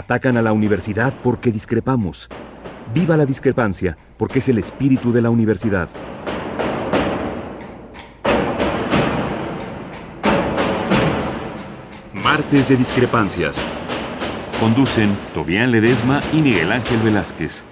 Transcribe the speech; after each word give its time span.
Atacan 0.00 0.38
a 0.38 0.42
la 0.42 0.54
universidad 0.54 1.12
porque 1.22 1.52
discrepamos. 1.52 2.26
Viva 2.94 3.18
la 3.18 3.26
discrepancia, 3.26 3.98
porque 4.16 4.38
es 4.38 4.48
el 4.48 4.56
espíritu 4.56 5.12
de 5.12 5.20
la 5.20 5.28
universidad. 5.28 5.90
Martes 12.14 12.70
de 12.70 12.78
Discrepancias. 12.78 13.66
Conducen 14.58 15.14
Tobián 15.34 15.70
Ledesma 15.70 16.22
y 16.32 16.40
Miguel 16.40 16.72
Ángel 16.72 17.00
Velázquez. 17.00 17.66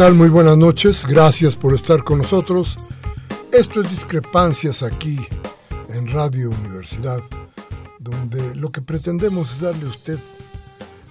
Tal? 0.00 0.14
Muy 0.14 0.30
buenas 0.30 0.56
noches. 0.56 1.04
Gracias 1.06 1.56
por 1.56 1.74
estar 1.74 2.04
con 2.04 2.20
nosotros. 2.20 2.78
Esto 3.52 3.82
es 3.82 3.90
Discrepancias 3.90 4.82
aquí 4.82 5.18
en 5.90 6.06
Radio 6.06 6.48
Universidad, 6.48 7.20
donde 7.98 8.54
lo 8.54 8.72
que 8.72 8.80
pretendemos 8.80 9.52
es 9.52 9.60
darle 9.60 9.84
a 9.84 9.88
usted, 9.90 10.18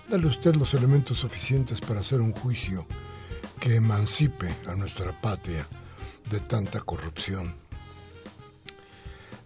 darle 0.09 0.25
a 0.25 0.31
usted 0.31 0.55
los 0.55 0.73
elementos 0.73 1.19
suficientes 1.19 1.81
para 1.81 1.99
hacer 1.99 2.19
un 2.19 2.31
juicio 2.31 2.87
que 3.59 3.75
emancipe 3.75 4.55
a 4.65 4.73
nuestra 4.73 5.11
patria 5.21 5.67
de 6.31 6.39
tanta 6.39 6.79
corrupción, 6.79 7.53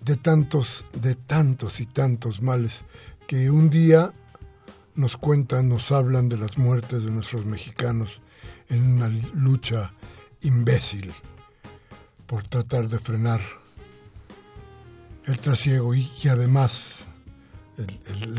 de 0.05 0.15
tantos, 0.15 0.85
de 0.93 1.15
tantos 1.15 1.81
y 1.81 1.85
tantos 1.85 2.41
males 2.41 2.85
que 3.27 3.51
un 3.51 3.69
día 3.69 4.13
nos 4.95 5.17
cuentan, 5.17 5.67
nos 5.67 5.91
hablan 5.91 6.29
de 6.29 6.37
las 6.37 6.57
muertes 6.57 7.03
de 7.03 7.11
nuestros 7.11 7.45
mexicanos 7.45 8.21
en 8.73 8.93
una 8.93 9.09
lucha 9.33 9.93
imbécil 10.41 11.13
por 12.25 12.43
tratar 12.43 12.87
de 12.89 12.99
frenar 12.99 13.41
el 15.25 15.39
trasiego 15.39 15.93
y, 15.93 16.09
además 16.29 17.05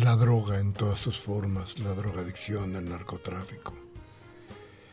la 0.03 0.17
droga 0.17 0.61
en 0.61 0.73
todas 0.73 0.99
sus 0.99 1.19
formas, 1.19 1.79
la 1.79 1.95
drogadicción, 1.95 2.77
el 2.77 2.89
narcotráfico. 2.89 3.73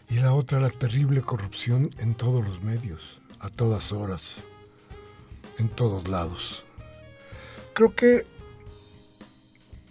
Y 0.09 0.15
la 0.15 0.33
otra, 0.33 0.59
la 0.59 0.69
terrible 0.69 1.21
corrupción 1.21 1.89
en 1.99 2.15
todos 2.15 2.45
los 2.45 2.61
medios, 2.61 3.19
a 3.39 3.49
todas 3.49 3.91
horas, 3.91 4.35
en 5.57 5.69
todos 5.69 6.07
lados. 6.07 6.63
Creo 7.73 7.95
que 7.95 8.25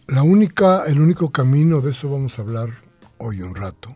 la 0.06 0.22
única, 0.22 0.84
el 0.86 1.00
único 1.00 1.30
camino, 1.30 1.80
de 1.80 1.92
eso 1.92 2.10
vamos 2.10 2.38
a 2.38 2.42
hablar 2.42 2.70
hoy 3.18 3.42
un 3.42 3.54
rato, 3.54 3.94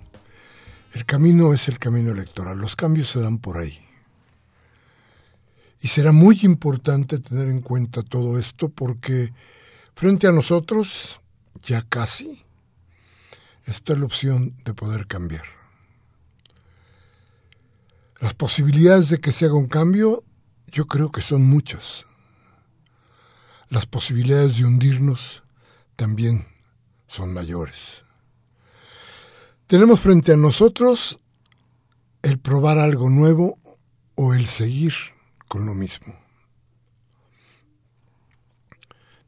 el 0.94 1.04
camino 1.04 1.52
es 1.52 1.66
el 1.66 1.80
camino 1.80 2.12
electoral, 2.12 2.56
los 2.56 2.76
cambios 2.76 3.10
se 3.10 3.20
dan 3.20 3.38
por 3.38 3.58
ahí. 3.58 3.80
Y 5.80 5.88
será 5.88 6.12
muy 6.12 6.38
importante 6.44 7.18
tener 7.18 7.48
en 7.48 7.60
cuenta 7.62 8.04
todo 8.04 8.38
esto 8.38 8.68
porque 8.68 9.32
frente 9.96 10.28
a 10.28 10.32
nosotros, 10.32 11.20
ya 11.64 11.82
casi, 11.82 12.44
está 13.66 13.96
la 13.96 14.04
opción 14.04 14.56
de 14.64 14.72
poder 14.72 15.08
cambiar. 15.08 15.44
Las 18.20 18.34
posibilidades 18.34 19.08
de 19.08 19.20
que 19.20 19.32
se 19.32 19.46
haga 19.46 19.54
un 19.54 19.66
cambio, 19.66 20.22
yo 20.68 20.86
creo 20.86 21.10
que 21.10 21.22
son 21.22 21.42
muchas. 21.42 22.06
Las 23.68 23.86
posibilidades 23.86 24.58
de 24.58 24.64
hundirnos 24.64 25.42
también 25.96 26.46
son 27.08 27.34
mayores. 27.34 28.03
Tenemos 29.66 30.00
frente 30.00 30.30
a 30.30 30.36
nosotros 30.36 31.18
el 32.20 32.38
probar 32.38 32.78
algo 32.78 33.08
nuevo 33.08 33.58
o 34.14 34.34
el 34.34 34.44
seguir 34.44 34.92
con 35.48 35.64
lo 35.64 35.74
mismo. 35.74 36.14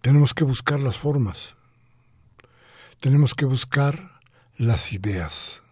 Tenemos 0.03 0.35
que 0.35 0.45
buscar 0.45 0.79
las 0.79 0.99
formas. 0.99 1.57
Tenemos 3.01 3.35
que 3.35 3.47
buscar 3.47 4.21
las 4.59 4.93
ideas. 4.93 5.63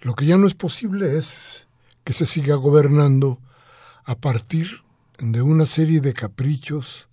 Lo 0.00 0.14
que 0.14 0.24
ya 0.24 0.38
no 0.38 0.46
es 0.46 0.54
posible 0.54 1.18
es 1.18 1.66
que 2.02 2.14
se 2.14 2.24
siga 2.24 2.54
gobernando 2.54 3.40
a 4.04 4.14
partir 4.14 4.82
de 5.18 5.42
una 5.42 5.66
serie 5.66 6.00
de 6.00 6.14
caprichos, 6.14 7.08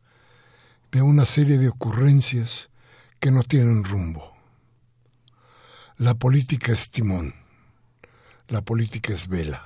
de 0.94 1.02
una 1.02 1.26
serie 1.26 1.58
de 1.58 1.68
ocurrencias 1.68 2.70
que 3.20 3.32
no 3.32 3.44
tienen 3.44 3.84
rumbo. 3.84 4.31
La 6.02 6.16
política 6.16 6.72
es 6.72 6.90
timón, 6.90 7.36
la 8.48 8.64
política 8.64 9.14
es 9.14 9.28
vela. 9.28 9.64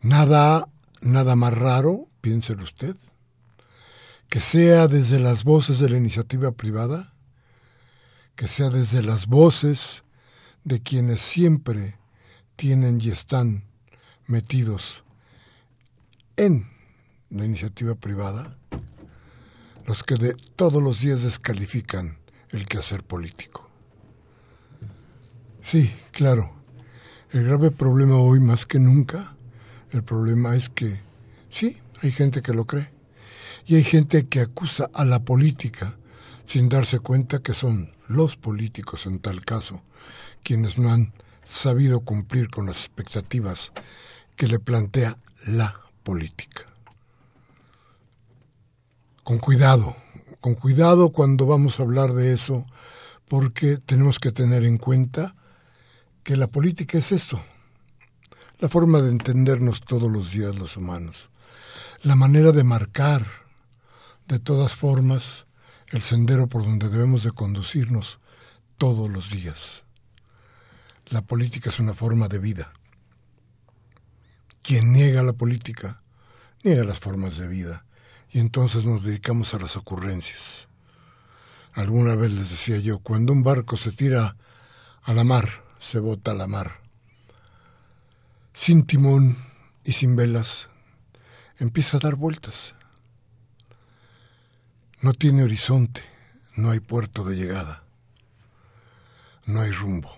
Nada, 0.00 0.66
nada 1.02 1.36
más 1.36 1.52
raro, 1.52 2.08
piénselo 2.22 2.64
usted, 2.64 2.96
que 4.30 4.40
sea 4.40 4.88
desde 4.88 5.18
las 5.18 5.44
voces 5.44 5.78
de 5.78 5.90
la 5.90 5.98
iniciativa 5.98 6.52
privada, 6.52 7.12
que 8.34 8.48
sea 8.48 8.70
desde 8.70 9.02
las 9.02 9.26
voces 9.26 10.04
de 10.64 10.80
quienes 10.80 11.20
siempre 11.20 11.98
tienen 12.56 12.98
y 12.98 13.10
están 13.10 13.64
metidos 14.26 15.04
en 16.38 16.66
la 17.28 17.44
iniciativa 17.44 17.94
privada, 17.94 18.56
los 19.84 20.02
que 20.02 20.14
de 20.14 20.32
todos 20.32 20.82
los 20.82 21.02
días 21.02 21.22
descalifican 21.22 22.16
el 22.52 22.64
quehacer 22.64 23.04
político. 23.04 23.65
Sí, 25.66 25.92
claro. 26.12 26.52
El 27.32 27.42
grave 27.42 27.72
problema 27.72 28.18
hoy 28.18 28.38
más 28.38 28.66
que 28.66 28.78
nunca, 28.78 29.34
el 29.90 30.04
problema 30.04 30.54
es 30.54 30.68
que 30.68 31.00
sí, 31.50 31.78
hay 32.02 32.12
gente 32.12 32.40
que 32.40 32.54
lo 32.54 32.66
cree. 32.66 32.92
Y 33.66 33.74
hay 33.74 33.82
gente 33.82 34.28
que 34.28 34.42
acusa 34.42 34.88
a 34.94 35.04
la 35.04 35.24
política 35.24 35.96
sin 36.44 36.68
darse 36.68 37.00
cuenta 37.00 37.40
que 37.40 37.52
son 37.52 37.90
los 38.06 38.36
políticos 38.36 39.06
en 39.06 39.18
tal 39.18 39.44
caso 39.44 39.82
quienes 40.44 40.78
no 40.78 40.92
han 40.92 41.12
sabido 41.44 41.98
cumplir 41.98 42.48
con 42.48 42.66
las 42.66 42.78
expectativas 42.78 43.72
que 44.36 44.46
le 44.46 44.60
plantea 44.60 45.18
la 45.46 45.80
política. 46.04 46.62
Con 49.24 49.38
cuidado, 49.38 49.96
con 50.40 50.54
cuidado 50.54 51.10
cuando 51.10 51.44
vamos 51.44 51.80
a 51.80 51.82
hablar 51.82 52.12
de 52.12 52.32
eso, 52.32 52.64
porque 53.26 53.78
tenemos 53.78 54.20
que 54.20 54.30
tener 54.30 54.62
en 54.62 54.78
cuenta 54.78 55.34
que 56.26 56.36
la 56.36 56.48
política 56.48 56.98
es 56.98 57.12
esto, 57.12 57.40
la 58.58 58.68
forma 58.68 59.00
de 59.00 59.10
entendernos 59.10 59.80
todos 59.82 60.10
los 60.10 60.32
días 60.32 60.58
los 60.58 60.76
humanos, 60.76 61.30
la 62.02 62.16
manera 62.16 62.50
de 62.50 62.64
marcar 62.64 63.24
de 64.26 64.40
todas 64.40 64.74
formas 64.74 65.46
el 65.92 66.02
sendero 66.02 66.48
por 66.48 66.64
donde 66.64 66.88
debemos 66.88 67.22
de 67.22 67.30
conducirnos 67.30 68.18
todos 68.76 69.08
los 69.08 69.30
días. 69.30 69.84
La 71.06 71.22
política 71.22 71.70
es 71.70 71.78
una 71.78 71.94
forma 71.94 72.26
de 72.26 72.40
vida. 72.40 72.72
Quien 74.62 74.92
niega 74.92 75.22
la 75.22 75.34
política, 75.34 76.02
niega 76.64 76.82
las 76.82 76.98
formas 76.98 77.38
de 77.38 77.46
vida, 77.46 77.86
y 78.32 78.40
entonces 78.40 78.84
nos 78.84 79.04
dedicamos 79.04 79.54
a 79.54 79.60
las 79.60 79.76
ocurrencias, 79.76 80.66
Alguna 81.72 82.16
vez 82.16 82.32
les 82.32 82.50
decía 82.50 82.78
yo, 82.78 82.98
cuando 82.98 83.32
un 83.34 83.44
barco 83.44 83.76
se 83.76 83.92
tira 83.92 84.34
a 85.02 85.12
la 85.12 85.24
mar, 85.24 85.65
se 85.86 86.00
bota 86.00 86.32
a 86.32 86.34
la 86.34 86.48
mar. 86.48 86.80
Sin 88.54 88.86
timón 88.86 89.36
y 89.84 89.92
sin 89.92 90.16
velas, 90.16 90.68
empieza 91.58 91.96
a 91.96 92.00
dar 92.00 92.16
vueltas. 92.16 92.74
No 95.00 95.12
tiene 95.12 95.44
horizonte, 95.44 96.02
no 96.56 96.72
hay 96.72 96.80
puerto 96.80 97.22
de 97.22 97.36
llegada, 97.36 97.84
no 99.46 99.60
hay 99.60 99.70
rumbo. 99.70 100.10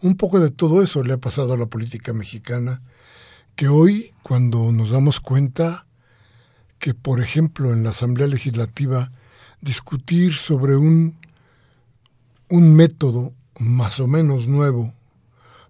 Un 0.00 0.16
poco 0.16 0.38
de 0.38 0.50
todo 0.50 0.82
eso 0.82 1.02
le 1.02 1.14
ha 1.14 1.18
pasado 1.18 1.54
a 1.54 1.56
la 1.56 1.66
política 1.66 2.12
mexicana, 2.12 2.80
que 3.56 3.66
hoy, 3.66 4.14
cuando 4.22 4.70
nos 4.70 4.90
damos 4.90 5.18
cuenta 5.20 5.86
que, 6.78 6.94
por 6.94 7.20
ejemplo, 7.20 7.72
en 7.72 7.82
la 7.82 7.90
Asamblea 7.90 8.28
Legislativa, 8.28 9.10
discutir 9.60 10.34
sobre 10.34 10.76
un, 10.76 11.18
un 12.48 12.76
método 12.76 13.34
más 13.62 14.00
o 14.00 14.06
menos 14.06 14.46
nuevo 14.46 14.92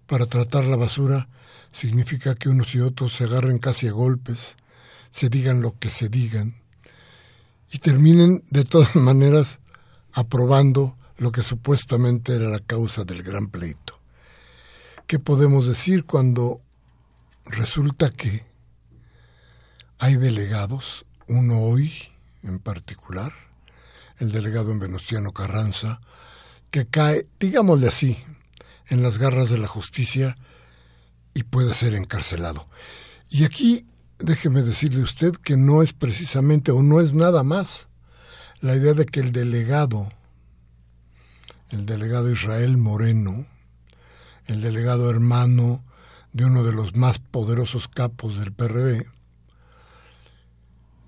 para 0.07 0.25
tratar 0.25 0.65
la 0.65 0.75
basura 0.75 1.27
significa 1.71 2.35
que 2.35 2.49
unos 2.49 2.75
y 2.75 2.79
otros 2.79 3.13
se 3.13 3.23
agarren 3.23 3.59
casi 3.59 3.87
a 3.87 3.91
golpes, 3.91 4.55
se 5.11 5.29
digan 5.29 5.61
lo 5.61 5.77
que 5.79 5.89
se 5.89 6.09
digan 6.09 6.55
y 7.71 7.79
terminen 7.79 8.43
de 8.49 8.65
todas 8.65 8.95
maneras 8.95 9.59
aprobando 10.11 10.95
lo 11.17 11.31
que 11.31 11.41
supuestamente 11.41 12.35
era 12.35 12.49
la 12.49 12.59
causa 12.59 13.03
del 13.03 13.23
gran 13.23 13.47
pleito. 13.47 13.99
¿Qué 15.07 15.19
podemos 15.19 15.67
decir 15.67 16.05
cuando 16.05 16.61
resulta 17.45 18.09
que 18.09 18.43
hay 19.99 20.15
delegados, 20.15 21.05
uno 21.27 21.61
hoy 21.61 21.93
en 22.43 22.59
particular, 22.59 23.33
el 24.19 24.31
delegado 24.31 24.71
en 24.71 24.79
Venustiano 24.79 25.31
Carranza, 25.31 25.99
que 26.73 26.87
cae, 26.87 27.27
digámosle 27.39 27.87
así, 27.87 28.17
en 28.87 29.03
las 29.03 29.19
garras 29.19 29.51
de 29.51 29.59
la 29.59 29.67
justicia 29.67 30.35
y 31.35 31.43
puede 31.43 31.71
ser 31.75 31.93
encarcelado. 31.93 32.67
Y 33.29 33.43
aquí 33.43 33.85
déjeme 34.17 34.63
decirle 34.63 35.03
usted 35.03 35.33
que 35.33 35.55
no 35.55 35.83
es 35.83 35.93
precisamente 35.93 36.71
o 36.71 36.81
no 36.81 36.99
es 36.99 37.13
nada 37.13 37.43
más 37.43 37.87
la 38.59 38.75
idea 38.75 38.93
de 38.93 39.05
que 39.05 39.19
el 39.19 39.31
delegado, 39.31 40.09
el 41.69 41.85
delegado 41.85 42.31
Israel 42.31 42.75
Moreno, 42.77 43.45
el 44.47 44.61
delegado 44.61 45.11
hermano 45.11 45.83
de 46.31 46.45
uno 46.45 46.63
de 46.63 46.73
los 46.73 46.95
más 46.95 47.19
poderosos 47.19 47.87
capos 47.87 48.39
del 48.39 48.51
PRD, 48.51 49.05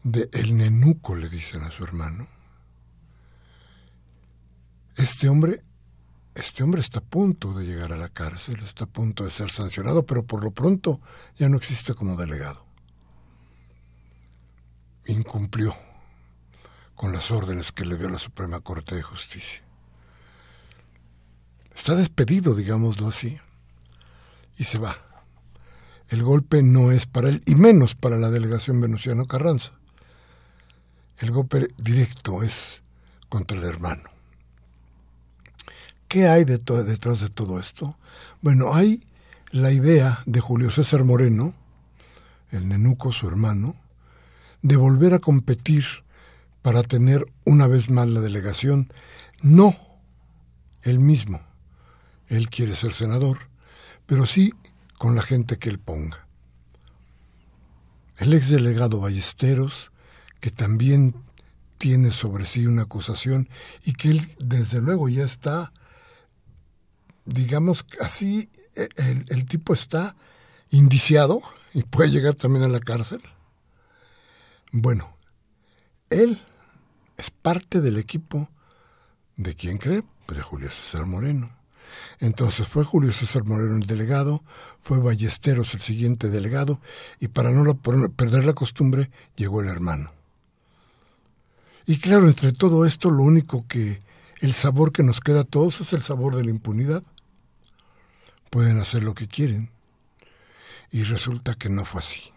de 0.04 0.30
el 0.32 0.58
nenuco 0.58 1.16
le 1.16 1.28
dicen 1.28 1.64
a 1.64 1.72
su 1.72 1.84
hermano, 1.84 2.28
este 4.96 5.28
hombre, 5.28 5.64
este 6.34 6.64
hombre 6.64 6.82
está 6.82 7.00
a 7.00 7.04
punto 7.04 7.54
de 7.54 7.66
llegar 7.66 7.92
a 7.92 7.98
la 7.98 8.10
cárcel, 8.10 8.58
está 8.64 8.86
a 8.86 8.88
punto 8.88 9.26
de 9.26 9.32
ser 9.32 9.52
sancionado, 9.52 10.06
pero 10.06 10.24
por 10.24 10.44
lo 10.44 10.52
pronto 10.52 11.02
ya 11.38 11.50
no 11.50 11.58
existe 11.58 11.94
como 11.94 12.16
delegado. 12.16 12.66
Incumplió 15.06 15.76
con 16.96 17.12
las 17.12 17.30
órdenes 17.30 17.72
que 17.72 17.86
le 17.86 17.98
dio 17.98 18.10
la 18.10 18.20
Suprema 18.20 18.62
Corte 18.62 18.96
de 18.96 19.04
Justicia. 19.04 19.62
Está 21.76 21.96
despedido, 21.96 22.56
digámoslo 22.56 23.10
así, 23.10 23.38
y 24.58 24.64
se 24.64 24.80
va. 24.80 24.98
El 26.08 26.24
golpe 26.24 26.64
no 26.64 26.92
es 26.92 27.06
para 27.06 27.30
él, 27.30 27.44
y 27.46 27.56
menos 27.56 27.96
para 27.96 28.18
la 28.18 28.30
delegación 28.30 28.80
Venustiano 28.80 29.28
Carranza. 29.28 29.74
El 31.18 31.32
golpe 31.32 31.68
directo 31.78 32.44
es 32.44 32.82
contra 33.28 33.58
el 33.58 33.66
hermano. 33.66 34.15
¿Qué 36.08 36.28
hay 36.28 36.46
detrás 36.46 37.20
de 37.22 37.30
todo 37.30 37.60
esto? 37.60 37.98
Bueno, 38.42 38.74
hay 38.76 39.04
la 39.52 39.72
idea 39.72 40.22
de 40.26 40.40
Julio 40.40 40.70
César 40.70 41.04
Moreno, 41.04 41.54
el 42.52 42.68
nenuco, 42.68 43.12
su 43.12 43.28
hermano, 43.28 43.76
de 44.62 44.76
volver 44.76 45.14
a 45.14 45.20
competir 45.20 45.86
para 46.62 46.84
tener 46.84 47.26
una 47.44 47.68
vez 47.68 47.90
más 47.90 48.08
la 48.08 48.22
delegación. 48.22 48.90
No 49.42 49.76
él 50.86 51.00
mismo. 51.00 51.42
Él 52.28 52.50
quiere 52.50 52.76
ser 52.76 52.94
senador, 52.94 53.50
pero 54.06 54.26
sí 54.26 54.54
con 54.98 55.16
la 55.16 55.22
gente 55.22 55.58
que 55.58 55.70
él 55.70 55.80
ponga. 55.80 56.28
El 58.18 58.34
exdelegado 58.34 59.00
Ballesteros, 59.00 59.92
que 60.40 60.52
también 60.52 61.16
tiene 61.78 62.12
sobre 62.12 62.46
sí 62.46 62.66
una 62.66 62.84
acusación 62.84 63.50
y 63.84 63.94
que 63.94 64.12
él 64.12 64.36
desde 64.40 64.80
luego 64.80 65.10
ya 65.10 65.26
está 65.26 65.74
digamos 67.26 67.86
así, 68.00 68.50
e, 68.76 68.90
el, 69.28 69.46
tipo 69.46 69.74
está 69.74 70.16
indiciado 70.70 71.42
y 71.74 71.84
puede 71.84 72.12
llegar 72.12 72.36
también 72.36 72.64
a 72.64 72.70
la 72.70 72.80
cárcel. 72.80 73.22
Bueno, 74.72 75.18
él 76.10 76.42
es 77.18 77.32
parte 77.32 77.82
del 77.82 77.98
equipo 77.98 78.50
de 79.38 79.56
quién 79.56 79.78
cree, 79.78 80.04
pues 80.26 80.38
de 80.38 80.44
Julio 80.44 80.70
César 80.70 81.06
Moreno. 81.06 81.52
Entonces 82.20 82.68
fue 82.68 82.84
Julio 82.84 83.12
César 83.12 83.44
Moreno 83.44 83.76
el 83.76 83.86
delegado, 83.86 84.44
fue 84.80 85.00
Ballesteros 85.00 85.74
el 85.74 85.80
siguiente 85.80 86.30
delegado, 86.30 86.80
y 87.20 87.28
para 87.28 87.52
no 87.52 87.76
perder 87.76 88.46
la 88.46 88.54
costumbre 88.54 89.12
llegó 89.36 89.62
el 89.62 89.70
hermano. 89.70 90.12
Y 91.86 92.00
claro, 92.00 92.28
entre 92.28 92.52
todo 92.52 92.86
esto, 92.86 93.12
lo 93.12 93.24
único 93.24 93.66
que, 93.68 94.02
el 94.42 94.54
sabor 94.54 94.92
que 94.92 95.04
nos 95.04 95.22
queda 95.22 95.42
a 95.42 95.46
todos 95.46 95.82
es 95.82 95.94
el 95.94 96.02
sabor 96.02 96.36
de 96.36 96.44
la 96.44 96.50
impunidad 96.50 97.04
pueden 98.50 98.80
hacer 98.80 99.04
lo 99.04 99.14
que 99.14 99.28
quieren. 99.28 99.70
Y 100.92 101.04
resulta 101.04 101.56
que 101.56 101.70
no 101.70 101.86
fue 101.86 102.02
así. 102.02 102.32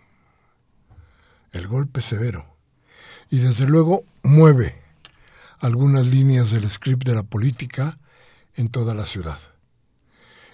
El 1.52 1.66
golpe 1.66 2.00
severo. 2.00 2.46
Y 3.30 3.38
desde 3.38 3.66
luego 3.66 4.04
mueve 4.22 4.74
algunas 5.60 6.06
líneas 6.06 6.50
del 6.50 6.68
script 6.70 7.06
de 7.06 7.14
la 7.14 7.22
política 7.22 7.98
en 8.54 8.68
toda 8.68 8.94
la 8.94 9.06
ciudad. 9.06 9.38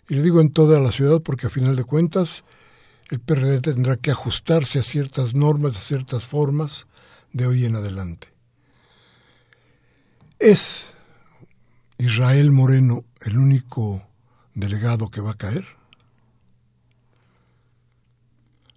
Y 0.09 0.17
le 0.17 0.23
digo 0.23 0.41
en 0.41 0.53
toda 0.53 0.81
la 0.81 0.93
ciudad 0.93 1.21
porque 1.21 1.47
a 1.47 1.51
final 1.51 1.77
de 1.77 1.85
cuentas 1.85 2.45
el 3.11 3.21
PRD 3.21 3.61
tendrá 3.61 3.97
que 3.97 4.11
ajustarse 4.11 4.79
a 4.79 4.83
ciertas 4.83 5.35
normas, 5.35 5.77
a 5.77 5.81
ciertas 5.81 6.25
formas 6.25 6.87
de 7.33 7.47
hoy 7.47 7.65
en 7.65 7.77
adelante. 7.77 8.29
¿Es 10.39 10.87
Israel 11.99 12.51
Moreno 12.51 13.05
el 13.23 13.39
único 13.39 14.07
delegado 14.55 15.11
que 15.11 15.21
va 15.21 15.33
a 15.33 15.37
caer. 15.37 15.67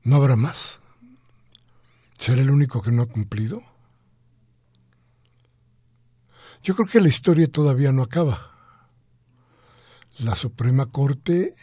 ¿No 0.03 0.15
habrá 0.15 0.35
más? 0.35 0.79
¿Será 2.17 2.41
el 2.41 2.49
único 2.49 2.81
que 2.81 2.91
no 2.91 3.03
ha 3.03 3.07
cumplido? 3.07 3.61
Yo 6.63 6.75
creo 6.75 6.87
que 6.87 7.01
la 7.01 7.07
historia 7.07 7.51
todavía 7.51 7.91
no 7.91 8.03
acaba. 8.03 8.51
La 10.19 10.35
Suprema 10.35 10.87
Corte 10.87 11.55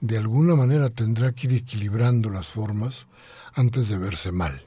de 0.00 0.18
alguna 0.18 0.56
manera 0.56 0.90
tendrá 0.90 1.32
que 1.32 1.46
ir 1.46 1.52
equilibrando 1.54 2.30
las 2.30 2.48
formas 2.48 3.06
antes 3.54 3.88
de 3.88 3.98
verse 3.98 4.32
mal, 4.32 4.66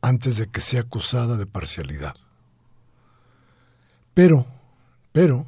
antes 0.00 0.36
de 0.36 0.46
que 0.48 0.60
sea 0.60 0.82
acusada 0.82 1.36
de 1.36 1.46
parcialidad. 1.46 2.14
Pero, 4.14 4.46
pero, 5.12 5.46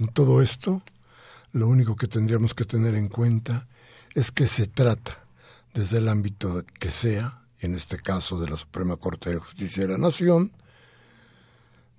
en 0.00 0.08
todo 0.08 0.40
esto, 0.42 0.82
lo 1.52 1.68
único 1.68 1.94
que 1.94 2.06
tendríamos 2.06 2.54
que 2.54 2.64
tener 2.64 2.94
en 2.94 3.08
cuenta 3.08 3.68
es 4.14 4.32
que 4.32 4.46
se 4.46 4.66
trata, 4.66 5.24
desde 5.74 5.98
el 5.98 6.08
ámbito 6.08 6.64
que 6.78 6.90
sea, 6.90 7.42
en 7.60 7.74
este 7.74 7.98
caso 7.98 8.40
de 8.40 8.48
la 8.48 8.56
Suprema 8.56 8.96
Corte 8.96 9.30
de 9.30 9.38
Justicia 9.38 9.86
de 9.86 9.92
la 9.92 9.98
Nación, 9.98 10.52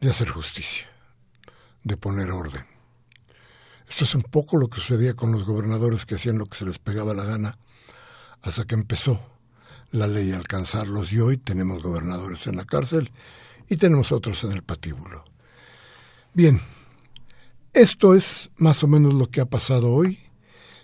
de 0.02 0.10
hacer 0.10 0.30
justicia, 0.30 0.88
de 1.84 1.96
poner 1.96 2.32
orden. 2.32 2.66
Esto 3.88 4.06
es 4.06 4.16
un 4.16 4.24
poco 4.24 4.58
lo 4.58 4.68
que 4.68 4.82
sucedía 4.82 5.14
con 5.14 5.32
los 5.32 5.46
gobernadores 5.46 6.06
que 6.06 6.16
hacían 6.16 6.38
lo 6.38 6.48
que 6.48 6.58
se 6.58 6.66
les 6.66 6.80
pegaba 6.80 7.14
la 7.14 7.24
gana 7.24 7.58
hasta 8.42 8.66
que 8.66 8.74
empezó 8.74 9.20
la 9.92 10.08
ley 10.08 10.32
a 10.32 10.38
alcanzarlos 10.38 11.14
y 11.14 11.20
hoy 11.20 11.38
tenemos 11.38 11.84
gobernadores 11.84 12.48
en 12.48 12.56
la 12.56 12.66
cárcel 12.66 13.12
y 13.70 13.78
tenemos 13.78 14.12
otros 14.12 14.44
en 14.44 14.54
el 14.54 14.64
patíbulo. 14.64 15.26
Bien, 16.34 16.62
esto 17.74 18.16
es 18.16 18.52
más 18.58 18.84
o 18.84 18.88
menos 18.88 19.14
lo 19.14 19.30
que 19.30 19.42
ha 19.42 19.46
pasado 19.46 19.92
hoy. 19.92 20.20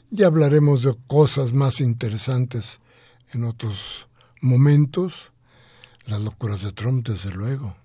Ya 0.10 0.27
hablaremos 0.27 0.84
de 0.84 0.96
cosas 1.08 1.51
más 1.51 1.82
interesantes 1.82 2.79
en 3.34 3.44
otros 3.44 4.08
momentos. 4.41 5.34
Las 6.06 6.22
locuras 6.22 6.62
de 6.62 6.72
Trump, 6.72 7.06
desde 7.06 7.32
luego. 7.32 7.75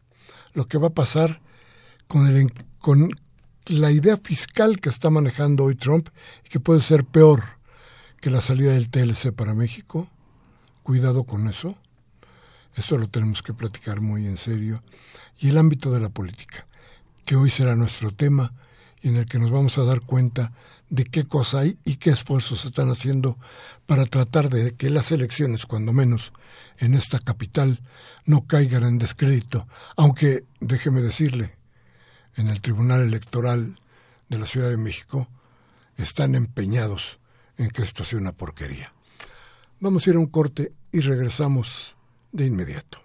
Lo 0.54 0.68
que 0.68 0.78
va 0.78 0.88
a 0.88 0.94
pasar 0.94 1.40
con, 2.06 2.28
el, 2.28 2.52
con 2.78 3.10
la 3.66 3.90
idea 3.90 4.16
fiscal 4.16 4.78
que 4.80 4.88
está 4.88 5.10
manejando 5.10 5.64
hoy 5.64 5.74
Trump 5.74 6.08
y 6.44 6.48
que 6.48 6.60
puede 6.60 6.80
ser 6.80 7.04
peor 7.04 7.42
que 8.20 8.30
la 8.30 8.40
salida 8.40 8.72
del 8.72 8.88
TLC 8.88 9.32
para 9.32 9.54
México. 9.54 10.08
Cuidado 10.84 11.24
con 11.24 11.48
eso. 11.48 11.76
Eso 12.76 12.98
lo 12.98 13.08
tenemos 13.08 13.42
que 13.42 13.52
platicar 13.52 14.00
muy 14.00 14.26
en 14.26 14.36
serio. 14.36 14.84
Y 15.38 15.48
el 15.48 15.58
ámbito 15.58 15.90
de 15.90 15.98
la 15.98 16.08
política, 16.08 16.66
que 17.24 17.34
hoy 17.34 17.50
será 17.50 17.74
nuestro 17.74 18.12
tema 18.12 18.52
y 19.02 19.08
en 19.08 19.16
el 19.16 19.26
que 19.26 19.38
nos 19.38 19.50
vamos 19.50 19.76
a 19.78 19.84
dar 19.84 20.00
cuenta 20.00 20.52
de 20.88 21.04
qué 21.04 21.24
cosa 21.26 21.60
hay 21.60 21.78
y 21.84 21.96
qué 21.96 22.10
esfuerzos 22.10 22.60
se 22.60 22.68
están 22.68 22.90
haciendo 22.90 23.36
para 23.86 24.06
tratar 24.06 24.48
de 24.48 24.74
que 24.74 24.90
las 24.90 25.10
elecciones, 25.10 25.66
cuando 25.66 25.92
menos 25.92 26.32
en 26.78 26.94
esta 26.94 27.18
capital, 27.18 27.80
no 28.24 28.46
caigan 28.46 28.84
en 28.84 28.98
descrédito. 28.98 29.66
Aunque, 29.96 30.44
déjeme 30.60 31.00
decirle, 31.00 31.56
en 32.36 32.48
el 32.48 32.60
Tribunal 32.60 33.02
Electoral 33.02 33.76
de 34.28 34.38
la 34.38 34.46
Ciudad 34.46 34.70
de 34.70 34.76
México 34.76 35.28
están 35.96 36.34
empeñados 36.34 37.18
en 37.58 37.70
que 37.70 37.82
esto 37.82 38.04
sea 38.04 38.18
una 38.18 38.32
porquería. 38.32 38.92
Vamos 39.80 40.06
a 40.06 40.10
ir 40.10 40.16
a 40.16 40.20
un 40.20 40.26
corte 40.26 40.72
y 40.92 41.00
regresamos 41.00 41.96
de 42.30 42.46
inmediato. 42.46 42.98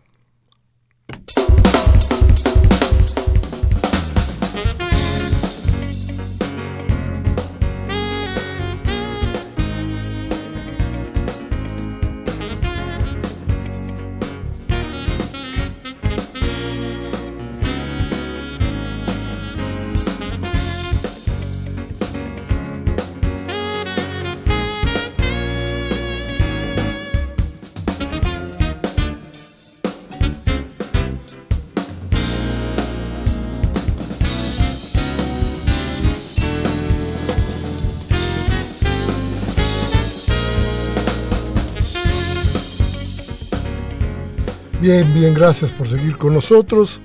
Bien, 44.89 45.13
bien, 45.13 45.33
gracias 45.33 45.73
por 45.73 45.89
seguir 45.89 46.17
con 46.17 46.33
nosotros. 46.33 47.01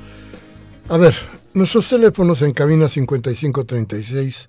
A 0.88 0.96
ver, 0.98 1.16
nuestros 1.52 1.88
teléfonos 1.88 2.40
en 2.42 2.52
cabina 2.52 2.88
5536 2.88 4.48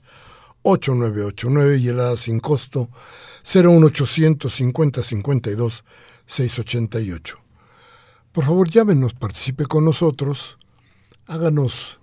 8989 0.61 1.77
y 1.77 1.87
helada 1.87 2.15
sin 2.15 2.39
costo 2.39 2.89
01800 3.43 4.53
50 4.53 5.01
52 5.01 5.83
688. 6.27 7.39
Por 8.31 8.45
favor, 8.45 8.69
llámenos, 8.69 9.15
participe 9.15 9.65
con 9.65 9.83
nosotros. 9.83 10.59
Háganos, 11.25 11.99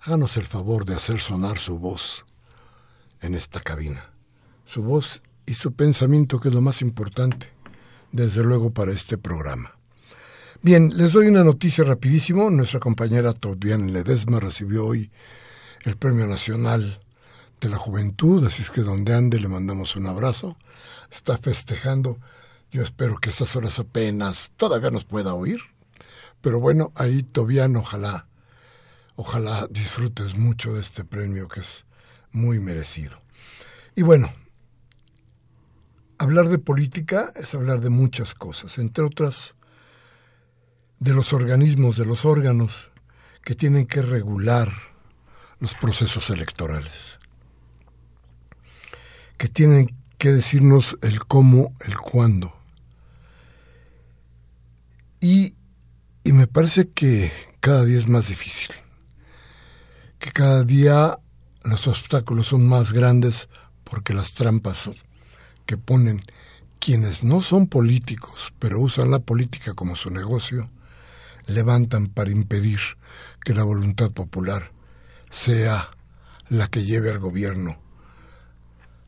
háganos 0.00 0.36
el 0.36 0.46
favor 0.46 0.84
de 0.84 0.96
hacer 0.96 1.20
sonar 1.20 1.60
su 1.60 1.78
voz 1.78 2.24
en 3.20 3.36
esta 3.36 3.60
cabina. 3.60 4.10
Su 4.64 4.82
voz 4.82 5.22
y 5.46 5.54
su 5.54 5.74
pensamiento, 5.74 6.40
que 6.40 6.48
es 6.48 6.54
lo 6.56 6.60
más 6.60 6.82
importante, 6.82 7.46
desde 8.10 8.42
luego, 8.42 8.72
para 8.72 8.90
este 8.90 9.16
programa. 9.16 9.76
Bien, 10.62 10.94
les 10.94 11.14
doy 11.14 11.28
una 11.28 11.42
noticia 11.42 11.84
rapidísimo. 11.84 12.50
Nuestra 12.50 12.80
compañera 12.80 13.32
Tobian 13.32 13.94
Ledesma 13.94 14.40
recibió 14.40 14.84
hoy 14.84 15.10
el 15.86 15.96
Premio 15.96 16.26
Nacional 16.26 17.00
de 17.62 17.70
la 17.70 17.78
Juventud, 17.78 18.44
así 18.44 18.60
es 18.60 18.68
que 18.68 18.82
donde 18.82 19.14
ande 19.14 19.40
le 19.40 19.48
mandamos 19.48 19.96
un 19.96 20.06
abrazo. 20.06 20.58
Está 21.10 21.38
festejando. 21.38 22.18
Yo 22.70 22.82
espero 22.82 23.16
que 23.16 23.30
estas 23.30 23.56
horas 23.56 23.78
apenas 23.78 24.52
todavía 24.58 24.90
nos 24.90 25.06
pueda 25.06 25.32
oír. 25.32 25.60
Pero 26.42 26.60
bueno, 26.60 26.92
ahí 26.94 27.22
Tobian, 27.22 27.74
ojalá, 27.76 28.26
ojalá 29.16 29.66
disfrutes 29.70 30.36
mucho 30.36 30.74
de 30.74 30.82
este 30.82 31.04
premio 31.04 31.48
que 31.48 31.60
es 31.60 31.86
muy 32.32 32.60
merecido. 32.60 33.18
Y 33.96 34.02
bueno, 34.02 34.30
hablar 36.18 36.50
de 36.50 36.58
política 36.58 37.32
es 37.34 37.54
hablar 37.54 37.80
de 37.80 37.88
muchas 37.88 38.34
cosas, 38.34 38.76
entre 38.76 39.04
otras 39.04 39.54
de 41.00 41.14
los 41.14 41.32
organismos, 41.32 41.96
de 41.96 42.04
los 42.04 42.24
órganos 42.24 42.90
que 43.42 43.54
tienen 43.54 43.86
que 43.86 44.02
regular 44.02 44.70
los 45.58 45.74
procesos 45.74 46.30
electorales, 46.30 47.18
que 49.36 49.48
tienen 49.48 49.96
que 50.18 50.30
decirnos 50.32 50.98
el 51.00 51.24
cómo, 51.24 51.72
el 51.86 51.96
cuándo. 51.96 52.54
Y, 55.20 55.54
y 56.22 56.32
me 56.32 56.46
parece 56.46 56.88
que 56.88 57.32
cada 57.60 57.84
día 57.84 57.98
es 57.98 58.06
más 58.06 58.28
difícil, 58.28 58.74
que 60.18 60.30
cada 60.32 60.64
día 60.64 61.18
los 61.64 61.86
obstáculos 61.86 62.48
son 62.48 62.66
más 62.66 62.92
grandes 62.92 63.48
porque 63.84 64.12
las 64.14 64.32
trampas 64.34 64.90
que 65.64 65.78
ponen 65.78 66.22
quienes 66.78 67.22
no 67.22 67.42
son 67.42 67.66
políticos, 67.66 68.52
pero 68.58 68.80
usan 68.80 69.10
la 69.10 69.18
política 69.18 69.74
como 69.74 69.96
su 69.96 70.10
negocio, 70.10 70.68
levantan 71.50 72.08
para 72.08 72.30
impedir 72.30 72.80
que 73.44 73.54
la 73.54 73.62
voluntad 73.62 74.10
popular 74.10 74.72
sea 75.30 75.90
la 76.48 76.68
que 76.68 76.84
lleve 76.84 77.10
al 77.10 77.18
gobierno 77.18 77.78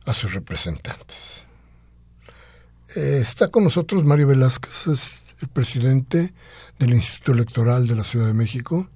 a 0.05 0.13
sus 0.13 0.33
representantes. 0.33 1.45
Eh, 2.95 3.19
está 3.21 3.49
con 3.49 3.63
nosotros 3.63 4.03
Mario 4.03 4.27
Velázquez, 4.27 4.87
es 4.87 5.21
el 5.41 5.47
presidente 5.47 6.33
del 6.79 6.93
Instituto 6.93 7.33
Electoral 7.33 7.87
de 7.87 7.95
la 7.95 8.03
Ciudad 8.03 8.27
de 8.27 8.33
México. 8.33 8.89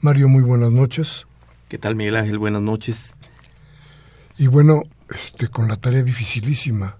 Mario, 0.00 0.28
muy 0.28 0.42
buenas 0.42 0.70
noches. 0.70 1.26
¿Qué 1.68 1.78
tal, 1.78 1.96
Miguel 1.96 2.16
Ángel? 2.16 2.38
Buenas 2.38 2.62
noches. 2.62 3.14
Y 4.38 4.46
bueno, 4.46 4.82
este, 5.10 5.48
con 5.48 5.68
la 5.68 5.76
tarea 5.76 6.02
dificilísima 6.02 6.98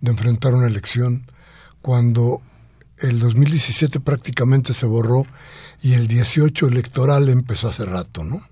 de 0.00 0.10
enfrentar 0.10 0.54
una 0.54 0.66
elección 0.66 1.30
cuando 1.82 2.42
el 2.98 3.20
2017 3.20 4.00
prácticamente 4.00 4.74
se 4.74 4.86
borró 4.86 5.26
y 5.82 5.94
el 5.94 6.06
18 6.06 6.68
electoral 6.68 7.28
empezó 7.28 7.68
hace 7.68 7.84
rato, 7.84 8.24
¿no? 8.24 8.42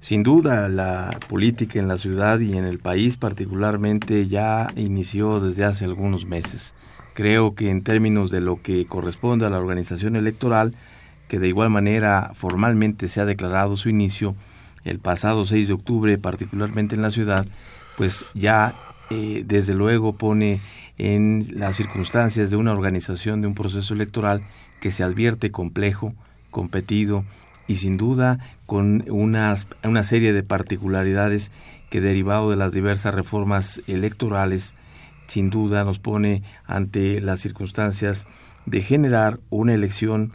Sin 0.00 0.22
duda, 0.22 0.68
la 0.70 1.10
política 1.28 1.78
en 1.78 1.86
la 1.86 1.98
ciudad 1.98 2.40
y 2.40 2.56
en 2.56 2.64
el 2.64 2.78
país 2.78 3.18
particularmente 3.18 4.26
ya 4.26 4.68
inició 4.74 5.40
desde 5.40 5.64
hace 5.64 5.84
algunos 5.84 6.24
meses. 6.24 6.74
Creo 7.12 7.54
que 7.54 7.68
en 7.68 7.82
términos 7.82 8.30
de 8.30 8.40
lo 8.40 8.62
que 8.62 8.86
corresponde 8.86 9.44
a 9.44 9.50
la 9.50 9.58
organización 9.58 10.16
electoral, 10.16 10.74
que 11.28 11.38
de 11.38 11.48
igual 11.48 11.68
manera 11.68 12.32
formalmente 12.34 13.08
se 13.08 13.20
ha 13.20 13.26
declarado 13.26 13.76
su 13.76 13.90
inicio 13.90 14.34
el 14.84 14.98
pasado 15.00 15.44
6 15.44 15.68
de 15.68 15.74
octubre, 15.74 16.16
particularmente 16.16 16.94
en 16.94 17.02
la 17.02 17.10
ciudad, 17.10 17.46
pues 17.98 18.24
ya 18.32 18.74
eh, 19.10 19.42
desde 19.44 19.74
luego 19.74 20.14
pone 20.14 20.60
en 21.02 21.46
las 21.54 21.76
circunstancias 21.76 22.50
de 22.50 22.56
una 22.56 22.72
organización 22.72 23.40
de 23.40 23.46
un 23.46 23.54
proceso 23.54 23.94
electoral 23.94 24.42
que 24.80 24.90
se 24.90 25.02
advierte 25.02 25.50
complejo, 25.50 26.12
competido 26.50 27.24
y 27.66 27.76
sin 27.76 27.96
duda 27.96 28.38
con 28.66 29.06
una 29.08 29.56
serie 30.04 30.34
de 30.34 30.42
particularidades 30.42 31.52
que 31.88 32.02
derivado 32.02 32.50
de 32.50 32.56
las 32.56 32.72
diversas 32.72 33.14
reformas 33.14 33.80
electorales 33.86 34.74
sin 35.26 35.48
duda 35.48 35.84
nos 35.84 35.98
pone 35.98 36.42
ante 36.66 37.22
las 37.22 37.40
circunstancias 37.40 38.26
de 38.66 38.82
generar 38.82 39.40
una 39.48 39.72
elección 39.72 40.32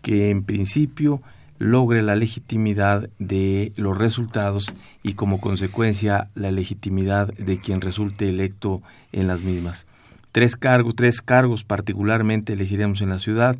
que 0.00 0.30
en 0.30 0.44
principio 0.44 1.20
logre 1.58 2.02
la 2.02 2.16
legitimidad 2.16 3.10
de 3.18 3.72
los 3.76 3.98
resultados 3.98 4.72
y 5.02 5.12
como 5.12 5.40
consecuencia 5.40 6.30
la 6.34 6.52
legitimidad 6.52 7.34
de 7.34 7.60
quien 7.60 7.82
resulte 7.82 8.30
electo 8.30 8.80
en 9.12 9.26
las 9.26 9.42
mismas. 9.42 9.86
Tres 10.36 10.54
cargos, 10.54 10.94
tres 10.94 11.22
cargos 11.22 11.64
particularmente 11.64 12.52
elegiremos 12.52 13.00
en 13.00 13.08
la 13.08 13.18
ciudad, 13.18 13.56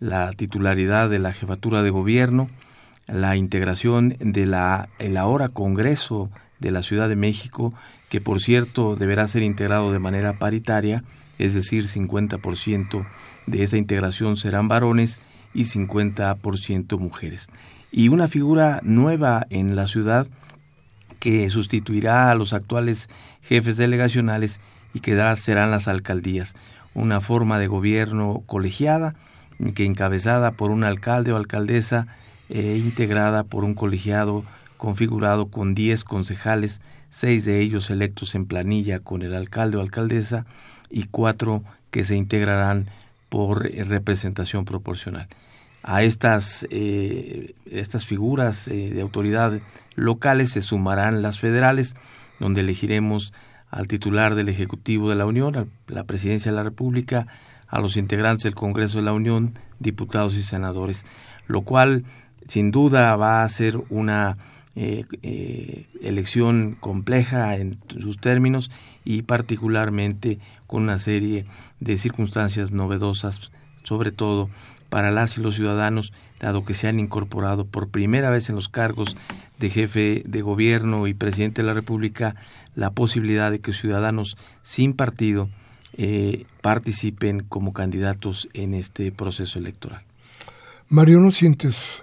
la 0.00 0.32
titularidad 0.32 1.08
de 1.08 1.20
la 1.20 1.32
jefatura 1.32 1.84
de 1.84 1.90
gobierno, 1.90 2.50
la 3.06 3.36
integración 3.36 4.16
de 4.18 4.44
la 4.44 4.88
el 4.98 5.16
ahora 5.16 5.48
Congreso 5.48 6.28
de 6.58 6.72
la 6.72 6.82
Ciudad 6.82 7.08
de 7.08 7.14
México, 7.14 7.72
que 8.08 8.20
por 8.20 8.40
cierto 8.40 8.96
deberá 8.96 9.28
ser 9.28 9.44
integrado 9.44 9.92
de 9.92 10.00
manera 10.00 10.32
paritaria, 10.40 11.04
es 11.38 11.54
decir, 11.54 11.84
50% 11.86 13.06
de 13.46 13.62
esa 13.62 13.76
integración 13.76 14.36
serán 14.36 14.66
varones 14.66 15.20
y 15.54 15.66
50% 15.66 16.98
mujeres. 16.98 17.46
Y 17.92 18.08
una 18.08 18.26
figura 18.26 18.80
nueva 18.82 19.46
en 19.50 19.76
la 19.76 19.86
ciudad 19.86 20.26
que 21.20 21.48
sustituirá 21.48 22.32
a 22.32 22.34
los 22.34 22.54
actuales 22.54 23.08
jefes 23.40 23.76
delegacionales 23.76 24.58
y 24.94 25.00
que 25.00 25.16
serán 25.36 25.70
las 25.70 25.88
alcaldías, 25.88 26.54
una 26.94 27.20
forma 27.20 27.58
de 27.58 27.66
gobierno 27.66 28.42
colegiada 28.46 29.14
que 29.74 29.84
encabezada 29.84 30.52
por 30.52 30.70
un 30.70 30.84
alcalde 30.84 31.32
o 31.32 31.36
alcaldesa 31.36 32.06
e 32.48 32.76
integrada 32.76 33.44
por 33.44 33.64
un 33.64 33.74
colegiado 33.74 34.44
configurado 34.76 35.46
con 35.46 35.74
10 35.74 36.04
concejales, 36.04 36.80
seis 37.10 37.44
de 37.44 37.60
ellos 37.60 37.90
electos 37.90 38.34
en 38.34 38.46
planilla 38.46 39.00
con 39.00 39.22
el 39.22 39.34
alcalde 39.34 39.76
o 39.76 39.80
alcaldesa 39.80 40.46
y 40.90 41.04
cuatro 41.04 41.64
que 41.90 42.04
se 42.04 42.16
integrarán 42.16 42.88
por 43.28 43.64
representación 43.64 44.64
proporcional. 44.64 45.28
A 45.82 46.02
estas, 46.02 46.66
eh, 46.70 47.54
estas 47.70 48.06
figuras 48.06 48.68
eh, 48.68 48.90
de 48.90 49.00
autoridad 49.00 49.60
locales 49.94 50.50
se 50.50 50.62
sumarán 50.62 51.22
las 51.22 51.38
federales, 51.38 51.96
donde 52.40 52.60
elegiremos 52.60 53.32
al 53.70 53.86
titular 53.86 54.34
del 54.34 54.48
Ejecutivo 54.48 55.10
de 55.10 55.16
la 55.16 55.26
Unión, 55.26 55.56
a 55.56 55.66
la 55.88 56.04
Presidencia 56.04 56.50
de 56.50 56.56
la 56.56 56.62
República, 56.62 57.26
a 57.66 57.80
los 57.80 57.96
integrantes 57.96 58.44
del 58.44 58.54
Congreso 58.54 58.98
de 58.98 59.04
la 59.04 59.12
Unión, 59.12 59.58
diputados 59.78 60.36
y 60.36 60.42
senadores, 60.42 61.04
lo 61.46 61.62
cual 61.62 62.04
sin 62.48 62.70
duda 62.70 63.14
va 63.16 63.42
a 63.44 63.48
ser 63.48 63.78
una 63.90 64.38
eh, 64.74 65.04
eh, 65.22 65.86
elección 66.02 66.76
compleja 66.78 67.56
en 67.56 67.78
sus 67.98 68.18
términos 68.18 68.70
y 69.04 69.22
particularmente 69.22 70.38
con 70.66 70.84
una 70.84 70.98
serie 70.98 71.46
de 71.80 71.98
circunstancias 71.98 72.72
novedosas, 72.72 73.50
sobre 73.88 74.12
todo 74.12 74.50
para 74.90 75.10
las 75.10 75.36
y 75.36 75.40
los 75.40 75.56
ciudadanos, 75.56 76.12
dado 76.40 76.64
que 76.64 76.74
se 76.74 76.88
han 76.88 77.00
incorporado 77.00 77.64
por 77.64 77.88
primera 77.88 78.30
vez 78.30 78.48
en 78.48 78.54
los 78.54 78.68
cargos 78.68 79.16
de 79.58 79.70
jefe 79.70 80.22
de 80.26 80.42
gobierno 80.42 81.06
y 81.06 81.14
presidente 81.14 81.62
de 81.62 81.68
la 81.68 81.74
República 81.74 82.36
la 82.74 82.90
posibilidad 82.90 83.50
de 83.50 83.60
que 83.60 83.72
ciudadanos 83.72 84.36
sin 84.62 84.94
partido 84.94 85.48
eh, 85.96 86.46
participen 86.60 87.40
como 87.40 87.72
candidatos 87.72 88.48
en 88.52 88.74
este 88.74 89.10
proceso 89.10 89.58
electoral. 89.58 90.04
Mario, 90.88 91.20
¿no 91.20 91.32
sientes 91.32 92.02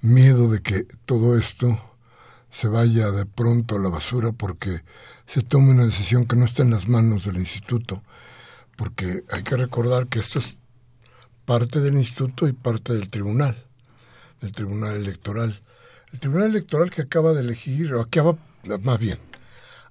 miedo 0.00 0.50
de 0.50 0.60
que 0.60 0.86
todo 1.06 1.38
esto 1.38 1.80
se 2.50 2.68
vaya 2.68 3.10
de 3.10 3.24
pronto 3.24 3.76
a 3.76 3.80
la 3.80 3.88
basura 3.88 4.32
porque 4.32 4.82
se 5.26 5.40
tome 5.42 5.70
una 5.70 5.86
decisión 5.86 6.26
que 6.26 6.36
no 6.36 6.44
está 6.44 6.62
en 6.62 6.70
las 6.70 6.88
manos 6.88 7.24
del 7.24 7.38
instituto? 7.38 8.02
Porque 8.76 9.22
hay 9.30 9.42
que 9.42 9.56
recordar 9.56 10.08
que 10.08 10.18
esto 10.18 10.40
es 10.40 10.58
parte 11.44 11.80
del 11.80 11.94
instituto 11.94 12.48
y 12.48 12.52
parte 12.52 12.92
del 12.92 13.08
tribunal, 13.08 13.64
del 14.40 14.52
tribunal 14.52 14.96
electoral. 14.96 15.60
El 16.12 16.20
tribunal 16.20 16.50
electoral 16.50 16.90
que 16.90 17.02
acaba 17.02 17.32
de 17.32 17.40
elegir, 17.40 17.92
o 17.94 18.00
acaba, 18.00 18.36
más 18.82 18.98
bien, 18.98 19.18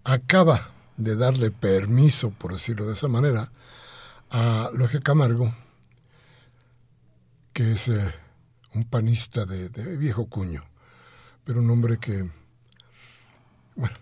acaba 0.04 0.72
de 0.98 1.16
darle 1.16 1.52
permiso, 1.52 2.32
por 2.32 2.54
decirlo 2.54 2.86
de 2.86 2.94
esa 2.94 3.08
manera, 3.08 3.52
a 4.32 4.70
Loje 4.74 5.00
Camargo, 5.00 5.54
que 7.52 7.74
es 7.74 7.88
eh, 7.88 8.14
un 8.74 8.86
panista 8.86 9.46
de, 9.46 9.70
viejo 9.98 10.28
cuño, 10.28 10.64
pero 11.44 11.60
un 11.60 11.70
hombre 11.70 12.00
que, 12.00 12.30
bueno, 13.76 13.96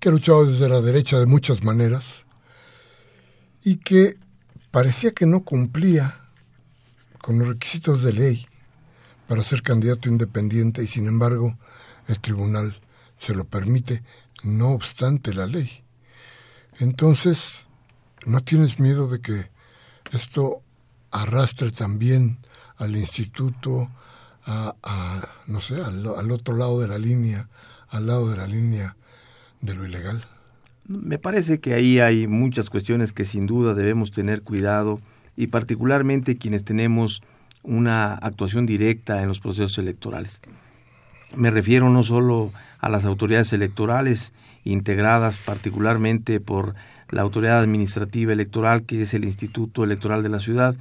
que 0.00 0.08
ha 0.08 0.12
luchado 0.12 0.46
desde 0.46 0.68
la 0.68 0.80
derecha 0.80 1.18
de 1.18 1.26
muchas 1.26 1.62
maneras 1.62 2.24
y 3.62 3.76
que 3.76 4.16
parecía 4.70 5.12
que 5.12 5.26
no 5.26 5.44
cumplía 5.44 6.27
con 7.20 7.38
los 7.38 7.48
requisitos 7.48 8.02
de 8.02 8.12
ley 8.12 8.46
para 9.26 9.42
ser 9.42 9.62
candidato 9.62 10.08
independiente 10.08 10.82
y 10.82 10.86
sin 10.86 11.06
embargo 11.06 11.58
el 12.06 12.18
tribunal 12.20 12.80
se 13.18 13.34
lo 13.34 13.44
permite 13.44 14.02
no 14.42 14.70
obstante 14.70 15.34
la 15.34 15.46
ley. 15.46 15.82
Entonces, 16.78 17.66
¿no 18.24 18.40
tienes 18.42 18.78
miedo 18.78 19.08
de 19.08 19.20
que 19.20 19.50
esto 20.12 20.62
arrastre 21.10 21.70
también 21.72 22.38
al 22.76 22.96
instituto, 22.96 23.90
a, 24.46 25.28
no 25.46 25.60
sé, 25.60 25.74
al, 25.74 26.06
al, 26.16 26.30
otro 26.30 26.56
lado 26.56 26.80
de 26.80 26.88
la 26.88 26.98
línea, 26.98 27.48
al 27.88 28.06
lado 28.06 28.30
de 28.30 28.36
la 28.36 28.46
línea 28.46 28.96
de 29.60 29.74
lo 29.74 29.84
ilegal? 29.84 30.24
Me 30.86 31.18
parece 31.18 31.60
que 31.60 31.74
ahí 31.74 31.98
hay 31.98 32.26
muchas 32.26 32.70
cuestiones 32.70 33.12
que 33.12 33.24
sin 33.24 33.46
duda 33.46 33.74
debemos 33.74 34.10
tener 34.10 34.42
cuidado 34.42 35.00
y 35.38 35.46
particularmente 35.46 36.36
quienes 36.36 36.64
tenemos 36.64 37.22
una 37.62 38.12
actuación 38.14 38.66
directa 38.66 39.22
en 39.22 39.28
los 39.28 39.38
procesos 39.38 39.78
electorales. 39.78 40.42
Me 41.36 41.52
refiero 41.52 41.88
no 41.90 42.02
solo 42.02 42.52
a 42.80 42.88
las 42.88 43.04
autoridades 43.04 43.52
electorales 43.52 44.32
integradas 44.64 45.36
particularmente 45.36 46.40
por 46.40 46.74
la 47.08 47.22
autoridad 47.22 47.60
administrativa 47.60 48.32
electoral 48.32 48.82
que 48.82 49.02
es 49.02 49.14
el 49.14 49.24
Instituto 49.24 49.84
Electoral 49.84 50.24
de 50.24 50.28
la 50.28 50.40
Ciudad, 50.40 50.74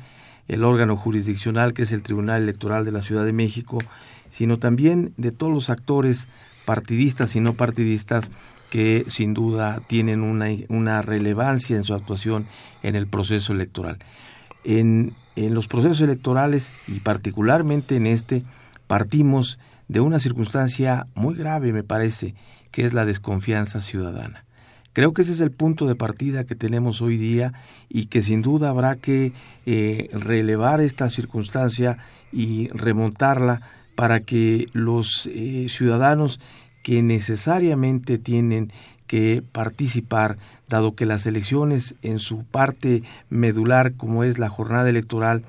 el 0.48 0.64
órgano 0.64 0.98
jurisdiccional 0.98 1.76
que 1.76 1.84
es 1.84 1.92
el 1.92 2.02
Tribunal 2.02 2.42
Electoral 2.42 2.84
de 2.84 2.92
la 2.92 3.02
Ciudad 3.02 3.26
de 3.26 3.34
México, 3.34 3.78
sino 4.32 4.58
también 4.58 5.14
de 5.18 5.32
todos 5.32 5.54
los 5.54 5.70
actores 5.70 6.28
partidistas 6.66 7.36
y 7.36 7.42
no 7.42 7.54
partidistas 7.54 8.32
que 8.72 9.06
sin 9.08 9.36
duda 9.36 9.82
tienen 9.86 10.24
una, 10.24 11.02
relevancia 11.04 11.76
en 11.76 11.84
su 11.84 11.94
actuación 11.94 12.48
en 12.82 12.96
el 12.96 13.06
proceso 13.06 13.54
electoral. 13.54 14.00
En, 14.68 15.16
los 15.36 15.68
procesos 15.68 16.02
electorales 16.02 16.72
y 16.88 17.00
particularmente 17.00 17.96
en 17.96 18.08
este, 18.08 18.44
partimos 18.88 19.60
de 19.88 20.02
una 20.02 20.20
circunstancia 20.20 21.06
muy 21.14 21.36
grave, 21.36 21.72
me 21.74 21.84
parece, 21.84 22.34
que 22.72 22.86
es 22.86 22.94
la 22.96 23.06
desconfianza 23.06 23.82
ciudadana. 23.82 24.46
Creo 24.94 25.14
que 25.14 25.22
ese 25.22 25.34
es 25.34 25.40
el 25.42 25.52
punto 25.52 25.86
de 25.86 25.96
partida 25.96 26.44
que 26.44 26.56
tenemos 26.56 27.04
hoy 27.04 27.18
día 27.18 27.54
y 27.88 28.08
que 28.08 28.24
sin 28.24 28.42
duda 28.42 28.70
habrá 28.70 28.96
que 28.96 29.32
eh, 29.68 30.10
relevar 30.12 30.82
esta 30.82 31.08
circunstancia 31.10 32.00
y 32.32 32.68
remontarla 32.70 33.62
para 33.96 34.22
que 34.22 34.68
los 34.74 35.30
eh, 35.32 35.68
ciudadanos 35.70 36.40
que 36.84 37.04
necesariamente 37.04 38.18
tienen 38.18 38.72
que 39.08 39.44
participar, 39.52 40.38
dado 40.68 40.96
que 40.96 41.06
las 41.06 41.26
elecciones 41.26 41.96
en 42.02 42.20
su 42.20 42.44
parte 42.44 43.04
medular, 43.30 43.94
como 43.94 44.24
es 44.24 44.38
la 44.38 44.50
jornada 44.50 44.90
electoral, 44.90 45.44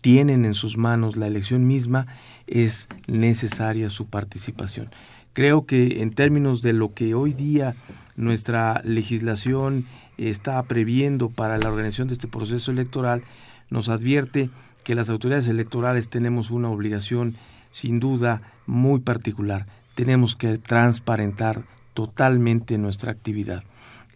tienen 0.00 0.44
en 0.44 0.54
sus 0.54 0.76
manos 0.76 1.16
la 1.16 1.26
elección 1.26 1.66
misma, 1.66 2.06
es 2.46 2.88
necesaria 3.06 3.90
su 3.90 4.06
participación. 4.06 4.90
Creo 5.32 5.66
que 5.66 6.02
en 6.02 6.12
términos 6.12 6.62
de 6.62 6.72
lo 6.72 6.94
que 6.94 7.14
hoy 7.14 7.32
día 7.32 7.74
nuestra 8.16 8.80
legislación 8.84 9.86
está 10.16 10.62
previendo 10.62 11.28
para 11.28 11.58
la 11.58 11.68
organización 11.68 12.08
de 12.08 12.14
este 12.14 12.28
proceso 12.28 12.70
electoral, 12.70 13.22
nos 13.70 13.88
advierte 13.88 14.50
que 14.84 14.94
las 14.94 15.08
autoridades 15.08 15.48
electorales 15.48 16.08
tenemos 16.08 16.50
una 16.50 16.68
obligación 16.68 17.34
sin 17.72 17.98
duda 17.98 18.42
muy 18.66 19.00
particular. 19.00 19.66
Tenemos 19.94 20.36
que 20.36 20.58
transparentar 20.58 21.64
totalmente 21.94 22.76
nuestra 22.78 23.10
actividad. 23.10 23.62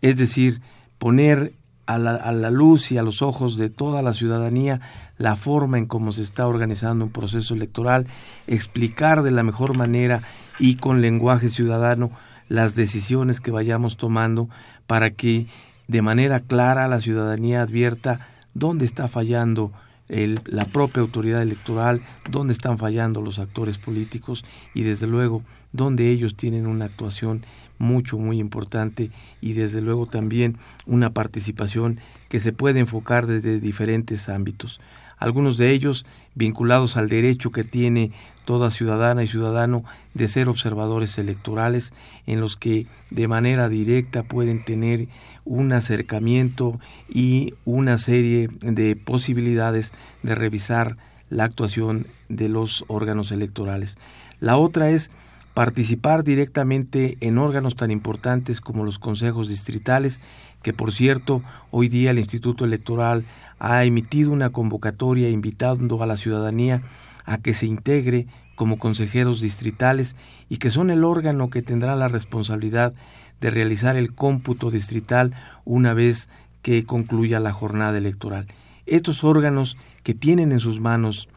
Es 0.03 0.17
decir, 0.17 0.61
poner 0.99 1.55
a 1.89 1.97
la, 1.97 2.51
luz 2.51 2.93
y 2.93 2.99
a 2.99 3.03
los 3.03 3.23
ojos 3.23 3.57
de 3.57 3.71
toda 3.71 4.03
la 4.03 4.13
ciudadanía 4.13 4.83
la 5.17 5.37
forma 5.37 5.79
en 5.79 5.87
cómo 5.87 6.13
se 6.13 6.23
está 6.23 6.47
organizando 6.47 7.07
un 7.07 7.11
proceso 7.11 7.55
electoral, 7.55 8.07
explicar 8.47 9.23
de 9.23 9.31
la 9.31 9.43
mejor 9.43 9.75
manera 9.75 10.21
y 10.59 10.75
con 10.75 11.01
lenguaje 11.01 11.49
ciudadano 11.49 12.11
las 12.49 12.75
decisiones 12.75 13.41
que 13.41 13.53
vayamos 13.53 13.97
tomando 13.97 14.51
para 14.87 15.11
que 15.13 15.47
de 15.87 16.03
manera 16.03 16.41
clara 16.41 16.89
la 16.89 17.01
ciudadanía 17.01 17.63
advierta 17.63 18.21
dónde 18.53 18.85
está 18.85 19.09
fallando 19.09 19.73
la 20.09 20.65
propia 20.67 21.03
autoridad 21.03 21.41
electoral, 21.41 22.03
dónde 22.31 22.53
están 22.53 22.77
fallando 22.77 23.23
los 23.23 23.39
actores 23.39 23.79
políticos 23.79 24.45
y 24.75 24.83
desde 24.83 25.07
luego 25.07 25.43
dónde 25.73 26.11
ellos 26.11 26.35
tienen 26.35 26.67
una 26.67 26.85
actuación 26.85 27.45
mucho, 27.79 28.19
muy 28.19 28.39
importante 28.39 29.11
y 29.41 29.53
desde 29.53 29.81
luego 29.81 30.07
también 30.07 30.57
una 30.87 31.11
participación 31.11 32.01
que 32.29 32.41
se 32.41 32.53
puede 32.53 32.81
enfocar 32.81 33.27
desde 33.27 33.61
diferentes 33.61 34.29
ámbitos. 34.29 34.81
Algunos 35.19 35.57
de 35.57 35.73
ellos 35.73 36.07
vinculados 36.35 36.97
al 36.97 37.09
derecho 37.09 37.51
que 37.51 37.65
tiene 37.65 38.13
toda 38.45 38.71
ciudadana 38.71 39.25
y 39.25 39.27
ciudadano 39.27 39.85
de 40.15 40.29
ser 40.29 40.49
observadores 40.49 41.19
electorales 41.19 41.93
en 42.27 42.41
los 42.41 42.57
que 42.57 42.87
de 43.11 43.29
manera 43.29 43.69
directa 43.69 44.23
pueden 44.23 44.65
tener 44.65 45.09
un 45.45 45.73
acercamiento 45.73 46.79
y 47.09 47.55
una 47.65 47.99
serie 47.99 48.49
de 48.61 48.95
posibilidades 48.97 49.93
de 50.23 50.35
revisar 50.35 50.97
la 51.31 51.45
actuación 51.45 52.07
de 52.29 52.49
los 52.49 52.85
órganos 52.89 53.33
electorales. 53.33 53.99
La 54.41 54.57
otra 54.57 54.91
es 54.91 55.11
participar 55.59 56.23
directamente 56.23 57.19
en 57.21 57.37
órganos 57.37 57.75
tan 57.75 57.91
importantes 57.91 58.61
como 58.61 58.85
los 58.85 59.01
consejos 59.01 59.49
distritales, 59.49 60.21
que 60.63 60.73
por 60.73 60.93
cierto, 60.93 61.43
hoy 61.73 61.89
día 61.89 62.13
el 62.13 62.21
Instituto 62.21 62.65
Electoral 62.65 63.25
ha 63.59 63.85
emitido 63.85 64.31
una 64.31 64.51
convocatoria 64.51 65.29
invitando 65.31 66.01
a 66.01 66.07
la 66.07 66.17
ciudadanía 66.17 66.83
a 67.25 67.39
que 67.39 67.55
se 67.55 67.67
integre 67.67 68.29
como 68.55 68.79
consejeros 68.79 69.41
distritales 69.41 70.15
y 70.49 70.59
que 70.59 70.71
son 70.71 70.91
el 70.91 71.03
órgano 71.03 71.51
que 71.51 71.61
tendrá 71.61 71.97
la 71.97 72.07
responsabilidad 72.07 72.95
de 73.41 73.51
realizar 73.51 73.97
el 73.97 74.15
cómputo 74.15 74.71
distrital 74.71 75.35
una 75.65 75.93
vez 75.93 76.29
que 76.63 76.85
concluya 76.85 77.41
la 77.41 77.53
jornada 77.53 77.99
electoral. 77.99 78.47
Estos 78.87 79.25
órganos 79.25 79.77
que 80.05 80.15
tienen 80.15 80.53
en 80.53 80.61
sus 80.61 80.79
manos 80.79 81.29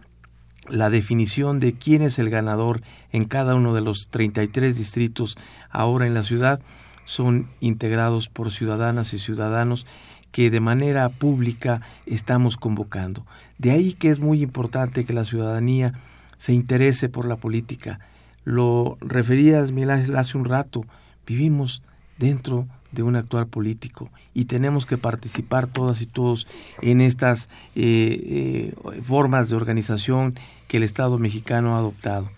la 0.69 0.89
definición 0.89 1.59
de 1.59 1.73
quién 1.73 2.01
es 2.01 2.19
el 2.19 2.29
ganador 2.29 2.81
en 3.11 3.25
cada 3.25 3.55
uno 3.55 3.73
de 3.73 3.81
los 3.81 4.09
33 4.09 4.75
distritos 4.75 5.37
ahora 5.69 6.05
en 6.05 6.13
la 6.13 6.23
ciudad 6.23 6.61
son 7.05 7.49
integrados 7.59 8.29
por 8.29 8.51
ciudadanas 8.51 9.13
y 9.13 9.19
ciudadanos 9.19 9.85
que 10.31 10.49
de 10.49 10.61
manera 10.61 11.09
pública 11.09 11.81
estamos 12.05 12.57
convocando. 12.57 13.25
De 13.57 13.71
ahí 13.71 13.93
que 13.93 14.09
es 14.09 14.19
muy 14.19 14.41
importante 14.41 15.03
que 15.03 15.13
la 15.13 15.25
ciudadanía 15.25 15.93
se 16.37 16.53
interese 16.53 17.09
por 17.09 17.25
la 17.25 17.35
política. 17.35 17.99
Lo 18.43 18.97
referías, 19.01 19.71
Milán, 19.71 20.15
hace 20.15 20.37
un 20.37 20.45
rato. 20.45 20.85
Vivimos 21.27 21.83
dentro 22.17 22.67
de 22.91 23.03
un 23.03 23.15
actual 23.15 23.47
político 23.47 24.09
y 24.33 24.45
tenemos 24.45 24.85
que 24.85 24.97
participar 24.97 25.67
todas 25.67 26.01
y 26.01 26.05
todos 26.05 26.47
en 26.81 27.01
estas 27.01 27.49
eh, 27.75 28.73
eh, 28.85 29.01
formas 29.01 29.49
de 29.49 29.55
organización 29.55 30.35
que 30.67 30.77
el 30.77 30.83
Estado 30.83 31.17
mexicano 31.17 31.75
ha 31.75 31.79
adoptado. 31.79 32.29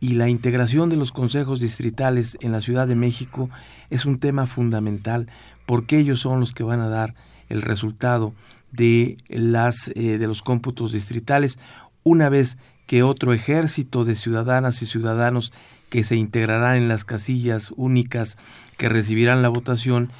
Y 0.00 0.14
la 0.14 0.28
integración 0.28 0.88
de 0.88 0.96
los 0.96 1.12
consejos 1.12 1.60
distritales 1.60 2.36
en 2.40 2.50
la 2.50 2.60
Ciudad 2.60 2.88
de 2.88 2.96
México 2.96 3.50
es 3.88 4.04
un 4.04 4.18
tema 4.18 4.46
fundamental 4.46 5.28
porque 5.64 5.98
ellos 5.98 6.20
son 6.20 6.40
los 6.40 6.52
que 6.52 6.64
van 6.64 6.80
a 6.80 6.88
dar 6.88 7.14
el 7.48 7.62
resultado 7.62 8.34
de, 8.72 9.18
las, 9.28 9.92
eh, 9.94 10.18
de 10.18 10.26
los 10.26 10.42
cómputos 10.42 10.92
distritales 10.92 11.58
una 12.02 12.28
vez 12.28 12.56
que 12.86 13.02
otro 13.02 13.32
ejército 13.32 14.04
de 14.04 14.16
ciudadanas 14.16 14.82
y 14.82 14.86
ciudadanos 14.86 15.52
que 15.88 16.04
se 16.04 16.16
integrarán 16.16 16.76
en 16.76 16.88
las 16.88 17.04
casillas 17.04 17.72
únicas 17.76 18.38
que 18.76 18.88
recibirán 18.88 19.42
la 19.42 19.48
votación 19.48 20.10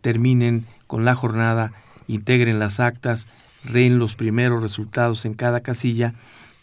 terminen 0.00 0.66
con 0.86 1.04
la 1.04 1.14
jornada, 1.14 1.72
integren 2.06 2.58
las 2.58 2.80
actas, 2.80 3.26
reen 3.64 3.98
los 3.98 4.14
primeros 4.14 4.62
resultados 4.62 5.24
en 5.24 5.34
cada 5.34 5.60
casilla 5.60 6.14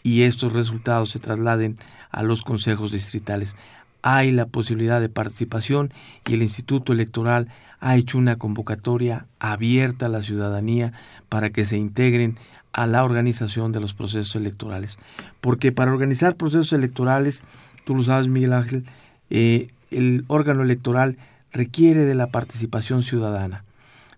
y 0.02 0.22
estos 0.22 0.52
resultados 0.52 1.10
se 1.10 1.18
trasladen 1.18 1.78
a 2.10 2.22
los 2.22 2.42
consejos 2.42 2.92
distritales. 2.92 3.56
Hay 4.02 4.30
la 4.30 4.46
posibilidad 4.46 5.00
de 5.00 5.08
participación 5.08 5.92
y 6.28 6.34
el 6.34 6.42
Instituto 6.42 6.92
Electoral 6.92 7.48
ha 7.80 7.96
hecho 7.96 8.18
una 8.18 8.36
convocatoria 8.36 9.26
abierta 9.38 10.06
a 10.06 10.08
la 10.08 10.22
ciudadanía 10.22 10.92
para 11.28 11.50
que 11.50 11.64
se 11.64 11.76
integren 11.76 12.38
a 12.72 12.86
la 12.86 13.04
organización 13.04 13.72
de 13.72 13.80
los 13.80 13.94
procesos 13.94 14.36
electorales. 14.36 14.98
Porque 15.40 15.72
para 15.72 15.92
organizar 15.92 16.36
procesos 16.36 16.72
electorales 16.72 17.42
tú 17.84 17.94
lo 17.94 18.02
sabes 18.02 18.28
Miguel 18.28 18.52
Ángel, 18.52 18.84
eh, 19.30 19.68
el 19.90 20.24
órgano 20.28 20.62
electoral 20.62 21.16
requiere 21.56 22.04
de 22.04 22.14
la 22.14 22.28
participación 22.28 23.02
ciudadana. 23.02 23.64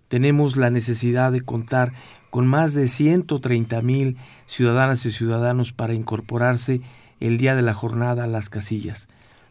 Tenemos 0.09 0.57
la 0.57 0.71
necesidad 0.71 1.33
de 1.33 1.43
contar 1.43 1.93
con 2.31 2.47
más 2.47 2.75
de 2.75 2.89
130 2.89 3.81
mil 3.83 4.17
ciudadanas 4.47 5.07
y 5.07 5.13
ciudadanos 5.13 5.73
para 5.73 5.95
incorporarse 5.95 6.81
el 7.21 7.39
día 7.39 7.55
de 7.55 7.63
la 7.63 7.75
jornada 7.75 8.25
a 8.25 8.29
las 8.29 8.51
casillas. 8.51 9.09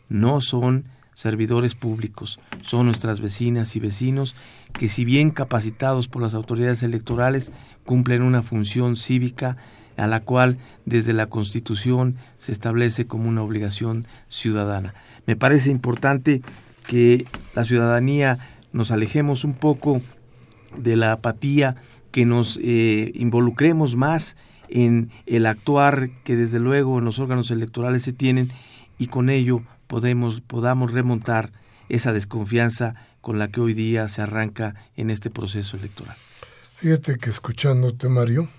No 0.10 0.42
son 0.42 0.86
servidores 1.14 1.74
públicos, 1.74 2.40
son 2.62 2.86
nuestras 2.86 3.22
vecinas 3.22 3.76
y 3.76 3.80
vecinos 3.80 4.36
que 4.74 4.90
si 4.90 5.04
bien 5.04 5.32
capacitados 5.32 6.08
por 6.08 6.22
las 6.22 6.36
autoridades 6.36 6.84
electorales 6.84 7.52
cumplen 7.86 8.22
una 8.22 8.44
función 8.44 8.96
cívica 8.96 9.58
a 9.96 10.06
la 10.06 10.20
cual 10.20 10.60
desde 10.86 11.14
la 11.14 11.26
Constitución 11.26 12.18
se 12.38 12.52
establece 12.52 13.08
como 13.08 13.28
una 13.28 13.42
obligación 13.42 14.06
ciudadana. 14.30 14.94
Me 15.26 15.36
parece 15.36 15.72
importante 15.72 16.44
que 16.88 17.26
la 17.54 17.64
ciudadanía 17.64 18.40
nos 18.72 18.92
alejemos 18.92 19.44
un 19.44 19.54
poco 19.54 20.02
de 20.76 20.96
la 20.96 21.12
apatía, 21.12 21.76
que 22.12 22.26
nos 22.26 22.58
eh, 22.62 23.12
involucremos 23.16 23.96
más 23.96 24.38
en 24.70 25.12
el 25.26 25.46
actuar 25.46 26.10
que 26.24 26.36
desde 26.36 26.60
luego 26.60 26.98
en 27.00 27.06
los 27.06 27.20
órganos 27.20 27.52
electorales 27.52 28.04
se 28.04 28.14
tienen 28.14 28.52
y 28.98 29.08
con 29.08 29.30
ello 29.30 29.62
podemos, 29.88 30.42
podamos 30.42 30.92
remontar 30.92 31.52
esa 31.90 32.14
desconfianza 32.14 32.96
con 33.22 33.40
la 33.40 33.50
que 33.50 33.62
hoy 33.62 33.74
día 33.74 34.08
se 34.08 34.22
arranca 34.22 34.76
en 34.96 35.10
este 35.10 35.30
proceso 35.30 35.78
electoral. 35.78 36.16
Fíjate 36.78 37.18
que 37.18 37.30
escuchándote, 37.30 38.10
Mario, 38.10 38.50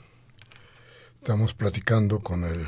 Estamos 1.21 1.53
platicando 1.53 2.21
con 2.21 2.45
el 2.45 2.67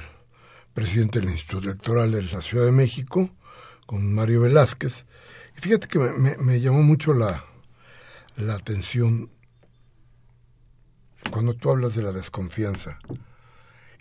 presidente 0.74 1.20
del 1.20 1.30
Instituto 1.30 1.68
Electoral 1.68 2.10
de 2.10 2.22
la 2.24 2.42
Ciudad 2.42 2.66
de 2.66 2.72
México, 2.72 3.30
con 3.86 4.12
Mario 4.12 4.42
Velázquez. 4.42 5.06
Fíjate 5.60 5.88
que 5.88 5.98
me, 5.98 6.60
llamó 6.60 6.82
mucho 6.82 7.12
la, 7.12 7.44
la 8.38 8.54
atención 8.54 9.28
cuando 11.30 11.52
tú 11.52 11.70
hablas 11.70 11.94
de 11.94 12.02
la 12.02 12.12
desconfianza 12.12 12.98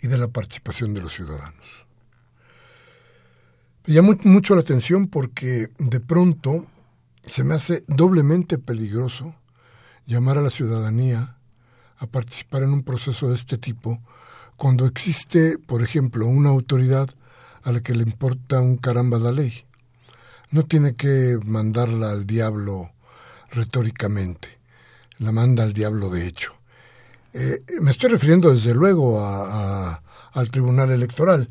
y 0.00 0.06
de 0.06 0.16
la 0.16 0.28
participación 0.28 0.94
de 0.94 1.02
los 1.02 1.12
ciudadanos. 1.12 1.86
Me 3.84 3.92
llamó 3.92 4.14
mucho 4.22 4.54
la 4.54 4.62
atención 4.62 5.08
porque 5.08 5.68
de 5.78 6.00
pronto 6.00 6.64
se 7.26 7.44
me 7.44 7.54
hace 7.54 7.84
doblemente 7.86 8.56
peligroso 8.56 9.34
llamar 10.06 10.38
a 10.38 10.42
la 10.42 10.50
ciudadanía 10.50 11.36
a 11.98 12.06
participar 12.06 12.62
en 12.62 12.70
un 12.70 12.84
proceso 12.84 13.28
de 13.28 13.34
este 13.34 13.58
tipo 13.58 14.00
cuando 14.56 14.86
existe, 14.86 15.58
por 15.58 15.82
ejemplo, 15.82 16.26
una 16.26 16.48
autoridad 16.48 17.10
a 17.62 17.72
la 17.72 17.82
que 17.82 17.94
le 17.94 18.02
importa 18.02 18.62
un 18.62 18.78
caramba 18.78 19.18
la 19.18 19.32
ley. 19.32 19.66
No 20.50 20.64
tiene 20.64 20.96
que 20.96 21.38
mandarla 21.44 22.10
al 22.10 22.26
diablo 22.26 22.92
retóricamente, 23.50 24.58
la 25.18 25.32
manda 25.32 25.62
al 25.62 25.72
diablo 25.72 26.10
de 26.10 26.26
hecho. 26.26 26.54
Eh, 27.32 27.62
me 27.80 27.92
estoy 27.92 28.10
refiriendo 28.10 28.52
desde 28.52 28.74
luego 28.74 29.24
a, 29.24 30.02
al 30.32 30.50
Tribunal 30.50 30.90
Electoral. 30.90 31.48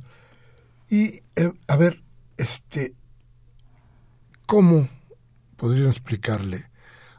Y, 0.90 1.22
eh, 1.36 1.54
a 1.68 1.76
ver, 1.78 2.02
este, 2.38 2.94
¿cómo 4.46 4.90
podrían 5.56 5.90
explicarle 5.90 6.70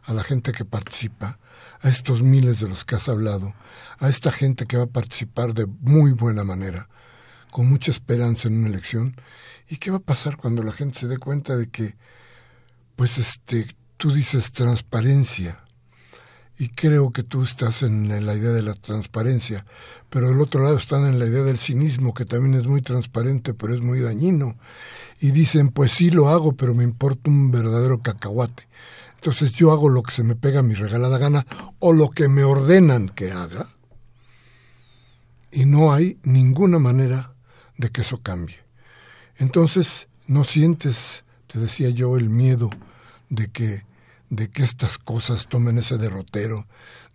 a 0.03 0.12
la 0.12 0.23
gente 0.23 0.53
que 0.53 0.64
participa 0.64 1.38
a 1.81 1.88
estos 1.88 2.23
miles 2.23 2.61
de 2.61 2.69
los 2.69 2.85
que 2.85 2.97
has 2.97 3.09
hablado, 3.09 3.55
a 3.99 4.09
esta 4.09 4.33
gente 4.33 4.66
que 4.66 4.77
va 4.77 4.85
a 4.85 4.88
participar 4.88 5.55
de 5.55 5.66
muy 5.66 6.12
buena 6.12 6.45
manera, 6.45 6.88
con 7.51 7.69
mucha 7.69 7.90
esperanza 7.90 8.49
en 8.49 8.59
una 8.59 8.69
elección, 8.69 9.16
y 9.70 9.76
qué 9.76 9.90
va 9.90 9.98
a 9.98 10.00
pasar 10.00 10.37
cuando 10.37 10.62
la 10.62 10.72
gente 10.72 11.00
se 11.00 11.06
dé 11.06 11.16
cuenta 11.16 11.56
de 11.56 11.70
que, 11.70 11.94
pues 12.96 13.18
este, 13.18 13.68
tú 13.96 14.12
dices 14.12 14.52
transparencia, 14.52 15.61
y 16.59 16.68
creo 16.68 17.11
que 17.11 17.22
tú 17.22 17.42
estás 17.42 17.83
en 17.83 18.26
la 18.26 18.35
idea 18.35 18.50
de 18.50 18.62
la 18.62 18.74
transparencia, 18.74 19.64
pero 20.11 20.28
del 20.28 20.40
otro 20.40 20.62
lado 20.62 20.76
están 20.76 21.06
en 21.06 21.18
la 21.18 21.24
idea 21.24 21.42
del 21.42 21.56
cinismo, 21.56 22.12
que 22.12 22.26
también 22.26 22.61
es 22.61 22.66
muy 22.66 22.83
transparente, 22.83 23.54
pero 23.54 23.72
es 23.72 23.80
muy 23.80 24.00
dañino, 24.00 24.59
y 25.20 25.30
dicen, 25.30 25.70
pues 25.70 25.92
sí 25.92 26.11
lo 26.11 26.28
hago, 26.28 26.52
pero 26.52 26.74
me 26.74 26.85
importa 26.85 27.30
un 27.30 27.50
verdadero 27.50 28.02
cacahuate. 28.02 28.68
Entonces 29.14 29.52
yo 29.52 29.70
hago 29.70 29.88
lo 29.88 30.02
que 30.02 30.12
se 30.12 30.24
me 30.24 30.35
pega 30.35 30.61
a 30.61 30.62
mi 30.62 30.74
regalada 30.74 31.16
gana 31.18 31.46
o 31.78 31.92
lo 31.92 32.11
que 32.11 32.28
me 32.28 32.42
ordenan 32.42 33.09
que 33.11 33.33
haga 33.33 33.68
y 35.52 35.66
no 35.66 35.92
hay 35.92 36.18
ninguna 36.22 36.78
manera 36.78 37.35
de 37.76 37.90
que 37.90 38.00
eso 38.00 38.22
cambie. 38.22 38.69
Entonces 39.40 40.07
no 40.29 40.44
sientes, 40.44 41.24
te 41.48 41.59
decía 41.59 41.90
yo, 41.90 42.16
el 42.16 42.29
miedo 42.29 42.70
de 43.29 43.48
que 43.48 43.90
de 44.31 44.48
que 44.48 44.62
estas 44.62 44.96
cosas 44.96 45.48
tomen 45.48 45.79
ese 45.79 45.98
derrotero, 45.98 46.66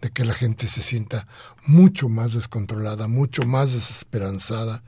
de 0.01 0.11
que 0.11 0.25
la 0.25 0.33
gente 0.33 0.67
se 0.67 0.81
sienta 0.81 1.27
mucho 1.65 2.09
más 2.09 2.33
descontrolada, 2.33 3.07
mucho 3.07 3.43
más 3.43 3.73
desesperanzada, 3.73 4.83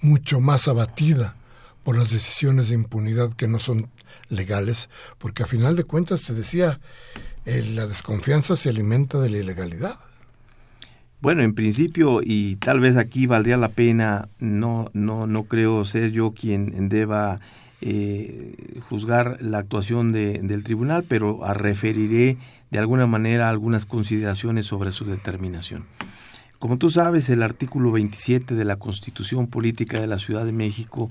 mucho 0.00 0.38
más 0.38 0.68
abatida 0.68 1.34
por 1.82 1.96
las 1.96 2.10
decisiones 2.10 2.68
de 2.68 2.74
impunidad 2.74 3.32
que 3.32 3.48
no 3.48 3.58
son 3.58 3.90
legales, 4.28 4.90
porque 5.18 5.42
a 5.42 5.46
final 5.46 5.74
de 5.74 5.84
cuentas 5.84 6.22
te 6.22 6.34
decía, 6.34 6.78
eh, 7.46 7.64
la 7.74 7.86
desconfianza 7.86 8.54
se 8.54 8.68
alimenta 8.68 9.18
de 9.18 9.30
la 9.30 9.38
ilegalidad. 9.38 9.98
Bueno, 11.22 11.44
en 11.44 11.54
principio, 11.54 12.20
y 12.20 12.56
tal 12.56 12.80
vez 12.80 12.96
aquí 12.96 13.26
valdría 13.28 13.56
la 13.56 13.68
pena, 13.68 14.28
no, 14.40 14.90
no, 14.92 15.28
no 15.28 15.44
creo 15.44 15.84
ser 15.84 16.10
yo 16.10 16.32
quien 16.32 16.88
deba 16.88 17.38
eh, 17.80 18.80
juzgar 18.88 19.38
la 19.40 19.58
actuación 19.58 20.10
de, 20.10 20.40
del 20.40 20.64
tribunal, 20.64 21.04
pero 21.06 21.38
referiré 21.54 22.38
de 22.72 22.78
alguna 22.80 23.06
manera 23.06 23.50
algunas 23.50 23.86
consideraciones 23.86 24.66
sobre 24.66 24.90
su 24.90 25.04
determinación. 25.04 25.84
Como 26.58 26.76
tú 26.76 26.88
sabes, 26.88 27.30
el 27.30 27.44
artículo 27.44 27.92
27 27.92 28.56
de 28.56 28.64
la 28.64 28.74
Constitución 28.74 29.46
Política 29.46 30.00
de 30.00 30.08
la 30.08 30.18
Ciudad 30.18 30.44
de 30.44 30.50
México 30.50 31.08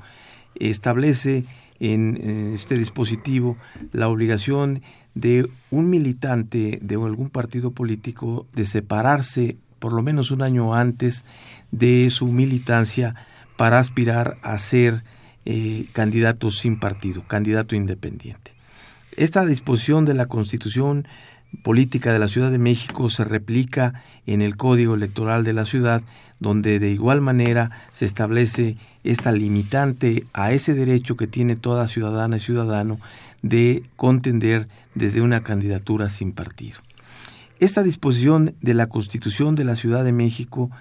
establece 0.55 1.45
en 1.79 2.53
este 2.53 2.77
dispositivo 2.77 3.55
la 3.93 4.09
obligación 4.09 4.81
de 5.15 5.49
un 5.69 5.89
militante 5.89 6.79
de 6.81 6.95
algún 6.95 7.29
partido 7.29 7.71
político 7.71 8.45
de 8.53 8.65
separarse 8.65 9.55
por 9.81 9.93
lo 9.93 10.03
menos 10.03 10.29
un 10.29 10.43
año 10.43 10.75
antes 10.75 11.25
de 11.71 12.09
su 12.11 12.27
militancia 12.27 13.15
para 13.57 13.79
aspirar 13.79 14.37
a 14.43 14.57
ser 14.59 15.03
eh, 15.43 15.87
candidato 15.91 16.51
sin 16.51 16.79
partido, 16.79 17.23
candidato 17.27 17.75
independiente. 17.75 18.53
Esta 19.17 19.43
disposición 19.43 20.05
de 20.05 20.13
la 20.13 20.27
Constitución 20.27 21.07
política 21.63 22.13
de 22.13 22.19
la 22.19 22.27
Ciudad 22.27 22.51
de 22.51 22.59
México 22.59 23.09
se 23.09 23.23
replica 23.23 23.95
en 24.27 24.43
el 24.43 24.55
Código 24.55 24.93
Electoral 24.93 25.43
de 25.43 25.53
la 25.53 25.65
ciudad, 25.65 26.03
donde 26.39 26.77
de 26.77 26.91
igual 26.91 27.19
manera 27.19 27.71
se 27.91 28.05
establece 28.05 28.77
esta 29.03 29.31
limitante 29.31 30.25
a 30.31 30.51
ese 30.53 30.75
derecho 30.75 31.17
que 31.17 31.25
tiene 31.25 31.55
toda 31.55 31.87
ciudadana 31.87 32.37
y 32.37 32.39
ciudadano 32.39 32.99
de 33.41 33.81
contender 33.95 34.67
desde 34.93 35.21
una 35.21 35.41
candidatura 35.41 36.09
sin 36.09 36.33
partido. 36.33 36.79
Esta 37.61 37.83
disposición 37.83 38.55
de 38.59 38.73
la 38.73 38.87
Constitución 38.87 39.53
de 39.53 39.63
la 39.63 39.75
Ciudad 39.75 40.03
de 40.03 40.11
México 40.11 40.71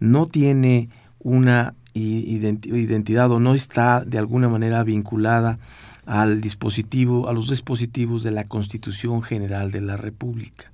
no 0.00 0.26
tiene 0.26 0.88
una 1.20 1.74
identidad 1.92 3.30
o 3.30 3.38
no 3.38 3.54
está 3.54 4.02
de 4.06 4.16
alguna 4.16 4.48
manera 4.48 4.82
vinculada 4.82 5.58
al 6.06 6.40
dispositivo, 6.40 7.28
a 7.28 7.34
los 7.34 7.50
dispositivos 7.50 8.22
de 8.22 8.30
la 8.30 8.44
Constitución 8.44 9.22
General 9.22 9.70
de 9.70 9.82
la 9.82 9.98
República. 9.98 10.72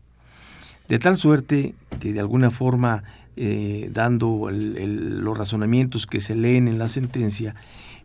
De 0.89 1.01
tal 1.01 1.17
suerte 1.17 1.75
que 1.99 2.13
de 2.13 2.21
alguna 2.21 2.53
forma, 2.53 3.03
eh, 3.37 3.91
dando 3.93 4.51
los 4.53 5.37
razonamientos 5.37 6.07
que 6.07 6.21
se 6.21 6.37
leen 6.37 6.69
en 6.69 6.79
la 6.79 6.89
sentencia, 6.89 7.57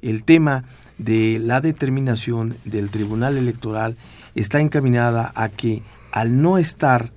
el 0.01 0.23
tema 0.23 0.63
de 0.97 1.39
la 1.39 1.61
determinación 1.61 2.57
del 2.65 2.89
Tribunal 2.89 3.37
Electoral 3.37 3.95
está 4.33 4.59
encaminada 4.59 5.31
a 5.35 5.49
que 5.49 5.83
al 6.11 6.41
no 6.41 6.57
estar 6.57 7.11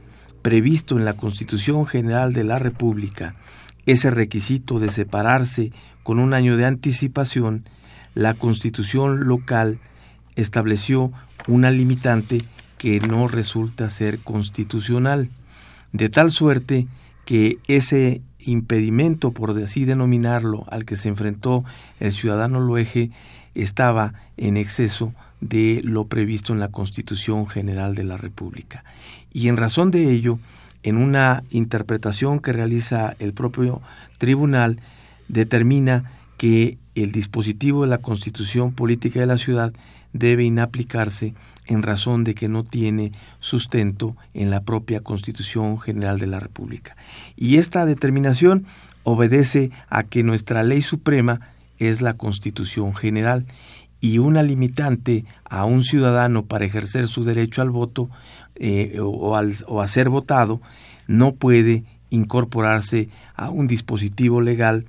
previsto 0.46 0.96
en 0.96 1.04
la 1.04 1.14
Constitución 1.14 1.86
General 1.88 2.32
de 2.32 2.44
la 2.44 2.60
República 2.60 3.34
ese 3.84 4.10
requisito 4.10 4.78
de 4.78 4.92
separarse 4.92 5.72
con 6.04 6.20
un 6.20 6.34
año 6.34 6.56
de 6.56 6.64
anticipación, 6.64 7.68
la 8.14 8.32
Constitución 8.34 9.26
local 9.26 9.80
estableció 10.36 11.10
una 11.48 11.72
limitante 11.72 12.44
que 12.78 13.00
no 13.00 13.26
resulta 13.26 13.90
ser 13.90 14.20
constitucional, 14.20 15.30
de 15.90 16.10
tal 16.10 16.30
suerte 16.30 16.86
que 17.24 17.58
ese 17.66 18.22
impedimento, 18.38 19.32
por 19.32 19.50
así 19.60 19.84
denominarlo, 19.84 20.64
al 20.70 20.84
que 20.84 20.94
se 20.94 21.08
enfrentó 21.08 21.64
el 21.98 22.12
ciudadano 22.12 22.60
Loeje, 22.60 23.10
estaba 23.56 24.14
en 24.36 24.56
exceso 24.56 25.12
de 25.40 25.80
lo 25.82 26.06
previsto 26.06 26.52
en 26.52 26.60
la 26.60 26.68
Constitución 26.68 27.48
General 27.48 27.96
de 27.96 28.04
la 28.04 28.16
República. 28.16 28.84
Y 29.36 29.48
en 29.48 29.58
razón 29.58 29.90
de 29.90 30.10
ello, 30.10 30.38
en 30.82 30.96
una 30.96 31.44
interpretación 31.50 32.38
que 32.38 32.54
realiza 32.54 33.14
el 33.18 33.34
propio 33.34 33.82
tribunal, 34.16 34.80
determina 35.28 36.10
que 36.38 36.78
el 36.94 37.12
dispositivo 37.12 37.82
de 37.82 37.88
la 37.88 37.98
Constitución 37.98 38.72
Política 38.72 39.20
de 39.20 39.26
la 39.26 39.36
Ciudad 39.36 39.74
debe 40.14 40.44
inaplicarse 40.44 41.34
en 41.66 41.82
razón 41.82 42.24
de 42.24 42.34
que 42.34 42.48
no 42.48 42.64
tiene 42.64 43.12
sustento 43.38 44.16
en 44.32 44.48
la 44.48 44.62
propia 44.62 45.00
Constitución 45.00 45.78
General 45.78 46.18
de 46.18 46.28
la 46.28 46.40
República. 46.40 46.96
Y 47.36 47.58
esta 47.58 47.84
determinación 47.84 48.64
obedece 49.02 49.70
a 49.90 50.04
que 50.04 50.22
nuestra 50.22 50.62
ley 50.62 50.80
suprema 50.80 51.40
es 51.78 52.00
la 52.00 52.14
Constitución 52.14 52.94
General 52.94 53.44
y 54.00 54.16
una 54.16 54.42
limitante 54.42 55.26
a 55.44 55.66
un 55.66 55.84
ciudadano 55.84 56.46
para 56.46 56.64
ejercer 56.64 57.06
su 57.06 57.24
derecho 57.24 57.60
al 57.60 57.68
voto 57.70 58.08
eh, 58.58 58.98
o, 59.00 59.36
al, 59.36 59.54
o 59.66 59.80
a 59.80 59.88
ser 59.88 60.08
votado 60.08 60.60
no 61.06 61.32
puede 61.32 61.84
incorporarse 62.10 63.08
a 63.34 63.50
un 63.50 63.66
dispositivo 63.66 64.40
legal 64.40 64.86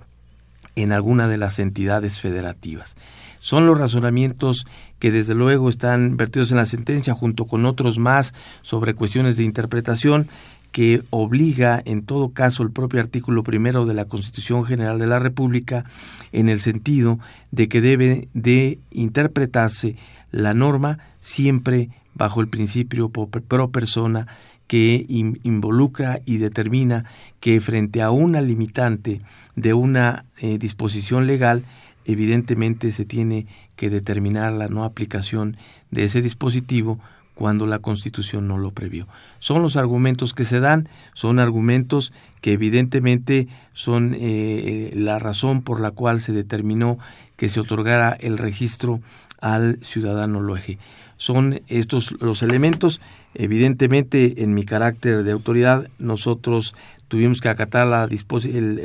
en 0.76 0.92
alguna 0.92 1.28
de 1.28 1.38
las 1.38 1.60
entidades 1.60 2.22
federativas. 2.22 2.96
Son 3.40 3.66
los 3.66 3.78
razonamientos 3.78 4.66
que 5.00 5.12
desde 5.12 5.34
luego 5.34 5.70
están 5.70 6.18
vertidos 6.18 6.52
en 6.52 6.58
la 6.58 6.66
sentencia 6.66 7.14
junto 7.14 7.46
con 7.46 7.66
otros 7.66 7.98
más 7.98 8.34
sobre 8.62 8.94
cuestiones 8.94 9.38
de 9.38 9.44
interpretación 9.44 10.28
que 10.72 11.02
obliga 11.10 11.82
en 11.86 12.04
todo 12.04 12.30
caso 12.30 12.62
el 12.62 12.72
propio 12.72 13.00
artículo 13.00 13.44
primero 13.44 13.86
de 13.86 13.94
la 13.94 14.06
Constitución 14.06 14.66
General 14.66 15.00
de 15.00 15.08
la 15.08 15.20
República 15.20 15.86
en 16.32 16.50
el 16.50 16.60
sentido 16.60 17.20
de 17.52 17.70
que 17.70 17.82
debe 17.82 18.28
de 18.34 18.80
interpretarse 18.92 19.96
la 20.32 20.54
norma 20.54 21.00
siempre 21.22 21.90
bajo 22.18 22.42
el 22.42 22.48
principio 22.48 23.10
pro 23.10 23.72
persona 23.72 24.28
que 24.68 25.06
involucra 25.44 26.20
y 26.26 26.38
determina 26.38 27.06
que 27.40 27.62
frente 27.62 28.02
a 28.02 28.12
una 28.12 28.42
limitante 28.42 29.22
de 29.56 29.74
una 29.74 30.26
eh, 30.40 30.58
disposición 30.58 31.26
legal, 31.26 31.64
evidentemente 32.06 32.92
se 32.92 33.06
tiene 33.06 33.48
que 33.76 33.90
determinar 33.90 34.52
la 34.52 34.68
no 34.68 34.84
aplicación 34.84 35.58
de 35.92 36.04
ese 36.04 36.22
dispositivo 36.22 37.00
cuando 37.34 37.68
la 37.68 37.80
Constitución 37.80 38.48
no 38.48 38.58
lo 38.58 38.72
previó. 38.72 39.08
Son 39.40 39.62
los 39.62 39.78
argumentos 39.78 40.34
que 40.34 40.44
se 40.44 40.60
dan, 40.60 40.90
son 41.14 41.40
argumentos 41.40 42.12
que 42.42 42.54
evidentemente 42.54 43.48
son 43.74 44.16
eh, 44.20 44.92
la 44.96 45.20
razón 45.20 45.62
por 45.62 45.80
la 45.80 45.92
cual 45.92 46.20
se 46.20 46.34
determinó 46.34 46.98
que 47.36 47.48
se 47.48 47.60
otorgara 47.60 48.18
el 48.20 48.40
registro 48.40 49.02
al 49.40 49.78
ciudadano 49.84 50.42
loeje. 50.42 50.80
Son 51.18 51.62
estos 51.68 52.14
los 52.22 52.42
elementos. 52.42 53.02
Evidentemente, 53.34 54.44
en 54.44 54.54
mi 54.54 54.64
carácter 54.64 55.24
de 55.24 55.32
autoridad, 55.32 55.90
nosotros 56.00 56.76
tuvimos 57.08 57.42
que 57.42 57.50
acatar 57.50 57.88
la, 57.88 58.08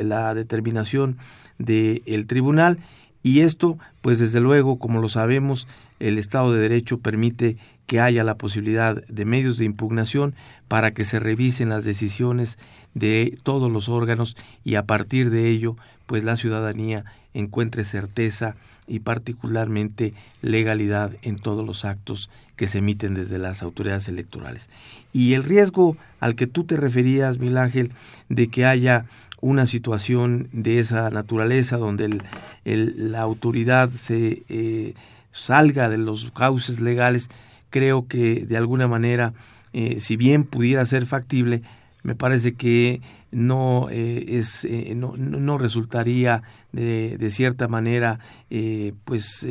la 0.03 0.33
determinación 0.33 1.17
del 1.57 2.27
tribunal 2.27 2.79
y 3.23 3.39
esto, 3.39 3.77
pues 4.01 4.19
desde 4.19 4.41
luego, 4.41 4.77
como 4.77 4.99
lo 4.99 5.07
sabemos, 5.07 5.65
el 5.99 6.17
Estado 6.17 6.51
de 6.51 6.61
Derecho 6.61 6.99
permite 6.99 7.55
que 7.87 8.01
haya 8.01 8.25
la 8.25 8.35
posibilidad 8.35 9.01
de 9.07 9.25
medios 9.25 9.57
de 9.57 9.65
impugnación 9.65 10.35
para 10.67 10.91
que 10.93 11.05
se 11.05 11.19
revisen 11.19 11.69
las 11.69 11.85
decisiones 11.85 12.59
de 12.93 13.37
todos 13.43 13.71
los 13.71 13.87
órganos 13.87 14.35
y 14.65 14.75
a 14.75 14.85
partir 14.85 15.29
de 15.29 15.49
ello, 15.49 15.77
pues 16.05 16.25
la 16.25 16.35
ciudadanía 16.35 17.05
encuentre 17.33 17.83
certeza 17.83 18.55
y 18.87 18.99
particularmente 18.99 20.13
legalidad 20.41 21.13
en 21.21 21.37
todos 21.37 21.65
los 21.65 21.85
actos 21.85 22.29
que 22.55 22.67
se 22.67 22.79
emiten 22.79 23.13
desde 23.13 23.37
las 23.37 23.63
autoridades 23.63 24.07
electorales. 24.07 24.69
Y 25.11 25.33
el 25.33 25.43
riesgo 25.43 25.97
al 26.19 26.35
que 26.35 26.47
tú 26.47 26.63
te 26.65 26.77
referías, 26.77 27.39
Miguel 27.39 27.57
Ángel, 27.57 27.91
de 28.29 28.47
que 28.47 28.65
haya 28.65 29.05
una 29.41 29.65
situación 29.65 30.47
de 30.53 30.79
esa 30.79 31.09
naturaleza 31.09 31.77
donde 31.77 32.21
la 32.63 33.21
autoridad 33.21 33.89
se 33.89 34.43
eh, 34.47 34.93
salga 35.31 35.89
de 35.89 35.97
los 35.97 36.31
cauces 36.31 36.79
legales, 36.79 37.29
creo 37.69 38.07
que 38.07 38.45
de 38.45 38.55
alguna 38.55 38.87
manera, 38.87 39.33
eh, 39.73 39.99
si 39.99 40.15
bien 40.15 40.45
pudiera 40.45 40.85
ser 40.85 41.05
factible, 41.05 41.61
me 42.03 42.15
parece 42.15 42.53
que 42.53 43.01
no 43.33 43.87
eh, 43.89 44.25
es 44.27 44.65
eh, 44.65 44.93
no, 44.95 45.15
no, 45.17 45.57
resultaría 45.57 46.43
de, 46.71 47.17
de 47.17 47.31
cierta 47.31 47.67
manera 47.67 48.19
eh, 48.49 48.93
pues 49.05 49.45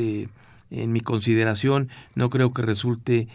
en 0.71 0.93
mi 0.93 1.01
consideración 1.01 1.91
no 2.15 2.31
creo 2.31 2.55
que 2.55 2.63
resulte 2.63 3.29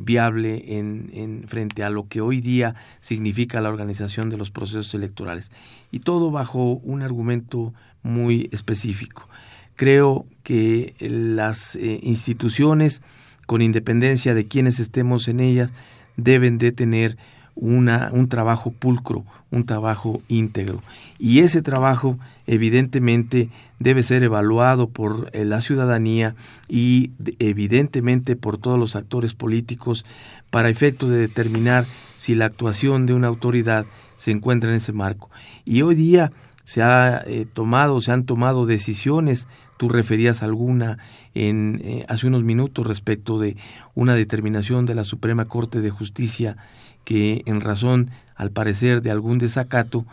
viable 0.00 0.78
en, 0.78 1.10
en, 1.12 1.44
frente 1.46 1.84
a 1.84 1.90
lo 1.90 2.08
que 2.08 2.22
hoy 2.22 2.40
día 2.40 2.74
significa 3.00 3.60
la 3.60 3.68
organización 3.68 4.30
de 4.30 4.38
los 4.38 4.50
procesos 4.50 4.94
electorales. 4.94 5.52
Y 5.90 5.98
todo 5.98 6.30
bajo 6.30 6.80
un 6.82 7.02
argumento 7.02 7.74
muy 8.02 8.48
específico. 8.50 9.28
Creo 9.76 10.24
que 10.42 10.94
las 11.00 11.76
instituciones 11.76 13.02
con 13.44 13.60
independencia 13.60 14.32
de 14.32 14.48
quienes 14.48 14.80
estemos 14.80 15.28
en 15.28 15.40
ellas 15.40 15.70
deben 16.16 16.56
de 16.56 16.72
tener 16.72 17.18
una, 17.60 18.08
un 18.12 18.28
trabajo 18.28 18.72
pulcro, 18.72 19.24
un 19.50 19.64
trabajo 19.64 20.22
íntegro. 20.28 20.82
Y 21.18 21.40
ese 21.40 21.60
trabajo 21.62 22.18
evidentemente 22.46 23.50
debe 23.78 24.02
ser 24.02 24.22
evaluado 24.22 24.88
por 24.88 25.30
eh, 25.32 25.44
la 25.44 25.60
ciudadanía 25.60 26.34
y 26.68 27.12
evidentemente 27.38 28.34
por 28.34 28.58
todos 28.58 28.78
los 28.78 28.96
actores 28.96 29.34
políticos 29.34 30.04
para 30.50 30.70
efecto 30.70 31.08
de 31.08 31.18
determinar 31.18 31.84
si 32.18 32.34
la 32.34 32.46
actuación 32.46 33.06
de 33.06 33.14
una 33.14 33.28
autoridad 33.28 33.84
se 34.16 34.30
encuentra 34.30 34.70
en 34.70 34.76
ese 34.76 34.92
marco. 34.92 35.30
Y 35.64 35.82
hoy 35.82 35.94
día 35.94 36.32
se 36.64 36.82
ha 36.82 37.22
eh, 37.26 37.46
tomado, 37.52 38.00
se 38.00 38.12
han 38.12 38.24
tomado 38.24 38.64
decisiones, 38.64 39.48
tú 39.76 39.88
referías 39.88 40.42
alguna 40.42 40.98
en 41.34 41.80
eh, 41.84 42.04
hace 42.08 42.26
unos 42.26 42.42
minutos 42.42 42.86
respecto 42.86 43.38
de 43.38 43.56
una 43.94 44.14
determinación 44.14 44.86
de 44.86 44.94
la 44.94 45.04
Suprema 45.04 45.46
Corte 45.46 45.80
de 45.80 45.90
Justicia 45.90 46.56
que 47.04 47.42
en 47.46 47.60
razón, 47.60 48.10
al 48.36 48.50
parecer, 48.50 49.02
de 49.02 49.10
algún 49.10 49.38
desacato 49.38 50.04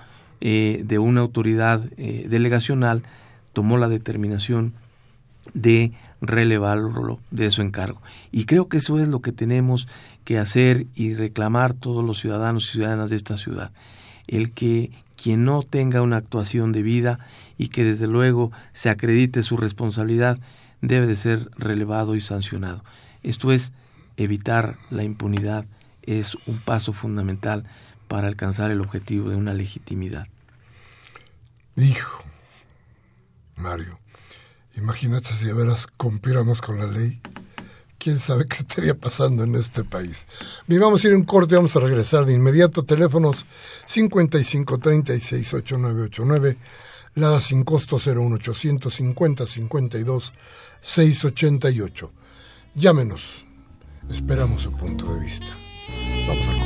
eh, 0.42 0.84
de 0.86 1.00
una 1.00 1.22
autoridad 1.22 1.84
eh, 1.98 2.28
delegacional, 2.30 3.04
tomó 3.54 3.78
la 3.78 3.90
determinación 3.90 4.74
de 5.54 5.94
relevarlo 6.22 7.20
de 7.32 7.52
su 7.52 7.62
encargo. 7.62 8.02
Y 8.32 8.46
creo 8.46 8.68
que 8.68 8.78
eso 8.78 9.00
es 9.00 9.08
lo 9.08 9.22
que 9.22 9.32
tenemos 9.32 9.88
que 10.24 10.38
hacer 10.38 10.86
y 10.96 11.14
reclamar 11.14 11.74
todos 11.74 12.04
los 12.04 12.20
ciudadanos 12.20 12.68
y 12.70 12.74
ciudadanas 12.74 13.10
de 13.10 13.16
esta 13.16 13.38
ciudad. 13.38 13.72
El 14.28 14.52
que 14.52 14.92
quien 15.16 15.46
no 15.46 15.64
tenga 15.64 16.02
una 16.02 16.18
actuación 16.18 16.72
debida 16.72 17.20
y 17.58 17.70
que 17.70 17.84
desde 17.84 18.08
luego 18.08 18.52
se 18.72 18.90
acredite 18.90 19.44
su 19.44 19.58
responsabilidad 19.58 20.38
debe 20.82 21.08
de 21.08 21.16
ser 21.16 21.50
relevado 21.58 22.16
y 22.16 22.22
sancionado. 22.22 22.84
Esto 23.24 23.52
es 23.52 23.72
evitar 24.16 24.78
la 24.90 25.04
impunidad 25.04 25.66
es 26.08 26.36
un 26.48 26.58
paso 26.58 26.94
fundamental 26.94 27.66
para 28.08 28.28
alcanzar 28.28 28.72
el 28.72 28.82
objetivo 28.82 29.30
de 29.30 29.36
una 29.36 29.54
legitimidad. 29.54 30.28
Hijo, 31.76 32.24
Mario, 33.58 34.00
imagínate 34.76 35.30
si 35.38 35.46
de 35.46 35.54
veras 35.54 35.86
cumpliéramos 35.98 36.62
con 36.62 36.80
la 36.80 36.88
ley. 36.88 37.22
quién 38.00 38.20
sabe 38.20 38.46
qué 38.46 38.58
estaría 38.58 38.96
pasando 38.96 39.44
en 39.44 39.56
este 39.56 39.84
país. 39.84 40.26
Bien, 40.66 40.82
vamos 40.82 41.04
a 41.04 41.08
ir 41.08 41.14
a 41.14 41.18
un 41.18 41.26
corte, 41.26 41.56
vamos 41.56 41.76
a 41.76 41.80
regresar 41.80 42.26
de 42.26 42.34
inmediato. 42.34 42.84
Teléfonos 42.84 43.46
55 43.86 44.78
36 44.78 45.54
8989, 45.54 46.58
la 47.16 47.42
sin 47.42 47.64
costo 47.64 47.98
01800 47.98 48.94
50 48.94 49.46
52 49.46 50.34
688. 50.82 52.12
Llámenos, 52.76 53.46
esperamos 54.10 54.62
su 54.62 54.72
punto 54.72 55.14
de 55.14 55.20
vista. 55.20 55.67
Vamos 56.28 56.46
al 56.50 56.57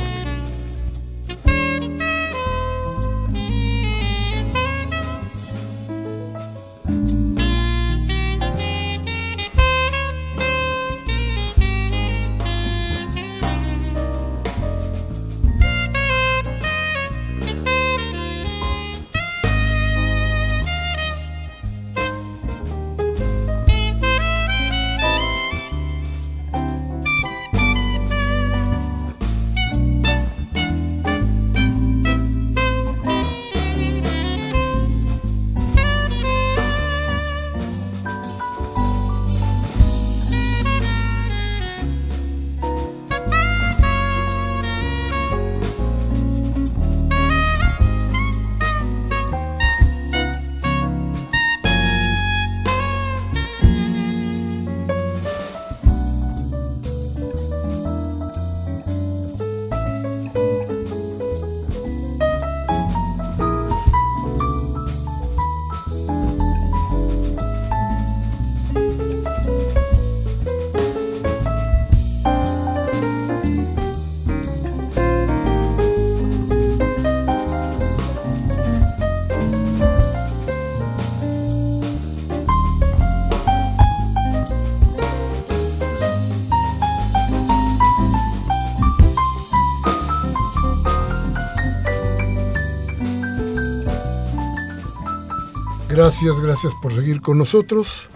Gracias, 96.04 96.40
gracias 96.40 96.74
por 96.82 96.92
seguir 96.92 97.20
con 97.20 97.38
nosotros. 97.38 98.10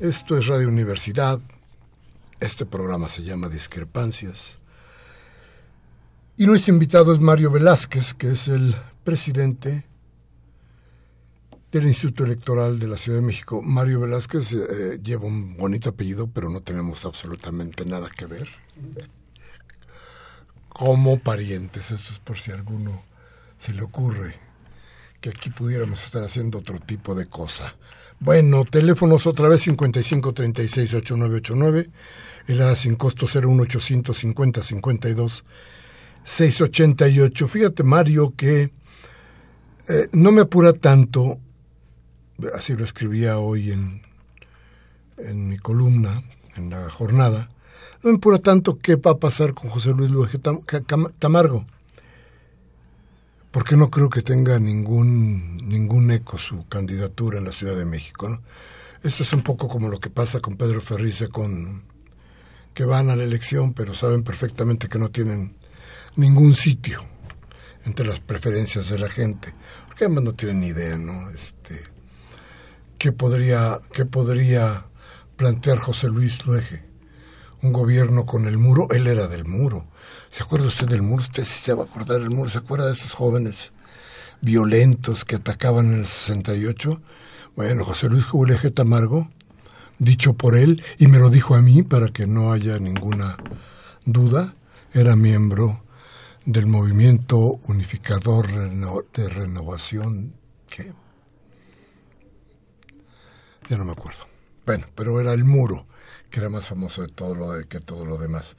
Esto 0.00 0.36
es 0.36 0.48
Radio 0.48 0.66
Universidad. 0.66 1.38
Este 2.40 2.66
programa 2.66 3.08
se 3.08 3.22
llama 3.22 3.48
Discrepancias. 3.48 4.58
Y 6.36 6.48
nuestro 6.48 6.74
invitado 6.74 7.14
es 7.14 7.20
Mario 7.20 7.52
Velázquez, 7.52 8.12
que 8.12 8.30
es 8.30 8.48
el 8.48 8.74
presidente 9.04 9.86
del 11.70 11.86
Instituto 11.86 12.24
Electoral 12.24 12.80
de 12.80 12.88
la 12.88 12.96
Ciudad 12.96 13.20
de 13.20 13.26
México. 13.26 13.62
Mario 13.62 14.00
Velázquez 14.00 14.52
eh, 14.54 14.98
lleva 15.00 15.26
un 15.26 15.56
bonito 15.56 15.90
apellido, 15.90 16.26
pero 16.26 16.50
no 16.50 16.60
tenemos 16.60 17.04
absolutamente 17.04 17.84
nada 17.84 18.10
que 18.10 18.26
ver. 18.26 18.48
Como 20.68 21.20
parientes, 21.20 21.92
eso 21.92 22.12
es 22.12 22.18
por 22.18 22.36
si 22.40 22.50
alguno 22.50 23.04
se 23.60 23.72
le 23.74 23.82
ocurre 23.82 24.45
que 25.20 25.30
aquí 25.30 25.50
pudiéramos 25.50 26.04
estar 26.04 26.22
haciendo 26.22 26.58
otro 26.58 26.78
tipo 26.78 27.14
de 27.14 27.26
cosa. 27.26 27.74
Bueno, 28.18 28.64
teléfonos 28.64 29.26
otra 29.26 29.48
vez 29.48 29.62
55 29.62 30.32
36 30.32 30.94
8989, 30.94 31.90
el 32.46 32.76
sin 32.76 32.96
costo 32.96 33.26
01800 33.26 34.16
50 34.16 34.62
52 34.62 35.44
688. 36.24 37.48
Fíjate, 37.48 37.82
Mario, 37.82 38.34
que 38.36 38.72
eh, 39.88 40.08
no 40.12 40.32
me 40.32 40.42
apura 40.42 40.72
tanto, 40.72 41.38
así 42.54 42.74
lo 42.74 42.84
escribía 42.84 43.38
hoy 43.38 43.72
en, 43.72 44.02
en 45.18 45.48
mi 45.48 45.58
columna, 45.58 46.22
en 46.56 46.70
la 46.70 46.88
jornada, 46.88 47.50
no 48.02 48.10
me 48.10 48.16
apura 48.16 48.38
tanto 48.38 48.78
qué 48.78 48.96
va 48.96 49.12
a 49.12 49.18
pasar 49.18 49.52
con 49.52 49.68
José 49.70 49.90
Luis 49.90 50.10
Luis 50.10 50.30
Tamargo 51.18 51.66
porque 53.56 53.74
no 53.74 53.90
creo 53.90 54.10
que 54.10 54.20
tenga 54.20 54.58
ningún, 54.58 55.56
ningún 55.66 56.10
eco 56.10 56.36
su 56.36 56.68
candidatura 56.68 57.38
en 57.38 57.46
la 57.46 57.52
Ciudad 57.52 57.74
de 57.74 57.86
México. 57.86 58.28
¿no? 58.28 58.42
Esto 59.02 59.22
es 59.22 59.32
un 59.32 59.42
poco 59.42 59.66
como 59.66 59.88
lo 59.88 59.98
que 59.98 60.10
pasa 60.10 60.40
con 60.40 60.58
Pedro 60.58 60.82
Ferrice, 60.82 61.30
con, 61.30 61.84
que 62.74 62.84
van 62.84 63.08
a 63.08 63.16
la 63.16 63.24
elección, 63.24 63.72
pero 63.72 63.94
saben 63.94 64.24
perfectamente 64.24 64.90
que 64.90 64.98
no 64.98 65.08
tienen 65.08 65.56
ningún 66.16 66.54
sitio 66.54 67.02
entre 67.86 68.06
las 68.06 68.20
preferencias 68.20 68.90
de 68.90 68.98
la 68.98 69.08
gente, 69.08 69.54
porque 69.86 70.04
además 70.04 70.24
no 70.24 70.34
tienen 70.34 70.60
ni 70.60 70.66
idea, 70.66 70.98
¿no? 70.98 71.30
Este, 71.30 71.82
¿qué 72.98 73.10
podría, 73.10 73.80
qué 73.90 74.04
podría 74.04 74.84
plantear 75.38 75.78
José 75.78 76.08
Luis 76.08 76.44
Luege? 76.44 76.85
Un 77.66 77.72
gobierno 77.72 78.24
con 78.24 78.46
el 78.46 78.58
muro, 78.58 78.86
él 78.92 79.08
era 79.08 79.26
del 79.26 79.44
muro, 79.44 79.86
¿Se 80.30 80.44
acuerda 80.44 80.68
usted 80.68 80.86
del 80.86 81.02
muro? 81.02 81.20
Usted 81.22 81.42
se 81.42 81.74
va 81.74 81.82
a 81.82 81.86
acordar 81.86 82.20
del 82.20 82.30
muro. 82.30 82.48
¿Se 82.48 82.58
acuerda 82.58 82.86
de 82.86 82.92
esos 82.92 83.12
jóvenes 83.12 83.72
violentos 84.40 85.24
que 85.24 85.34
atacaban 85.34 85.86
en 85.86 85.98
el 86.00 86.06
68? 86.06 87.00
Bueno, 87.56 87.84
José 87.84 88.08
Luis 88.08 88.24
Jubileje 88.24 88.70
Tamargo, 88.70 89.28
dicho 89.98 90.34
por 90.34 90.56
él, 90.56 90.84
y 90.96 91.08
me 91.08 91.18
lo 91.18 91.28
dijo 91.28 91.56
a 91.56 91.60
mí 91.60 91.82
para 91.82 92.10
que 92.10 92.28
no 92.28 92.52
haya 92.52 92.78
ninguna 92.78 93.36
duda, 94.04 94.54
era 94.92 95.16
miembro 95.16 95.82
del 96.44 96.66
movimiento 96.66 97.58
unificador 97.66 98.46
de 99.12 99.28
renovación. 99.28 100.34
¿Qué? 100.70 100.92
Ya 103.68 103.76
no 103.76 103.84
me 103.84 103.92
acuerdo. 103.92 104.28
Bueno, 104.64 104.86
pero 104.94 105.20
era 105.20 105.32
el 105.32 105.42
muro 105.42 105.86
que 106.36 106.40
era 106.40 106.50
más 106.50 106.66
famoso 106.66 107.00
de 107.00 107.08
todo 107.08 107.34
lo 107.34 107.52
de, 107.52 107.64
que 107.64 107.80
todo 107.80 108.04
lo 108.04 108.18
demás. 108.18 108.56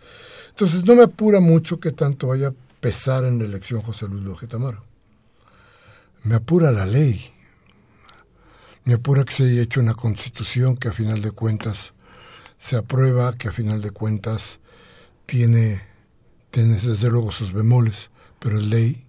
Entonces 0.49 0.83
no 0.83 0.95
me 0.95 1.03
apura 1.03 1.39
mucho 1.39 1.79
que 1.79 1.91
tanto 1.91 2.29
vaya 2.29 2.47
a 2.47 2.53
pesar 2.79 3.23
en 3.23 3.37
la 3.37 3.45
elección 3.45 3.83
José 3.83 4.07
Luis 4.07 4.23
López 4.23 4.49
Tamaro. 4.49 4.83
Me 6.23 6.33
apura 6.33 6.71
la 6.71 6.87
ley. 6.87 7.29
Me 8.83 8.95
apura 8.95 9.23
que 9.25 9.33
se 9.33 9.43
haya 9.43 9.61
hecho 9.61 9.79
una 9.79 9.93
constitución 9.93 10.75
que 10.75 10.87
a 10.87 10.91
final 10.91 11.21
de 11.21 11.29
cuentas 11.29 11.93
se 12.57 12.77
aprueba, 12.77 13.37
que 13.37 13.49
a 13.49 13.51
final 13.51 13.79
de 13.83 13.91
cuentas 13.91 14.57
tiene, 15.27 15.83
tiene 16.49 16.79
desde 16.79 17.11
luego 17.11 17.31
sus 17.31 17.53
bemoles, 17.53 18.09
pero 18.39 18.57
es 18.57 18.63
ley. 18.63 19.05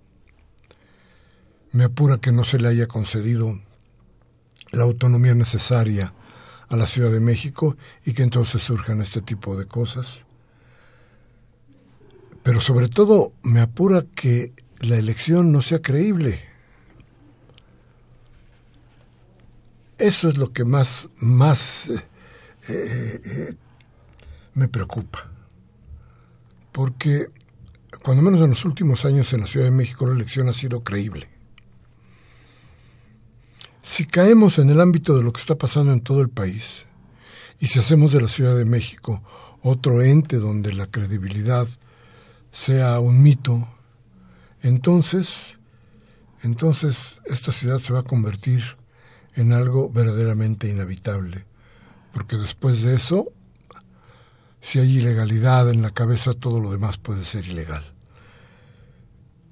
Me 1.72 1.84
apura 1.84 2.18
que 2.18 2.32
no 2.32 2.44
se 2.44 2.58
le 2.58 2.68
haya 2.68 2.86
concedido 2.86 3.58
la 4.72 4.82
autonomía 4.82 5.34
necesaria 5.34 6.12
a 6.68 6.76
la 6.76 6.86
Ciudad 6.86 7.10
de 7.10 7.20
México 7.20 7.76
y 8.04 8.12
que 8.12 8.22
entonces 8.22 8.62
surjan 8.62 9.00
este 9.00 9.22
tipo 9.22 9.56
de 9.56 9.66
cosas. 9.66 10.24
Pero 12.42 12.60
sobre 12.60 12.88
todo 12.88 13.32
me 13.42 13.60
apura 13.60 14.04
que 14.14 14.52
la 14.80 14.96
elección 14.96 15.52
no 15.52 15.62
sea 15.62 15.82
creíble. 15.82 16.40
Eso 19.98 20.28
es 20.28 20.38
lo 20.38 20.52
que 20.52 20.64
más, 20.64 21.08
más 21.16 21.88
eh, 21.88 22.00
eh, 22.68 23.54
me 24.54 24.68
preocupa. 24.68 25.30
Porque 26.70 27.30
cuando 28.02 28.22
menos 28.22 28.40
en 28.42 28.50
los 28.50 28.64
últimos 28.64 29.04
años 29.04 29.32
en 29.32 29.40
la 29.40 29.46
Ciudad 29.46 29.66
de 29.66 29.72
México 29.72 30.06
la 30.06 30.14
elección 30.14 30.48
ha 30.48 30.52
sido 30.52 30.84
creíble. 30.84 31.37
Si 33.88 34.04
caemos 34.04 34.58
en 34.58 34.68
el 34.68 34.82
ámbito 34.82 35.16
de 35.16 35.22
lo 35.22 35.32
que 35.32 35.40
está 35.40 35.56
pasando 35.56 35.94
en 35.94 36.02
todo 36.02 36.20
el 36.20 36.28
país 36.28 36.84
y 37.58 37.68
si 37.68 37.78
hacemos 37.78 38.12
de 38.12 38.20
la 38.20 38.28
Ciudad 38.28 38.54
de 38.54 38.66
México 38.66 39.22
otro 39.62 40.02
ente 40.02 40.36
donde 40.36 40.74
la 40.74 40.88
credibilidad 40.88 41.66
sea 42.52 43.00
un 43.00 43.22
mito, 43.22 43.66
entonces, 44.60 45.58
entonces 46.42 47.22
esta 47.24 47.50
ciudad 47.50 47.78
se 47.78 47.94
va 47.94 48.00
a 48.00 48.02
convertir 48.02 48.62
en 49.36 49.54
algo 49.54 49.88
verdaderamente 49.88 50.68
inhabitable, 50.68 51.46
porque 52.12 52.36
después 52.36 52.82
de 52.82 52.94
eso 52.94 53.32
si 54.60 54.80
hay 54.80 54.98
ilegalidad 54.98 55.70
en 55.70 55.80
la 55.80 55.92
cabeza, 55.92 56.34
todo 56.34 56.60
lo 56.60 56.70
demás 56.70 56.98
puede 56.98 57.24
ser 57.24 57.46
ilegal. 57.46 57.90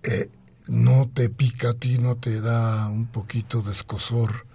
Eh, 0.02 0.28
¿No 0.68 1.08
te 1.12 1.28
pica 1.30 1.70
a 1.70 1.74
ti, 1.74 1.98
no 1.98 2.16
te 2.16 2.40
da 2.40 2.88
un 2.88 3.06
poquito 3.06 3.62
de 3.62 3.70
escosor 3.70 4.46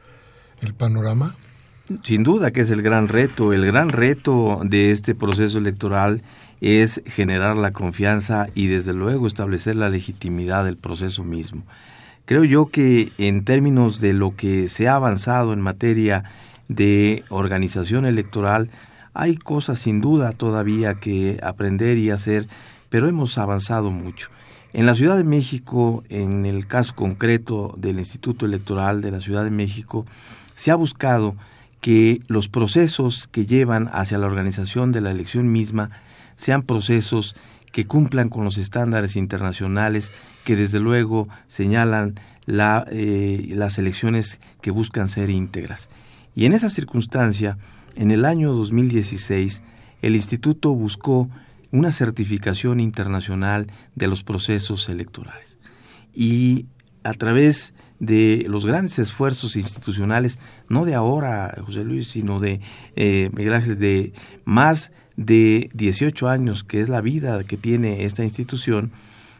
el 0.61 0.73
panorama? 0.73 1.35
Sin 2.03 2.23
duda 2.23 2.51
que 2.51 2.61
es 2.61 2.69
el 2.69 2.81
gran 2.81 3.07
reto. 3.07 3.53
El 3.53 3.65
gran 3.65 3.89
reto 3.89 4.59
de 4.63 4.91
este 4.91 5.15
proceso 5.15 5.57
electoral 5.57 6.21
es 6.59 7.01
generar 7.05 7.55
la 7.55 7.71
confianza 7.71 8.47
y 8.55 8.67
desde 8.67 8.93
luego 8.93 9.25
establecer 9.25 9.77
la 9.77 9.89
legitimidad 9.89 10.65
del 10.65 10.77
proceso 10.77 11.23
mismo. 11.23 11.63
Creo 12.25 12.43
yo 12.43 12.67
que 12.67 13.11
en 13.17 13.45
términos 13.45 14.01
de 14.01 14.13
lo 14.13 14.35
que 14.35 14.67
se 14.67 14.89
ha 14.89 14.95
avanzado 14.95 15.53
en 15.53 15.61
materia 15.61 16.25
de 16.67 17.23
organización 17.29 18.05
electoral, 18.05 18.69
hay 19.13 19.37
cosas 19.37 19.79
sin 19.79 20.01
duda 20.01 20.33
todavía 20.33 20.95
que 20.95 21.39
aprender 21.41 21.97
y 21.97 22.11
hacer, 22.11 22.47
pero 22.89 23.07
hemos 23.07 23.37
avanzado 23.37 23.91
mucho. 23.91 24.29
En 24.73 24.85
la 24.85 24.95
Ciudad 24.95 25.17
de 25.17 25.25
México, 25.25 26.03
en 26.07 26.45
el 26.45 26.65
caso 26.65 26.95
concreto 26.95 27.73
del 27.77 27.99
Instituto 27.99 28.45
Electoral 28.45 29.01
de 29.01 29.11
la 29.11 29.19
Ciudad 29.19 29.43
de 29.43 29.51
México, 29.51 30.05
se 30.55 30.71
ha 30.71 30.75
buscado 30.75 31.35
que 31.81 32.21
los 32.27 32.47
procesos 32.47 33.27
que 33.27 33.45
llevan 33.45 33.89
hacia 33.91 34.17
la 34.17 34.27
organización 34.27 34.93
de 34.93 35.01
la 35.01 35.11
elección 35.11 35.51
misma 35.51 35.89
sean 36.37 36.61
procesos 36.61 37.35
que 37.73 37.85
cumplan 37.85 38.29
con 38.29 38.45
los 38.45 38.57
estándares 38.57 39.17
internacionales 39.17 40.13
que 40.45 40.55
desde 40.55 40.79
luego 40.79 41.27
señalan 41.49 42.15
la, 42.45 42.85
eh, 42.91 43.49
las 43.53 43.77
elecciones 43.77 44.39
que 44.61 44.71
buscan 44.71 45.09
ser 45.09 45.29
íntegras. 45.29 45.89
Y 46.33 46.45
en 46.45 46.53
esa 46.53 46.69
circunstancia, 46.69 47.57
en 47.95 48.11
el 48.11 48.23
año 48.23 48.53
2016, 48.53 49.63
el 50.01 50.15
instituto 50.15 50.73
buscó 50.73 51.29
una 51.71 51.91
certificación 51.91 52.79
internacional 52.79 53.67
de 53.95 54.07
los 54.07 54.23
procesos 54.23 54.89
electorales. 54.89 55.57
Y 56.13 56.65
a 57.03 57.13
través 57.13 57.73
de 57.99 58.45
los 58.49 58.65
grandes 58.65 58.99
esfuerzos 58.99 59.55
institucionales, 59.55 60.39
no 60.69 60.85
de 60.85 60.95
ahora, 60.95 61.55
José 61.63 61.83
Luis, 61.83 62.09
sino 62.09 62.39
de 62.39 62.59
eh, 62.95 63.29
Miguel 63.33 63.53
Ángel, 63.53 63.79
de 63.79 64.13
más 64.43 64.91
de 65.15 65.69
18 65.73 66.27
años, 66.27 66.63
que 66.63 66.81
es 66.81 66.89
la 66.89 67.01
vida 67.01 67.43
que 67.43 67.57
tiene 67.57 68.05
esta 68.05 68.23
institución, 68.23 68.91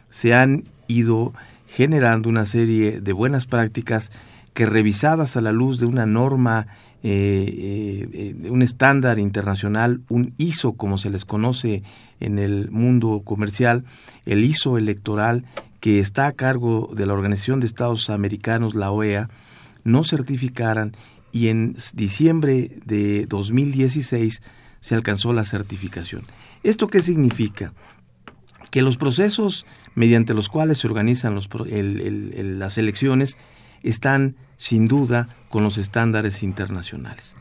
se 0.09 0.33
han 0.33 0.65
ido 0.87 1.33
generando 1.67 2.29
una 2.29 2.45
serie 2.45 3.01
de 3.01 3.13
buenas 3.13 3.45
prácticas 3.45 4.11
que 4.53 4.65
revisadas 4.65 5.37
a 5.37 5.41
la 5.41 5.51
luz 5.51 5.79
de 5.79 5.85
una 5.85 6.05
norma, 6.05 6.67
eh, 7.03 8.35
eh, 8.43 8.49
un 8.49 8.61
estándar 8.61 9.17
internacional, 9.17 10.01
un 10.09 10.33
ISO 10.37 10.73
como 10.73 10.97
se 10.97 11.09
les 11.09 11.25
conoce 11.25 11.81
en 12.19 12.37
el 12.37 12.69
mundo 12.69 13.21
comercial, 13.25 13.85
el 14.25 14.43
ISO 14.43 14.77
electoral 14.77 15.45
que 15.79 15.99
está 15.99 16.27
a 16.27 16.33
cargo 16.33 16.91
de 16.93 17.07
la 17.07 17.13
Organización 17.13 17.59
de 17.59 17.65
Estados 17.65 18.09
Americanos, 18.11 18.75
la 18.75 18.91
OEA, 18.91 19.29
no 19.83 20.03
certificaran 20.03 20.93
y 21.31 21.47
en 21.47 21.75
diciembre 21.93 22.79
de 22.85 23.25
2016 23.25 24.41
se 24.79 24.95
alcanzó 24.95 25.33
la 25.33 25.43
certificación. 25.43 26.23
¿Esto 26.61 26.87
qué 26.87 27.01
significa? 27.01 27.73
Que 28.69 28.83
los 28.83 28.97
procesos 28.97 29.65
mediante 29.95 30.33
los 30.33 30.49
cuales 30.49 30.77
se 30.77 30.87
organizan 30.87 31.35
las 31.35 32.77
elecciones 32.77 33.37
están 33.83 34.35
sin 34.57 34.87
duda 34.87 35.27
con 35.49 35.63
los 35.63 35.77
estándares 35.77 36.43
internacionales. 36.43 37.35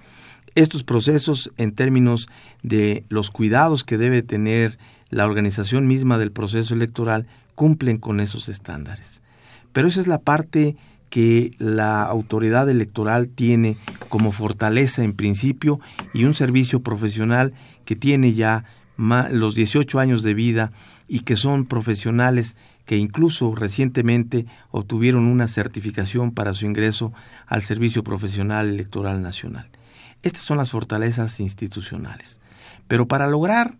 Estos 0.54 0.82
procesos, 0.82 1.52
en 1.56 1.72
términos 1.72 2.28
de 2.62 3.04
los 3.08 3.30
cuidados 3.30 3.84
que 3.84 3.98
debe 3.98 4.22
tener 4.22 4.78
la 5.08 5.26
organización 5.26 5.86
misma 5.86 6.18
del 6.18 6.32
proceso 6.32 6.74
electoral, 6.74 7.26
cumplen 7.54 7.98
con 7.98 8.20
esos 8.20 8.48
estándares. 8.48 9.22
Pero 9.72 9.88
esa 9.88 10.00
es 10.00 10.06
la 10.06 10.18
parte 10.18 10.76
que 11.10 11.50
la 11.58 12.04
autoridad 12.04 12.68
electoral 12.70 13.28
tiene 13.28 13.76
como 14.08 14.32
fortaleza 14.32 15.04
en 15.04 15.12
principio 15.12 15.80
y 16.14 16.24
un 16.24 16.34
servicio 16.34 16.80
profesional 16.80 17.52
que 17.84 17.96
tiene 17.96 18.32
ya 18.32 18.64
los 18.96 19.54
18 19.54 19.98
años 19.98 20.22
de 20.22 20.34
vida 20.34 20.72
y 21.08 21.20
que 21.20 21.36
son 21.36 21.64
profesionales 21.64 22.56
que 22.90 22.96
incluso 22.96 23.54
recientemente 23.54 24.46
obtuvieron 24.72 25.26
una 25.26 25.46
certificación 25.46 26.32
para 26.32 26.54
su 26.54 26.66
ingreso 26.66 27.12
al 27.46 27.62
Servicio 27.62 28.02
Profesional 28.02 28.68
Electoral 28.68 29.22
Nacional. 29.22 29.68
Estas 30.24 30.42
son 30.42 30.58
las 30.58 30.72
fortalezas 30.72 31.38
institucionales. 31.38 32.40
Pero 32.88 33.06
para 33.06 33.28
lograr 33.28 33.76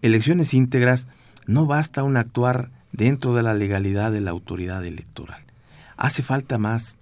elecciones 0.00 0.54
íntegras 0.54 1.08
no 1.44 1.66
basta 1.66 2.04
un 2.04 2.16
actuar 2.16 2.70
dentro 2.92 3.34
de 3.34 3.42
la 3.42 3.52
legalidad 3.52 4.12
de 4.12 4.20
la 4.20 4.30
autoridad 4.30 4.86
electoral. 4.86 5.42
Hace 5.96 6.22
falta 6.22 6.56
más. 6.56 6.98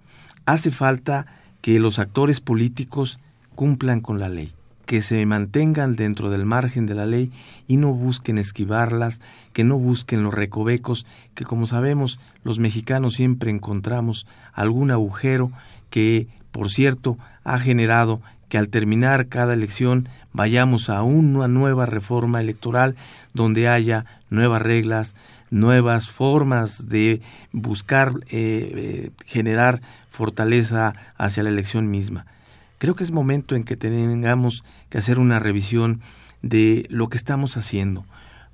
Hace 0.47 0.71
falta 0.71 1.27
que 1.61 1.79
los 1.79 1.99
actores 1.99 2.41
políticos 2.41 3.19
cumplan 3.53 4.01
con 4.01 4.19
la 4.19 4.29
ley, 4.29 4.51
que 4.91 5.01
se 5.01 5.25
mantengan 5.25 5.95
dentro 5.95 6.29
del 6.29 6.45
margen 6.45 6.85
de 6.85 6.95
la 6.95 7.05
ley 7.05 7.31
y 7.65 7.77
no 7.77 7.93
busquen 7.93 8.37
esquivarlas, 8.37 9.21
que 9.53 9.63
no 9.63 9.79
busquen 9.79 10.21
los 10.21 10.33
recovecos, 10.33 11.05
que 11.33 11.45
como 11.45 11.65
sabemos 11.65 12.19
los 12.43 12.59
mexicanos 12.59 13.13
siempre 13.13 13.51
encontramos 13.51 14.27
algún 14.51 14.91
agujero 14.91 15.49
que, 15.89 16.27
por 16.51 16.69
cierto, 16.69 17.17
ha 17.45 17.57
generado 17.57 18.21
que 18.49 18.57
al 18.57 18.67
terminar 18.67 19.27
cada 19.27 19.53
elección 19.53 20.09
vayamos 20.33 20.89
a 20.89 21.03
una 21.03 21.47
nueva 21.47 21.85
reforma 21.85 22.41
electoral 22.41 22.97
donde 23.33 23.69
haya 23.69 24.05
nuevas 24.29 24.61
reglas, 24.61 25.15
nuevas 25.51 26.09
formas 26.09 26.89
de 26.89 27.21
buscar 27.53 28.11
eh, 28.23 28.73
eh, 28.75 29.11
generar 29.25 29.79
fortaleza 30.09 30.91
hacia 31.15 31.43
la 31.43 31.49
elección 31.49 31.89
misma. 31.89 32.25
Creo 32.81 32.95
que 32.95 33.03
es 33.03 33.11
momento 33.11 33.55
en 33.55 33.63
que 33.63 33.77
tengamos 33.77 34.63
que 34.89 34.97
hacer 34.97 35.19
una 35.19 35.37
revisión 35.37 36.01
de 36.41 36.87
lo 36.89 37.09
que 37.09 37.17
estamos 37.17 37.55
haciendo, 37.55 38.05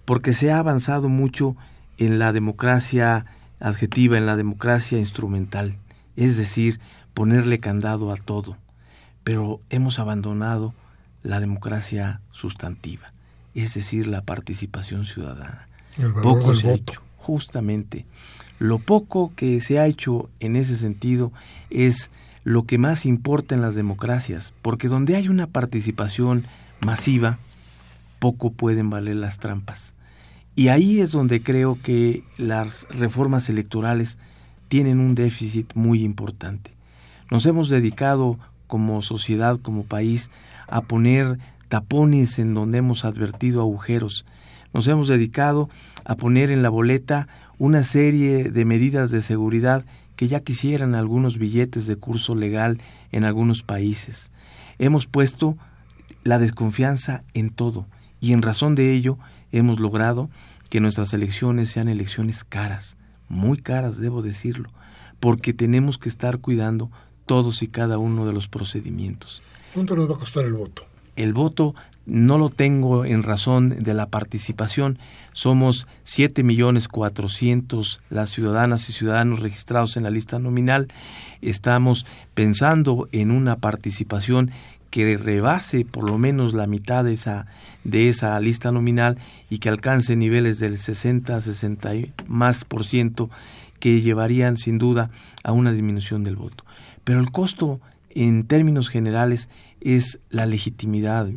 porque 0.04 0.34
se 0.34 0.52
ha 0.52 0.60
avanzado 0.60 1.08
mucho 1.08 1.56
en 1.98 2.20
la 2.20 2.34
democracia 2.34 3.26
adjetiva, 3.62 4.18
en 4.18 4.26
la 4.26 4.36
democracia 4.36 5.00
instrumental, 5.00 5.78
es 6.18 6.36
decir, 6.36 6.82
ponerle 7.14 7.60
candado 7.60 8.12
a 8.12 8.18
todo, 8.18 8.58
pero 9.24 9.62
hemos 9.70 9.98
abandonado 9.98 10.74
la 11.24 11.40
democracia 11.40 12.20
sustantiva, 12.32 13.14
es 13.56 13.76
decir, 13.76 14.08
la 14.08 14.24
participación 14.24 15.06
ciudadana. 15.06 15.70
poco 16.22 16.54
se 16.54 16.68
ha 16.68 16.74
hecho, 16.74 17.02
justamente. 17.16 18.06
Lo 18.60 18.80
poco 18.80 19.32
que 19.38 19.62
se 19.62 19.80
ha 19.80 19.86
hecho 19.86 20.30
en 20.42 20.58
ese 20.58 20.76
sentido 20.76 21.32
es 21.70 22.12
lo 22.48 22.64
que 22.64 22.78
más 22.78 23.06
importa 23.06 23.56
en 23.56 23.62
las 23.62 23.76
democracias, 23.76 24.54
porque 24.62 24.88
donde 24.88 25.18
hay 25.18 25.28
una 25.28 25.48
participación 25.48 26.46
masiva, 26.80 27.40
poco 28.20 28.52
pueden 28.52 28.90
valer 28.90 29.18
las 29.18 29.38
trampas. 29.38 29.96
Y 30.56 30.70
ahí 30.70 31.02
es 31.02 31.12
donde 31.12 31.42
creo 31.42 31.78
que 31.84 32.24
las 32.38 32.88
reformas 32.90 33.50
electorales 33.50 34.18
tienen 34.70 35.02
un 35.02 35.14
déficit 35.14 35.74
muy 35.76 36.06
importante. 36.06 36.72
Nos 37.30 37.46
hemos 37.46 37.68
dedicado 37.68 38.40
como 38.68 39.02
sociedad, 39.02 39.60
como 39.62 39.84
país, 39.84 40.32
a 40.70 40.80
poner 40.84 41.40
tapones 41.68 42.40
en 42.40 42.54
donde 42.54 42.78
hemos 42.78 43.04
advertido 43.04 43.60
agujeros. 43.60 44.24
Nos 44.74 44.88
hemos 44.88 45.10
dedicado 45.10 45.70
a 46.06 46.16
poner 46.16 46.50
en 46.52 46.64
la 46.64 46.70
boleta 46.70 47.28
una 47.58 47.84
serie 47.84 48.52
de 48.52 48.64
medidas 48.64 49.12
de 49.12 49.22
seguridad 49.22 49.84
que 50.18 50.28
ya 50.28 50.42
quisieran 50.42 50.96
algunos 50.96 51.38
billetes 51.38 51.86
de 51.86 51.96
curso 51.96 52.36
legal 52.36 52.82
en 53.14 53.24
algunos 53.24 53.64
países. 53.64 54.32
Hemos 54.80 55.08
puesto 55.08 55.58
la 56.24 56.40
desconfianza 56.40 57.24
en 57.34 57.52
todo 57.52 57.88
y 58.20 58.34
en 58.34 58.42
razón 58.42 58.76
de 58.76 58.94
ello 58.94 59.18
hemos 59.54 59.80
logrado 59.80 60.30
que 60.70 60.82
nuestras 60.82 61.14
elecciones 61.14 61.70
sean 61.70 61.88
elecciones 61.88 62.44
caras, 62.44 62.98
muy 63.30 63.60
caras, 63.60 63.98
debo 63.98 64.22
decirlo, 64.22 64.70
porque 65.20 65.54
tenemos 65.54 65.98
que 65.98 66.10
estar 66.10 66.40
cuidando 66.40 66.92
todos 67.26 67.62
y 67.62 67.68
cada 67.68 67.98
uno 67.98 68.26
de 68.26 68.34
los 68.34 68.48
procedimientos. 68.48 69.42
¿Cuánto 69.74 69.96
nos 69.96 70.10
va 70.10 70.16
a 70.16 70.20
costar 70.20 70.46
el 70.46 70.54
voto? 70.54 70.84
El 71.16 71.34
voto 71.34 71.76
no 72.08 72.38
lo 72.38 72.50
tengo 72.50 73.06
en 73.06 73.22
razón 73.22 73.84
de 73.84 73.94
la 73.94 74.08
participación. 74.08 74.98
Somos 75.34 75.88
siete 76.04 76.42
millones 76.42 76.88
cuatrocientos 76.88 78.00
las 78.10 78.32
ciudadanas 78.32 78.90
y 78.90 78.94
ciudadanos 78.94 79.42
registrados 79.42 79.98
en 79.98 80.04
la 80.04 80.10
lista 80.10 80.40
nominal. 80.40 80.88
Estamos 81.42 82.06
pensando 82.34 83.10
en 83.12 83.30
una 83.30 83.58
participación 83.58 84.52
que 84.90 85.18
rebase 85.18 85.84
por 85.84 86.10
lo 86.10 86.18
menos 86.18 86.54
la 86.54 86.66
mitad 86.66 87.04
de 87.04 87.14
esa, 87.14 87.46
de 87.84 88.08
esa 88.08 88.40
lista 88.40 88.72
nominal 88.72 89.20
y 89.50 89.60
que 89.60 89.70
alcance 89.70 90.16
niveles 90.16 90.60
del 90.60 90.78
60, 90.78 91.42
60 91.42 91.92
más 92.28 92.64
por 92.64 92.86
ciento 92.86 93.30
que 93.80 94.02
llevarían 94.02 94.56
sin 94.56 94.78
duda 94.78 95.12
a 95.44 95.52
una 95.52 95.74
disminución 95.74 96.24
del 96.24 96.38
voto. 96.38 96.64
Pero 97.04 97.20
el 97.20 97.32
costo 97.32 97.82
en 98.10 98.46
términos 98.46 98.90
generales 98.90 99.50
es 99.82 100.20
la 100.30 100.46
legitimidad, 100.46 101.30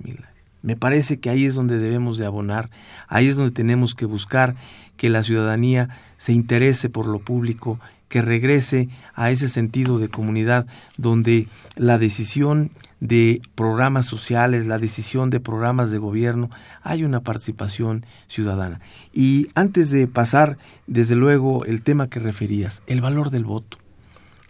Me 0.63 0.77
parece 0.77 1.21
que 1.21 1.31
ahí 1.31 1.45
es 1.45 1.55
donde 1.55 1.79
debemos 1.79 2.19
de 2.19 2.27
abonar, 2.27 2.71
ahí 3.09 3.29
es 3.29 3.37
donde 3.37 3.53
tenemos 3.53 3.95
que 3.95 4.07
buscar 4.07 4.55
que 4.97 5.09
la 5.09 5.23
ciudadanía 5.23 5.89
se 6.19 6.33
interese 6.33 6.91
por 6.91 7.07
lo 7.07 7.19
público, 7.21 7.79
que 8.11 8.23
regrese 8.23 8.89
a 9.15 9.31
ese 9.31 9.49
sentido 9.49 9.99
de 9.99 10.09
comunidad 10.09 10.67
donde 10.99 11.47
la 11.77 11.97
decisión 11.97 12.73
de 12.99 13.41
programas 13.55 14.05
sociales, 14.05 14.67
la 14.67 14.79
decisión 14.79 15.31
de 15.31 15.41
programas 15.41 15.91
de 15.91 15.99
gobierno, 15.99 16.51
hay 16.83 17.05
una 17.05 17.21
participación 17.21 18.05
ciudadana. 18.27 18.81
Y 19.13 19.47
antes 19.55 19.91
de 19.91 20.09
pasar, 20.09 20.59
desde 20.89 21.15
luego, 21.15 21.65
el 21.65 21.83
tema 21.83 22.09
que 22.09 22.19
referías, 22.19 22.83
el 22.89 23.01
valor 23.01 23.31
del 23.31 23.45
voto, 23.45 23.79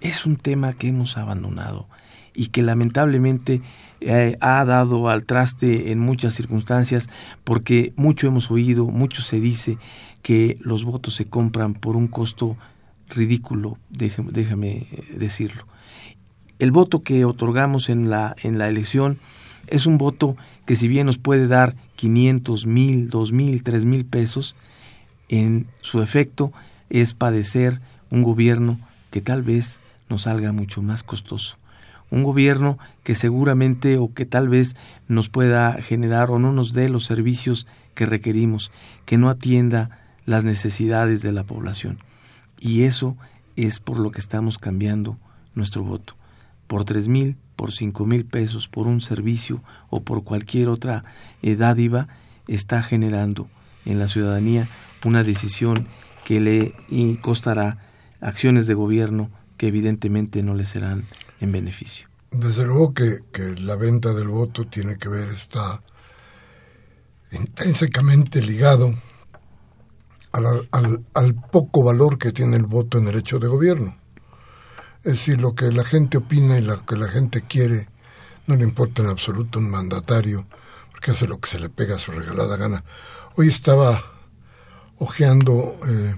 es 0.01 0.25
un 0.25 0.37
tema 0.37 0.73
que 0.73 0.89
hemos 0.89 1.19
abandonado 1.19 1.87
y 2.35 2.47
que 2.47 2.63
lamentablemente 2.63 3.61
eh, 4.01 4.39
ha 4.41 4.65
dado 4.65 5.11
al 5.11 5.25
traste 5.25 5.93
en 5.93 5.99
muchas 5.99 6.35
circunstancias 6.35 7.11
porque 7.45 7.93
mucho 7.97 8.27
hemos 8.27 8.51
oído, 8.51 8.87
mucho 8.87 9.21
se 9.21 9.41
dice 9.41 9.77
que 10.23 10.57
los 10.61 10.85
votos 10.85 11.15
se 11.15 11.27
compran 11.27 11.75
por 11.75 11.97
un 11.97 12.09
costo 12.09 12.57
ridículo, 13.09 13.77
déjame, 13.91 14.87
decirlo. 15.17 15.67
El 16.59 16.73
voto 16.73 17.03
que 17.03 17.25
otorgamos 17.25 17.89
en 17.89 18.09
la, 18.09 18.37
en 18.43 18.59
la 18.59 18.69
elección 18.69 19.19
es 19.67 19.87
un 19.87 19.99
voto 19.99 20.37
que 20.65 20.77
si 20.77 20.89
bien 20.89 21.07
nos 21.07 21.19
puede 21.19 21.47
dar 21.47 21.77
500, 21.97 22.67
mil, 22.67 23.09
dos 23.09 23.33
mil, 23.33 23.63
tres 23.63 23.85
mil 23.85 24.05
pesos, 24.05 24.57
en 25.29 25.67
su 25.81 26.03
efecto 26.03 26.53
es 26.89 27.13
padecer 27.15 27.81
un 28.11 28.23
gobierno 28.23 28.79
que 29.11 29.21
tal 29.21 29.43
vez 29.43 29.81
nos 30.09 30.23
salga 30.23 30.53
mucho 30.53 30.83
más 30.83 31.03
costoso 31.03 31.61
un 32.11 32.23
gobierno 32.23 32.79
que 33.05 33.15
seguramente 33.15 33.97
o 33.97 34.13
que 34.13 34.27
tal 34.27 34.49
vez 34.49 34.77
nos 35.09 35.29
pueda 35.29 35.81
generar 35.81 36.31
o 36.31 36.39
no 36.39 36.53
nos 36.53 36.73
dé 36.73 36.89
los 36.89 37.05
servicios 37.05 37.67
que 37.95 38.07
requerimos, 38.07 38.73
que 39.05 39.19
no 39.19 39.29
atienda 39.29 39.99
las 40.27 40.45
necesidades 40.45 41.23
de 41.23 41.33
la 41.33 41.45
población. 41.45 41.99
Y 42.59 42.83
eso 42.83 43.17
es 43.57 43.81
por 43.81 43.99
lo 43.99 44.11
que 44.11 44.21
estamos 44.21 44.59
cambiando 44.59 45.19
nuestro 45.55 45.83
voto. 45.83 46.15
Por 46.67 46.85
tres 46.85 47.09
mil, 47.09 47.37
por 47.57 47.73
cinco 47.73 48.07
mil 48.07 48.25
pesos, 48.25 48.69
por 48.69 48.87
un 48.87 49.01
servicio 49.01 49.63
o 49.89 50.03
por 50.03 50.25
cualquier 50.25 50.69
otra 50.69 51.05
dádiva, 51.43 52.09
está 52.47 52.83
generando 52.83 53.49
en 53.85 53.99
la 53.99 54.09
ciudadanía 54.09 54.69
una 55.05 55.25
decisión 55.25 55.87
que 56.25 56.41
le 56.41 56.75
costará 57.21 57.79
acciones 58.21 58.67
de 58.67 58.75
gobierno 58.75 59.31
que 59.61 59.69
evidentemente 59.69 60.43
no 60.43 60.55
le 60.55 60.65
serán 60.65 61.05
en 61.39 61.53
beneficio. 61.53 62.09
Desde 62.31 62.65
luego 62.65 62.95
que, 62.95 63.21
la 63.59 63.77
venta 63.77 64.15
del 64.15 64.29
voto 64.29 64.67
tiene 64.67 64.97
que 64.97 65.11
ver, 65.11 65.29
está 65.29 65.83
intrínsecamente 67.31 68.41
ligado 68.41 68.95
al, 70.33 70.67
al, 71.13 71.35
poco 71.35 71.85
valor 71.85 72.17
que 72.17 72.33
tiene 72.33 72.57
el 72.57 72.65
voto 72.65 72.97
en 72.97 73.09
el 73.09 73.17
hecho 73.17 73.39
de 73.39 73.49
gobierno. 73.49 73.99
Es 75.05 75.13
decir, 75.13 75.43
lo 75.43 75.55
que 75.55 75.71
la 75.71 75.85
gente 75.85 76.17
opina 76.17 76.57
y 76.57 76.63
lo 76.63 76.83
que 76.87 76.97
la 76.97 77.09
gente 77.09 77.43
quiere 77.43 77.91
no 78.47 78.57
le 78.57 78.65
importa 78.65 79.03
en 79.03 79.11
absoluto 79.11 79.59
un 79.59 79.69
mandatario, 79.69 80.47
porque 80.91 81.11
hace 81.11 81.29
lo 81.29 81.39
que 81.39 81.51
se 81.51 81.61
le 81.61 81.69
pega 81.69 81.97
a 81.97 81.99
su 81.99 82.13
regalada 82.13 82.57
gana. 82.57 82.83
Hoy 83.37 83.49
estaba 83.49 84.03
hojeando 84.97 85.79
eh, 85.87 86.15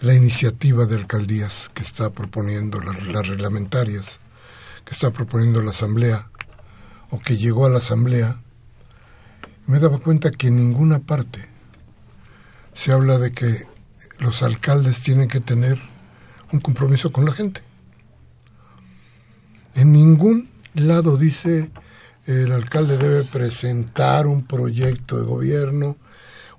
la 0.00 0.14
iniciativa 0.14 0.86
de 0.86 0.96
alcaldías 0.96 1.70
que 1.74 1.82
está 1.82 2.10
proponiendo, 2.10 2.80
las, 2.80 3.28
reglamentarias, 3.28 4.18
que 4.84 4.94
está 4.94 5.10
proponiendo 5.10 5.60
la 5.60 5.70
Asamblea, 5.70 6.30
o 7.10 7.18
que 7.18 7.36
llegó 7.36 7.66
a 7.66 7.70
la 7.70 7.78
Asamblea, 7.78 8.38
me 9.66 9.78
daba 9.78 9.98
cuenta 9.98 10.30
que 10.30 10.46
en 10.46 10.56
ninguna 10.56 11.00
parte 11.00 11.48
se 12.72 12.92
habla 12.92 13.18
de 13.18 13.32
que 13.32 13.66
los 14.20 14.42
alcaldes 14.42 15.02
tienen 15.02 15.28
que 15.28 15.40
tener 15.40 15.78
un 16.50 16.60
compromiso 16.60 17.12
con 17.12 17.26
la 17.26 17.32
gente. 17.32 17.62
En 19.74 19.92
ningún 19.92 20.48
lado 20.74 21.16
dice 21.16 21.70
el 22.26 22.52
alcalde 22.52 22.96
debe 22.96 23.24
presentar 23.24 24.26
un 24.26 24.44
proyecto 24.44 25.18
de 25.18 25.24
gobierno, 25.24 25.96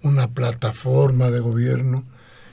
una 0.04 0.28
plataforma 0.28 1.32
de 1.32 1.40
gobierno 1.40 2.04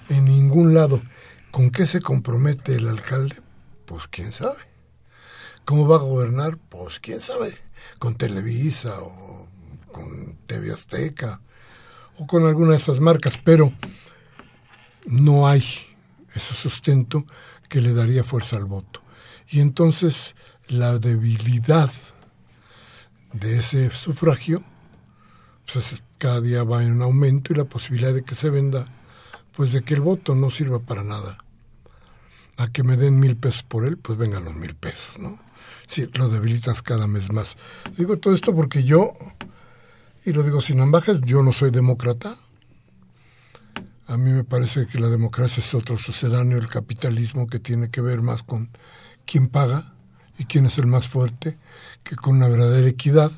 en 0.09 0.25
ningún 0.25 0.75
lado. 0.75 1.03
¿Con 1.51 1.71
qué 1.71 1.87
se 1.87 2.01
compromete 2.01 2.75
el 2.75 2.89
alcalde? 2.89 3.37
Pues 3.85 4.07
quién 4.09 4.33
sabe. 4.33 4.61
¿Cómo 5.65 5.87
va 5.87 5.97
a 5.97 6.01
gobernar? 6.01 6.59
Pues 6.69 7.01
quién 7.01 7.23
sabe. 7.23 7.55
Con 7.99 8.17
Televisa 8.17 9.01
o 9.01 9.49
con 9.93 10.37
TV 10.47 10.73
Azteca 10.73 11.41
o 12.19 12.27
con 12.27 12.47
alguna 12.47 12.73
de 12.73 12.79
esas 12.79 13.01
marcas, 13.01 13.39
pero 13.39 13.73
no 15.07 15.49
hay 15.49 15.65
ese 16.35 16.55
sustento 16.55 17.25
que 17.69 17.81
le 17.81 17.93
daría 17.93 18.25
fuerza 18.25 18.57
al 18.57 18.65
voto. 18.65 19.03
Y 19.49 19.61
entonces 19.61 20.35
la 20.69 20.99
debilidad 20.99 21.91
de 23.33 23.59
ese 23.59 23.91
sufragio 23.91 24.63
pues 25.73 26.03
cada 26.17 26.41
día 26.41 26.63
va 26.65 26.83
en 26.83 26.93
un 26.93 27.03
aumento 27.03 27.53
y 27.53 27.57
la 27.57 27.65
posibilidad 27.65 28.15
de 28.15 28.25
que 28.25 28.35
se 28.35 28.51
venda 28.51 28.87
pues 29.59 29.73
de 29.73 29.83
que 29.83 29.95
el 29.95 30.03
voto 30.03 30.37
no 30.37 30.51
sirva 30.51 30.79
para 30.79 31.03
nada. 31.03 31.37
A 32.59 32.69
que 32.71 32.85
me 32.85 32.97
den 32.97 33.19
mil 33.19 33.37
pesos 33.37 33.65
por 33.65 33.85
él, 33.85 33.99
pues 33.99 34.17
vengan 34.17 34.45
los 34.45 34.55
mil 34.55 34.77
pesos, 34.77 35.19
¿no? 35.19 35.41
Si 35.89 36.07
lo 36.07 36.29
debilitas 36.29 36.81
cada 36.81 37.09
mes 37.09 37.33
más. 37.33 37.57
Digo 37.97 38.19
todo 38.19 38.35
esto 38.35 38.55
porque 38.55 38.85
yo, 38.85 39.15
y 40.25 40.33
lo 40.33 40.45
digo 40.45 40.61
sin 40.61 40.79
ambajes, 40.79 41.23
yo 41.23 41.43
no 41.43 41.53
soy 41.53 41.73
demócrata. 41.73 42.37
A 44.07 44.17
mí 44.17 44.31
me 44.31 44.45
parece 44.45 44.87
que 44.87 45.01
la 45.01 45.09
democracia 45.09 45.61
es 45.61 45.75
otro 45.75 45.99
sucedáneo 45.99 46.59
del 46.59 46.69
capitalismo 46.69 47.49
que 47.49 47.59
tiene 47.59 47.91
que 47.91 48.01
ver 48.01 48.23
más 48.23 48.45
con 48.45 48.71
quién 49.27 49.49
paga 49.49 49.93
y 50.39 50.45
quién 50.45 50.67
es 50.67 50.79
el 50.79 50.87
más 50.87 51.09
fuerte 51.09 51.59
que 52.05 52.15
con 52.15 52.37
una 52.37 52.47
verdadera 52.47 52.87
equidad. 52.87 53.33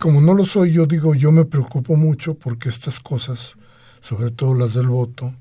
Como 0.00 0.20
no 0.20 0.34
lo 0.34 0.44
soy, 0.44 0.72
yo 0.72 0.86
digo, 0.86 1.14
yo 1.14 1.30
me 1.30 1.44
preocupo 1.44 1.94
mucho 1.94 2.34
porque 2.34 2.70
estas 2.70 2.98
cosas 2.98 3.56
sobre 4.04 4.30
todo 4.30 4.54
las 4.54 4.74
del 4.74 4.88
voto, 4.88 5.32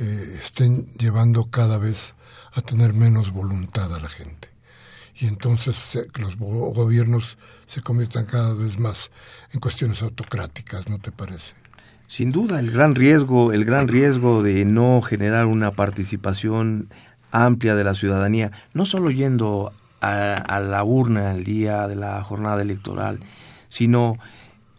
eh, 0.00 0.40
estén 0.42 0.86
llevando 0.98 1.50
cada 1.50 1.78
vez 1.78 2.14
a 2.52 2.62
tener 2.62 2.94
menos 2.94 3.30
voluntad 3.30 3.94
a 3.94 4.00
la 4.00 4.08
gente. 4.08 4.48
Y 5.14 5.28
entonces 5.28 5.96
los 6.18 6.36
gobiernos 6.36 7.38
se 7.68 7.80
conviertan 7.80 8.26
cada 8.26 8.54
vez 8.54 8.80
más 8.80 9.12
en 9.52 9.60
cuestiones 9.60 10.02
autocráticas, 10.02 10.88
¿no 10.88 10.98
te 10.98 11.12
parece? 11.12 11.54
Sin 12.08 12.32
duda, 12.32 12.58
el 12.58 12.72
gran 12.72 12.96
riesgo, 12.96 13.52
el 13.52 13.64
gran 13.64 13.86
riesgo 13.86 14.42
de 14.42 14.64
no 14.64 15.00
generar 15.00 15.46
una 15.46 15.70
participación 15.70 16.88
amplia 17.30 17.76
de 17.76 17.84
la 17.84 17.94
ciudadanía, 17.94 18.50
no 18.74 18.84
solo 18.84 19.12
yendo 19.12 19.72
a, 20.00 20.34
a 20.34 20.58
la 20.58 20.82
urna 20.82 21.34
el 21.34 21.44
día 21.44 21.86
de 21.86 21.94
la 21.94 22.20
jornada 22.24 22.62
electoral, 22.62 23.20
sino 23.68 24.16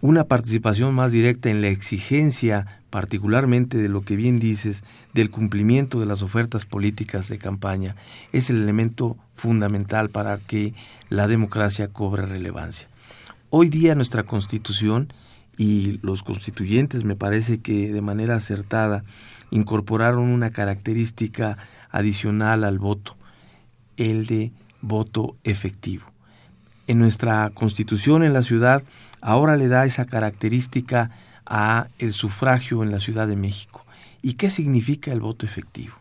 una 0.02 0.26
participación 0.26 0.94
más 0.94 1.14
directa 1.14 1.50
en 1.50 1.62
la 1.62 1.68
exigencia 1.68 2.81
particularmente 2.92 3.78
de 3.78 3.90
lo 3.90 4.04
que 4.04 4.16
bien 4.16 4.40
dices, 4.40 4.84
del 5.14 5.32
cumplimiento 5.32 6.00
de 6.00 6.06
las 6.06 6.22
ofertas 6.22 6.66
políticas 6.66 7.30
de 7.30 7.40
campaña, 7.40 7.96
es 8.32 8.52
el 8.52 8.58
elemento 8.58 9.18
fundamental 9.34 10.10
para 10.10 10.38
que 10.38 10.76
la 11.10 11.28
democracia 11.28 11.88
cobre 11.88 12.28
relevancia. 12.28 12.88
Hoy 13.50 13.70
día 13.70 13.96
nuestra 13.96 14.24
constitución 14.24 15.12
y 15.58 16.00
los 16.04 16.22
constituyentes 16.22 17.04
me 17.04 17.16
parece 17.16 17.60
que 17.60 17.92
de 17.92 18.02
manera 18.02 18.36
acertada 18.36 19.04
incorporaron 19.50 20.30
una 20.30 20.52
característica 20.52 21.58
adicional 21.90 22.64
al 22.64 22.78
voto, 22.78 23.16
el 23.98 24.26
de 24.28 24.52
voto 24.82 25.36
efectivo. 25.44 26.06
En 26.88 27.00
nuestra 27.00 27.50
constitución 27.54 28.24
en 28.24 28.34
la 28.34 28.42
ciudad 28.42 28.84
ahora 29.22 29.56
le 29.56 29.68
da 29.68 29.86
esa 29.86 30.06
característica 30.06 31.12
a 31.46 31.88
el 32.00 32.14
sufragio 32.14 32.84
en 32.84 32.92
la 32.92 33.00
Ciudad 33.00 33.28
de 33.28 33.36
México. 33.36 33.86
¿Y 34.22 34.34
qué 34.34 34.50
significa 34.50 35.12
el 35.12 35.20
voto 35.20 35.46
efectivo? 35.46 35.96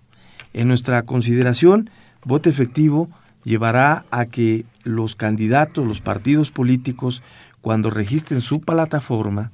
En 0.52 0.68
nuestra 0.68 1.02
consideración, 1.02 1.90
voto 2.24 2.50
efectivo 2.50 3.08
llevará 3.44 4.04
a 4.10 4.26
que 4.26 4.64
los 4.84 5.16
candidatos, 5.16 5.86
los 5.86 6.00
partidos 6.00 6.50
políticos, 6.50 7.22
cuando 7.60 7.90
registren 7.90 8.40
su 8.40 8.60
plataforma, 8.60 9.50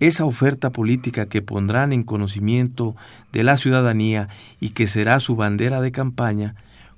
esa 0.00 0.24
oferta 0.24 0.70
política 0.70 1.26
que 1.26 1.42
pondrán 1.42 1.92
en 1.92 2.02
conocimiento 2.02 2.94
de 3.32 3.44
la 3.44 3.56
ciudadanía 3.56 4.28
y 4.60 4.70
que 4.70 4.86
será 4.86 5.20
su 5.20 5.36
bandera 5.36 5.80
de 5.80 5.92
campaña, 5.92 6.54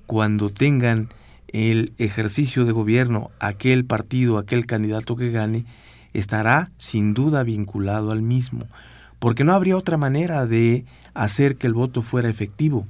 cuando 0.07 0.51
tengan 0.51 1.09
el 1.49 1.93
ejercicio 1.99 2.65
de 2.65 2.73
gobierno 2.73 3.31
aquel 3.41 3.85
partido, 3.85 4.39
aquel 4.39 4.67
candidato 4.67 5.17
que 5.17 5.31
gane, 5.31 5.65
estará 6.13 6.71
sin 6.79 7.15
duda 7.15 7.43
vinculado 7.43 8.11
al 8.11 8.23
mismo, 8.23 8.67
porque 9.19 9.45
no 9.45 9.55
habría 9.55 9.77
otra 9.77 9.97
manera 9.97 10.47
de 10.47 10.85
hacer 11.15 11.57
que 11.57 11.67
el 11.67 11.75
voto 11.75 12.03
fuera 12.03 12.29
efectivo. 12.29 12.87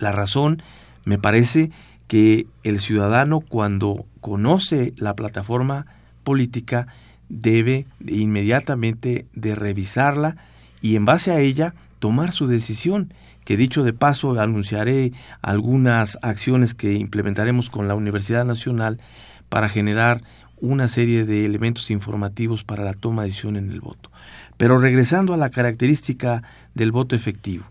La 0.00 0.12
razón, 0.12 0.62
me 1.04 1.18
parece, 1.18 1.70
que 2.08 2.46
el 2.62 2.80
ciudadano 2.80 3.40
cuando 3.40 4.04
conoce 4.20 4.92
la 4.96 5.14
plataforma 5.14 5.86
política 6.22 6.86
debe 7.28 7.86
inmediatamente 8.06 9.26
de 9.32 9.54
revisarla 9.54 10.36
y 10.82 10.96
en 10.96 11.04
base 11.04 11.30
a 11.32 11.40
ella 11.40 11.74
tomar 11.98 12.32
su 12.32 12.46
decisión 12.46 13.12
que 13.44 13.56
dicho 13.56 13.84
de 13.84 13.92
paso 13.92 14.38
anunciaré 14.40 15.12
algunas 15.42 16.18
acciones 16.22 16.74
que 16.74 16.94
implementaremos 16.94 17.70
con 17.70 17.88
la 17.88 17.94
Universidad 17.94 18.44
Nacional 18.44 19.00
para 19.48 19.68
generar 19.68 20.22
una 20.60 20.88
serie 20.88 21.24
de 21.24 21.44
elementos 21.44 21.90
informativos 21.90 22.64
para 22.64 22.84
la 22.84 22.94
toma 22.94 23.22
de 23.22 23.28
decisión 23.28 23.56
en 23.56 23.70
el 23.70 23.80
voto. 23.80 24.10
Pero 24.56 24.78
regresando 24.78 25.34
a 25.34 25.36
la 25.36 25.50
característica 25.50 26.42
del 26.74 26.92
voto 26.92 27.16
efectivo, 27.16 27.64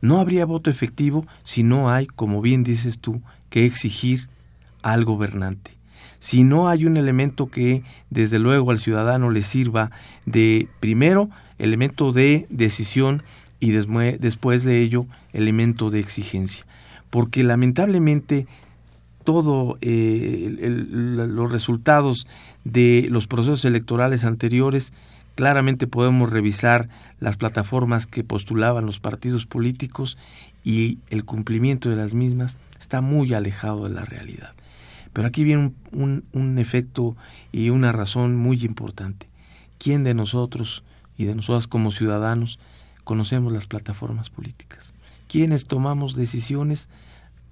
no 0.00 0.18
habría 0.18 0.44
voto 0.44 0.70
efectivo 0.70 1.26
si 1.44 1.62
no 1.62 1.90
hay, 1.90 2.06
como 2.06 2.40
bien 2.40 2.64
dices 2.64 2.98
tú, 2.98 3.22
que 3.50 3.66
exigir 3.66 4.28
al 4.82 5.04
gobernante. 5.04 5.72
Si 6.18 6.44
no 6.44 6.68
hay 6.68 6.84
un 6.84 6.96
elemento 6.96 7.50
que 7.50 7.82
desde 8.10 8.38
luego 8.38 8.70
al 8.70 8.78
ciudadano 8.78 9.30
le 9.30 9.42
sirva 9.42 9.90
de, 10.24 10.68
primero, 10.80 11.30
elemento 11.58 12.12
de 12.12 12.46
decisión 12.48 13.22
y 13.60 13.70
después 13.70 14.64
de 14.64 14.80
ello 14.80 15.06
elemento 15.32 15.90
de 15.90 16.00
exigencia. 16.00 16.64
Porque 17.10 17.44
lamentablemente 17.44 18.46
todo 19.24 19.78
eh, 19.80 20.54
los 20.58 21.50
resultados 21.50 22.26
de 22.64 23.08
los 23.10 23.26
procesos 23.26 23.64
electorales 23.64 24.24
anteriores 24.24 24.92
claramente 25.34 25.86
podemos 25.86 26.30
revisar 26.30 26.88
las 27.20 27.36
plataformas 27.36 28.06
que 28.06 28.24
postulaban 28.24 28.86
los 28.86 29.00
partidos 29.00 29.46
políticos 29.46 30.18
y 30.64 30.98
el 31.10 31.24
cumplimiento 31.24 31.88
de 31.88 31.96
las 31.96 32.14
mismas 32.14 32.58
está 32.78 33.00
muy 33.00 33.32
alejado 33.32 33.88
de 33.88 33.94
la 33.94 34.04
realidad. 34.04 34.52
Pero 35.12 35.26
aquí 35.26 35.44
viene 35.44 35.72
un, 35.92 36.24
un 36.32 36.58
efecto 36.58 37.16
y 37.50 37.70
una 37.70 37.92
razón 37.92 38.36
muy 38.36 38.62
importante. 38.64 39.28
¿Quién 39.78 40.04
de 40.04 40.14
nosotros 40.14 40.84
y 41.16 41.24
de 41.24 41.34
nosotras 41.34 41.66
como 41.66 41.90
ciudadanos 41.90 42.58
conocemos 43.04 43.52
las 43.52 43.66
plataformas 43.66 44.30
políticas. 44.30 44.92
Quienes 45.28 45.66
tomamos 45.66 46.14
decisiones 46.14 46.88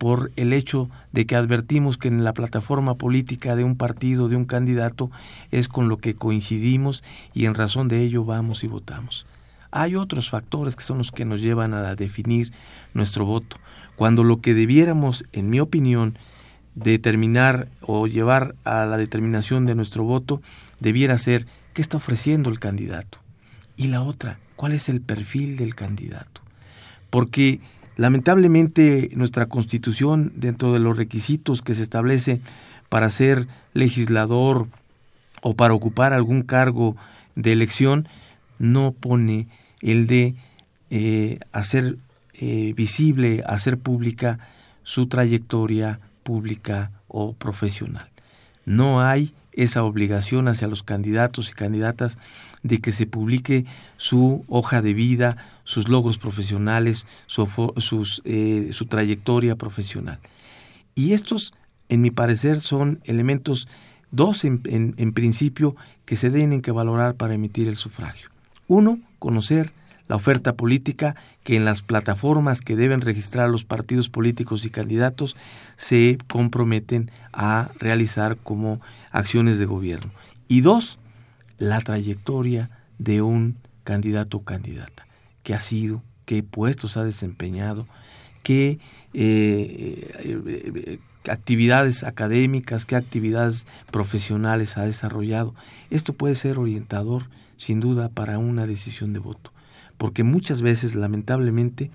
por 0.01 0.33
el 0.37 0.55
hecho 0.55 0.89
de 1.13 1.27
que 1.27 1.37
advertimos 1.37 1.99
que 1.99 2.09
en 2.09 2.25
la 2.25 2.33
plataforma 2.33 2.95
política 2.95 3.55
de 3.55 3.65
un 3.65 3.77
partido, 3.77 4.31
de 4.31 4.37
un 4.37 4.47
candidato, 4.47 5.11
es 5.51 5.69
con 5.69 5.91
lo 5.91 5.99
que 5.99 6.15
coincidimos 6.15 7.05
y 7.35 7.45
en 7.45 7.55
razón 7.55 7.89
de 7.89 8.01
ello 8.03 8.25
vamos 8.25 8.65
y 8.65 8.67
votamos. 8.67 9.27
Hay 9.71 9.97
otros 9.97 10.31
factores 10.31 10.75
que 10.75 10.85
son 10.85 10.97
los 10.97 11.11
que 11.11 11.27
nos 11.27 11.43
llevan 11.43 11.75
a 11.75 11.95
definir 11.97 12.51
nuestro 12.95 13.27
voto, 13.27 13.59
cuando 13.95 14.25
lo 14.25 14.41
que 14.41 14.55
debiéramos, 14.55 15.27
en 15.33 15.51
mi 15.51 15.61
opinión, 15.61 16.17
determinar 16.75 17.69
o 17.83 18.07
llevar 18.07 18.55
a 18.65 18.87
la 18.87 18.97
determinación 18.97 19.67
de 19.67 19.75
nuestro 19.75 20.03
voto 20.05 20.41
debiera 20.81 21.19
ser 21.19 21.47
qué 21.75 21.83
está 21.83 21.99
ofreciendo 21.99 22.49
el 22.49 22.59
candidato. 22.59 23.19
Y 23.77 23.89
la 23.89 24.01
otra, 24.01 24.39
cuál 24.57 24.73
es 24.73 24.89
el 24.89 25.03
perfil 25.03 25.59
del 25.59 25.75
candidato. 25.75 26.41
Porque 27.11 27.61
lamentablemente 28.01 29.11
nuestra 29.13 29.45
constitución, 29.45 30.33
dentro 30.35 30.73
de 30.73 30.79
los 30.79 30.97
requisitos 30.97 31.61
que 31.61 31.75
se 31.75 31.83
establece 31.83 32.41
para 32.89 33.11
ser 33.11 33.47
legislador 33.75 34.69
o 35.43 35.53
para 35.53 35.75
ocupar 35.75 36.15
algún 36.15 36.41
cargo 36.41 36.97
de 37.35 37.53
elección, 37.53 38.09
no 38.59 38.93
pone 38.93 39.49
el 39.83 40.07
de 40.07 40.35
eh, 40.89 41.41
hacer 41.53 41.99
eh, 42.41 42.73
visible, 42.75 43.45
hacer 43.47 43.77
pública 43.77 44.39
su 44.83 45.07
trayectoria 45.07 46.01
pública 46.23 46.93
o 47.07 47.35
profesional. 47.35 48.09
No 48.65 49.03
hay 49.03 49.35
esa 49.53 49.85
obligación 49.85 50.49
hacia 50.49 50.69
los 50.69 50.83
candidatos 50.83 51.51
y 51.51 51.53
candidatas 51.53 52.17
de 52.63 52.81
que 52.81 52.93
se 52.93 53.07
publique 53.07 53.65
su 53.97 54.45
hoja 54.49 54.83
de 54.83 54.95
vida, 54.95 55.37
sus 55.65 55.89
logros 55.89 56.19
profesionales, 56.19 57.07
su, 57.27 57.47
eh, 58.25 58.71
su 58.73 58.87
trayectoria 58.87 59.57
profesional. 59.57 60.19
Y 60.95 61.13
estos, 61.13 61.55
en 61.89 62.03
mi 62.03 62.11
parecer, 62.11 62.61
son 62.61 63.01
elementos, 63.05 63.69
dos 64.11 64.45
en, 64.45 64.61
en 64.97 65.13
principio, 65.13 65.77
que 66.05 66.17
se 66.17 66.31
tienen 66.31 66.63
que 66.63 66.73
valorar 66.73 67.15
para 67.15 67.35
emitir 67.35 67.69
el 67.69 67.77
sufragio. 67.77 68.29
Uno, 68.67 68.99
conocer 69.19 69.73
la 70.11 70.17
oferta 70.17 70.57
política 70.57 71.15
que 71.45 71.55
en 71.55 71.65
las 71.65 71.83
plataformas 71.83 72.63
que 72.63 72.75
deben 72.75 73.01
registrar 73.01 73.49
los 73.49 73.65
partidos 73.65 74.09
políticos 74.09 74.65
y 74.65 74.71
candidatos 74.71 75.37
se 75.77 76.19
comprometen 76.27 77.13
a 77.33 77.71
realizar 77.79 78.37
como 78.37 78.81
acciones 79.13 79.61
de 79.61 79.67
gobierno. 79.67 80.11
Y 80.49 80.63
dos, 80.63 80.99
la 81.61 81.81
trayectoria 81.81 82.71
de 82.99 83.23
un 83.23 83.57
candidato 83.85 84.39
o 84.39 84.45
candidata, 84.45 85.07
qué 85.45 85.55
ha 85.55 85.61
sido, 85.61 86.03
qué 86.25 86.43
puestos 86.43 86.97
ha 86.97 87.05
desempeñado, 87.05 87.87
qué 88.43 88.81
eh, 89.13 90.11
eh, 90.25 90.99
actividades 91.29 92.03
académicas, 92.03 92.87
qué 92.87 92.97
actividades 92.97 93.67
profesionales 93.93 94.79
ha 94.79 94.87
desarrollado. 94.87 95.55
Esto 95.91 96.15
puede 96.15 96.35
ser 96.35 96.59
orientador, 96.59 97.25
sin 97.59 97.79
duda, 97.79 98.09
para 98.09 98.39
una 98.39 98.67
decisión 98.67 99.13
de 99.13 99.19
voto, 99.19 99.53
porque 99.99 100.25
muchas 100.25 100.63
veces, 100.63 100.95
lamentablemente, 100.95 101.91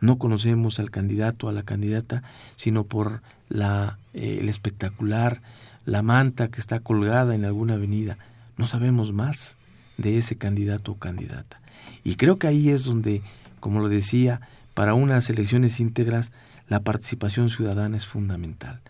no 0.00 0.16
conocemos 0.16 0.78
al 0.78 0.90
candidato, 0.90 1.50
a 1.50 1.52
la 1.52 1.62
candidata, 1.62 2.22
sino 2.56 2.84
por 2.84 3.20
la, 3.50 3.98
eh, 4.14 4.38
el 4.40 4.48
espectacular, 4.48 5.42
la 5.84 6.00
manta 6.00 6.48
que 6.48 6.60
está 6.60 6.78
colgada 6.78 7.34
en 7.34 7.44
alguna 7.44 7.74
avenida 7.74 8.16
no 8.56 8.66
sabemos 8.66 9.12
más 9.12 9.56
de 9.96 10.18
ese 10.18 10.36
candidato 10.36 10.92
o 10.92 10.98
candidata. 10.98 11.60
Y 12.04 12.16
creo 12.16 12.38
que 12.38 12.46
ahí 12.46 12.70
es 12.70 12.84
donde, 12.84 13.22
como 13.60 13.80
lo 13.80 13.88
decía, 13.88 14.40
para 14.74 14.94
unas 14.94 15.28
elecciones 15.28 15.80
íntegras 15.80 16.32
la 16.68 16.80
participación 16.80 17.50
ciudadana 17.50 17.96
es 17.96 18.06
fundamental. 18.06 18.80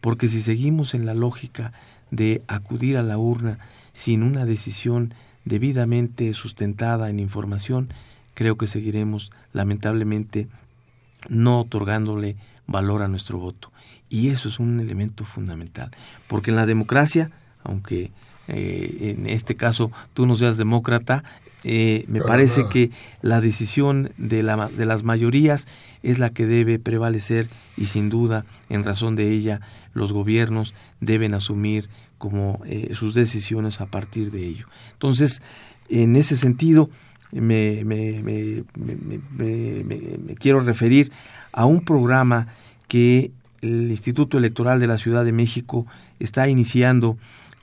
Porque 0.00 0.28
si 0.28 0.40
seguimos 0.40 0.94
en 0.94 1.04
la 1.04 1.14
lógica 1.14 1.72
de 2.10 2.42
acudir 2.46 2.96
a 2.96 3.02
la 3.02 3.18
urna 3.18 3.58
sin 3.92 4.22
una 4.22 4.44
decisión 4.44 5.14
debidamente 5.44 6.32
sustentada 6.32 7.10
en 7.10 7.20
información, 7.20 7.92
creo 8.34 8.56
que 8.56 8.66
seguiremos 8.66 9.32
lamentablemente 9.52 10.48
no 11.28 11.60
otorgándole 11.60 12.36
valor 12.66 13.02
a 13.02 13.08
nuestro 13.08 13.38
voto. 13.38 13.72
Y 14.08 14.28
eso 14.28 14.48
es 14.48 14.58
un 14.58 14.80
elemento 14.80 15.24
fundamental. 15.24 15.90
Porque 16.28 16.50
en 16.50 16.56
la 16.56 16.66
democracia, 16.66 17.30
aunque 17.64 18.12
eh, 18.48 19.16
en 19.18 19.26
este 19.28 19.54
caso 19.56 19.90
tú 20.12 20.26
no 20.26 20.36
seas 20.36 20.56
demócrata, 20.56 21.24
eh, 21.66 22.04
me 22.08 22.20
parece 22.20 22.68
que 22.68 22.90
la 23.22 23.40
decisión 23.40 24.12
de, 24.18 24.42
la, 24.42 24.68
de 24.68 24.84
las 24.84 25.02
mayorías 25.02 25.66
es 26.02 26.18
la 26.18 26.28
que 26.28 26.44
debe 26.44 26.78
prevalecer 26.78 27.48
y 27.78 27.86
sin 27.86 28.10
duda, 28.10 28.44
en 28.68 28.84
razón 28.84 29.16
de 29.16 29.30
ella, 29.30 29.62
los 29.94 30.12
gobiernos 30.12 30.74
deben 31.00 31.32
asumir 31.32 31.88
como 32.18 32.60
eh, 32.66 32.90
sus 32.94 33.14
decisiones 33.14 33.80
a 33.80 33.86
partir 33.86 34.30
de 34.30 34.46
ello. 34.46 34.66
Entonces, 34.92 35.40
en 35.88 36.16
ese 36.16 36.36
sentido, 36.36 36.90
me, 37.32 37.82
me, 37.84 38.22
me, 38.22 38.64
me, 38.76 40.34
quiero 40.34 40.60
referir 40.60 41.10
a 41.52 41.64
un 41.64 41.80
programa 41.84 42.48
que 42.88 43.32
el 43.62 43.90
Instituto 43.90 44.36
Electoral 44.38 44.80
de 44.80 44.86
la 44.86 44.98
Ciudad 44.98 45.24
de 45.24 45.32
México 45.32 45.86
está 46.20 46.48
iniciando 46.48 47.16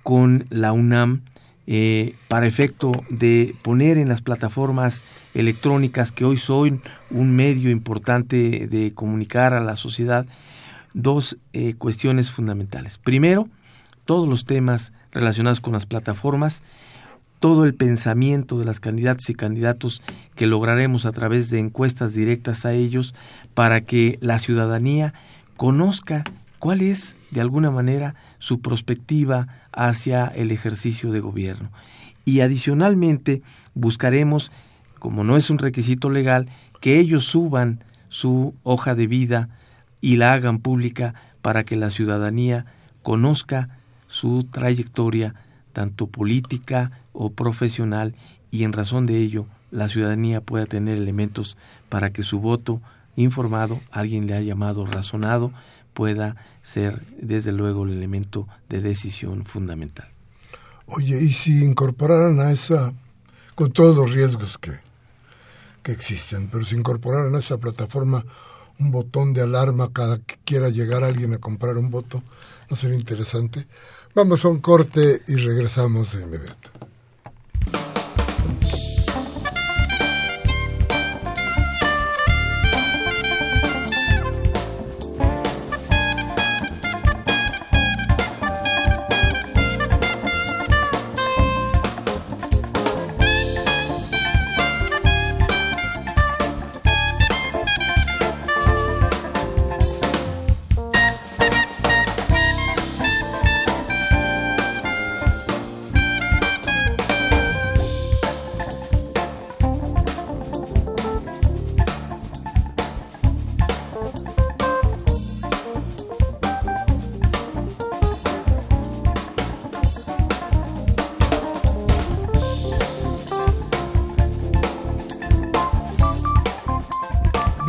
con 0.04 0.46
la 0.50 0.74
UNAM 0.74 1.22
eh, 1.68 2.16
para 2.28 2.48
efecto 2.48 2.92
de 3.10 3.56
poner 3.62 3.98
en 3.98 4.10
las 4.10 4.22
plataformas 4.22 5.04
electrónicas 5.34 6.12
que 6.12 6.26
hoy 6.26 6.38
son 6.38 6.82
un 7.12 7.36
medio 7.36 7.70
importante 7.70 8.68
de 8.68 8.94
comunicar 8.94 9.54
a 9.54 9.62
la 9.62 9.76
sociedad 9.76 10.26
dos 10.94 11.38
eh, 11.54 11.76
cuestiones 11.76 12.32
fundamentales. 12.32 12.98
Primero, 12.98 13.48
todos 14.06 14.28
los 14.28 14.46
temas 14.46 14.92
relacionados 15.12 15.62
con 15.62 15.74
las 15.74 15.86
plataformas, 15.86 16.64
todo 17.40 17.66
el 17.66 17.74
pensamiento 17.74 18.60
de 18.60 18.66
las 18.66 18.80
candidatas 18.80 19.30
y 19.30 19.36
candidatos 19.36 20.02
que 20.36 20.48
lograremos 20.48 21.06
a 21.06 21.12
través 21.12 21.50
de 21.50 21.60
encuestas 21.60 22.14
directas 22.14 22.66
a 22.66 22.74
ellos 22.74 23.16
para 23.54 23.82
que 23.82 24.18
la 24.22 24.40
ciudadanía 24.40 25.14
conozca 25.58 26.24
cuál 26.62 26.82
es, 26.82 27.18
de 27.32 27.42
alguna 27.42 27.72
manera, 27.72 28.14
su 28.38 28.62
perspectiva 28.62 29.48
hacia 29.74 30.28
el 30.28 30.52
ejercicio 30.52 31.12
de 31.12 31.20
gobierno. 31.20 31.72
Y 32.24 32.42
adicionalmente 32.42 33.42
buscaremos, 33.74 34.52
como 35.00 35.24
no 35.24 35.38
es 35.38 35.50
un 35.50 35.58
requisito 35.58 36.12
legal, 36.12 36.48
que 36.80 37.00
ellos 37.00 37.26
suban 37.26 37.84
su 38.10 38.54
hoja 38.62 38.94
de 38.94 39.08
vida 39.08 39.50
y 40.02 40.18
la 40.18 40.34
hagan 40.34 40.60
pública 40.60 41.16
para 41.42 41.64
que 41.64 41.76
la 41.76 41.90
ciudadanía 41.90 42.68
conozca 43.02 43.80
su 44.08 44.44
trayectoria, 44.44 45.34
tanto 45.74 46.06
política 46.06 46.92
o 47.12 47.32
profesional, 47.32 48.14
y 48.52 48.66
en 48.66 48.74
razón 48.74 49.08
de 49.08 49.18
ello 49.18 49.48
la 49.72 49.90
ciudadanía 49.90 50.42
pueda 50.42 50.68
tener 50.68 50.98
elementos 50.98 51.58
para 51.90 52.12
que 52.12 52.22
su 52.22 52.40
voto 52.40 52.84
informado, 53.16 53.82
alguien 53.90 54.28
le 54.28 54.36
ha 54.36 54.42
llamado 54.42 54.86
razonado, 54.86 55.52
pueda 55.94 56.36
ser 56.62 57.06
desde 57.20 57.52
luego 57.52 57.86
el 57.86 57.92
elemento 57.92 58.48
de 58.70 58.82
decisión 58.82 59.46
fundamental. 59.46 60.08
Oye, 60.88 61.22
¿y 61.22 61.32
si 61.34 61.64
incorporaran 61.64 62.40
a 62.40 62.52
esa, 62.52 62.94
con 63.56 63.72
todos 63.72 63.96
los 63.96 64.14
riesgos 64.14 64.58
que, 64.58 64.80
que 65.84 65.92
existen, 65.92 66.50
pero 66.52 66.66
si 66.66 66.76
incorporaran 66.76 67.36
a 67.36 67.40
esa 67.40 67.58
plataforma 67.58 68.26
un 68.80 68.92
botón 68.92 69.34
de 69.34 69.42
alarma 69.42 69.94
cada 69.94 70.18
que 70.20 70.38
quiera 70.44 70.70
llegar 70.70 71.04
alguien 71.04 71.34
a 71.34 71.38
comprar 71.38 71.78
un 71.78 71.92
voto, 71.92 72.24
¿no 72.70 72.76
sería 72.76 72.98
interesante? 72.98 73.68
Vamos 74.16 74.44
a 74.44 74.50
un 74.50 74.60
corte 74.60 75.22
y 75.28 75.36
regresamos 75.36 76.14
de 76.14 76.24
inmediato. 76.24 76.91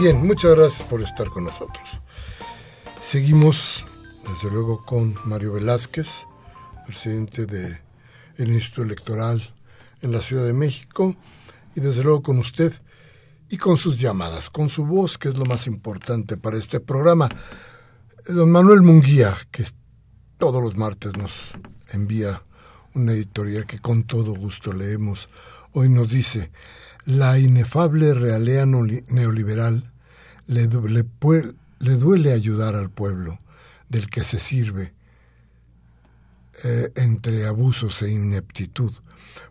Bien, 0.02 0.26
muchas 0.26 0.56
gracias 0.56 0.88
por 0.88 1.00
estar 1.00 1.28
con 1.28 1.44
nosotros. 1.44 1.88
Seguimos, 3.04 3.84
desde 4.28 4.52
luego, 4.52 4.84
con 4.84 5.14
Mario 5.26 5.52
Velázquez, 5.52 6.26
presidente 6.84 7.46
del 7.46 7.78
Instituto 8.52 8.82
Electoral 8.82 9.54
en 10.00 10.10
la 10.10 10.20
Ciudad 10.20 10.44
de 10.44 10.54
México, 10.54 11.14
y 11.76 11.80
desde 11.80 12.02
luego 12.02 12.20
con 12.20 12.38
usted 12.38 12.72
y 13.48 13.58
con 13.58 13.76
sus 13.76 14.00
llamadas, 14.00 14.50
con 14.50 14.68
su 14.68 14.84
voz, 14.84 15.18
que 15.18 15.28
es 15.28 15.38
lo 15.38 15.44
más 15.44 15.68
importante 15.68 16.36
para 16.36 16.58
este 16.58 16.80
programa. 16.80 17.28
Don 18.26 18.50
Manuel 18.50 18.82
Munguía, 18.82 19.36
que 19.52 19.66
todos 20.36 20.60
los 20.60 20.76
martes 20.76 21.16
nos 21.16 21.52
envía 21.92 22.42
una 22.94 23.12
editorial 23.12 23.66
que 23.66 23.78
con 23.78 24.02
todo 24.02 24.34
gusto 24.34 24.72
leemos, 24.72 25.28
hoy 25.74 25.88
nos 25.88 26.10
dice, 26.10 26.50
la 27.04 27.38
inefable 27.38 28.14
realea 28.14 28.66
neoliberal 28.66 29.91
le, 30.52 30.68
le, 30.68 31.94
duele 31.94 32.32
ayudar 32.32 32.76
al 32.76 32.90
pueblo 32.90 33.38
del 33.88 34.08
que 34.08 34.24
se 34.24 34.38
sirve 34.38 34.92
eh, 36.64 36.92
entre 36.96 37.46
abusos 37.46 38.02
e 38.02 38.10
ineptitud, 38.10 38.92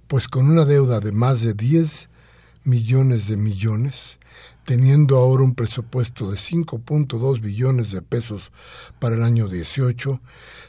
pues 0.07 0.27
con 0.27 0.49
una 0.49 0.65
deuda 0.65 0.99
de 0.99 1.11
más 1.11 1.41
de 1.41 1.53
10 1.53 2.09
millones 2.63 3.27
de 3.27 3.37
millones, 3.37 4.19
teniendo 4.65 5.17
ahora 5.17 5.43
un 5.43 5.55
presupuesto 5.55 6.29
de 6.31 6.37
5.2 6.37 7.41
billones 7.41 7.91
de 7.91 8.01
pesos 8.01 8.51
para 8.99 9.15
el 9.15 9.23
año 9.23 9.47
18, 9.47 10.21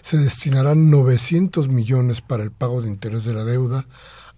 se 0.02 0.16
destinarán 0.16 0.90
900 0.90 1.68
millones 1.68 2.22
para 2.22 2.42
el 2.42 2.50
pago 2.50 2.82
de 2.82 2.88
interés 2.88 3.24
de 3.24 3.34
la 3.34 3.44
deuda 3.44 3.86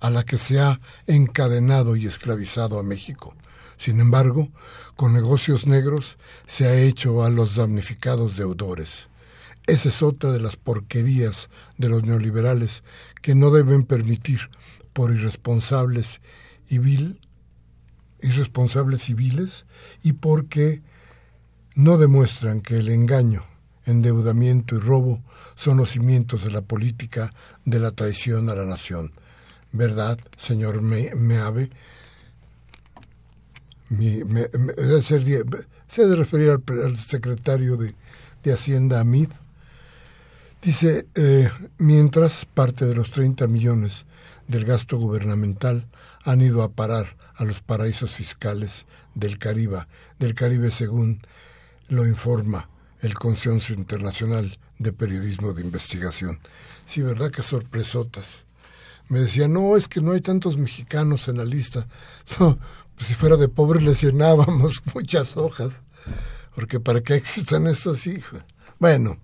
a 0.01 0.11
la 0.11 0.25
que 0.25 0.39
se 0.39 0.61
ha 0.61 0.79
encadenado 1.07 1.97
y 1.97 2.07
esclavizado 2.07 2.79
a 2.79 2.83
México. 2.83 3.35
Sin 3.79 4.01
embargo, 4.01 4.49
con 4.97 5.13
negocios 5.13 5.67
negros 5.67 6.19
se 6.47 6.67
ha 6.67 6.75
hecho 6.75 7.25
a 7.25 7.31
los 7.31 7.57
damnificados 7.57 8.37
deudores. 8.37 9.09
Esa 9.67 9.89
es 9.89 10.03
otra 10.03 10.31
de 10.31 10.41
las 10.41 10.57
porquerías 10.57 11.49
de 11.79 11.89
los 11.89 12.05
neoliberales 12.05 12.83
que 13.23 13.35
no 13.35 13.51
deben 13.51 13.85
permitir 13.85 14.51
por 14.93 15.11
irresponsables 15.11 16.21
y 16.69 16.79
vil, 16.79 17.21
irresponsables 18.21 19.03
civiles 19.03 19.65
y 20.03 20.13
porque 20.13 20.83
no 21.75 21.99
demuestran 21.99 22.61
que 22.61 22.79
el 22.79 22.89
engaño, 22.89 23.45
endeudamiento 23.87 24.77
y 24.77 24.79
robo 24.79 25.23
son 25.57 25.79
los 25.79 25.91
cimientos 25.91 26.45
de 26.45 26.51
la 26.51 26.63
política 26.63 27.33
de 27.65 27.81
la 27.81 27.91
traición 27.91 28.51
a 28.51 28.55
la 28.55 28.65
nación. 28.65 29.13
¿Verdad, 29.73 30.19
señor 30.37 30.83
Meave? 30.83 31.71
Se 35.89 36.03
ha 36.03 36.07
de 36.07 36.17
referir 36.17 36.51
al, 36.51 36.97
secretario 36.99 37.77
de, 37.77 37.95
Hacienda, 38.53 39.01
Amid, 39.01 39.29
dice, 40.63 41.07
eh, 41.15 41.51
mientras 41.79 42.45
parte 42.45 42.85
de 42.85 42.95
los 42.95 43.11
30 43.11 43.47
millones 43.47 44.05
del 44.49 44.65
gasto 44.65 44.99
gubernamental 44.99 45.87
han 46.25 46.43
ido 46.43 46.63
a 46.63 46.71
parar 46.71 47.17
a 47.37 47.45
los 47.45 47.61
paraísos 47.61 48.15
fiscales 48.15 48.85
del 49.15 49.39
Caribe, 49.39 49.87
del 50.19 50.35
Caribe 50.35 50.71
según 50.71 51.23
lo 51.89 52.07
informa 52.07 52.69
el 53.01 53.15
Consenso 53.15 53.73
Internacional 53.73 54.59
de 54.79 54.93
Periodismo 54.93 55.53
de 55.53 55.63
Investigación. 55.63 56.41
Sí, 56.87 57.03
¿verdad? 57.03 57.31
que 57.31 57.43
sorpresotas. 57.43 58.45
Me 59.09 59.21
decía, 59.21 59.49
no, 59.49 59.77
es 59.77 59.89
que 59.89 60.01
no 60.01 60.13
hay 60.13 60.21
tantos 60.21 60.57
mexicanos 60.57 61.29
en 61.29 61.37
la 61.37 61.45
lista. 61.45 61.87
pues, 62.97 63.09
si 63.09 63.15
fuera 63.15 63.37
de 63.37 63.49
pobre 63.49 63.81
les 63.81 64.03
llenábamos 64.03 64.83
muchas 64.95 65.37
hojas, 65.37 65.71
porque 66.55 66.81
para 66.81 67.01
qué 67.01 67.15
existan 67.15 67.67
esos 67.67 68.07
hijos. 68.07 68.43
Bueno, 68.79 69.19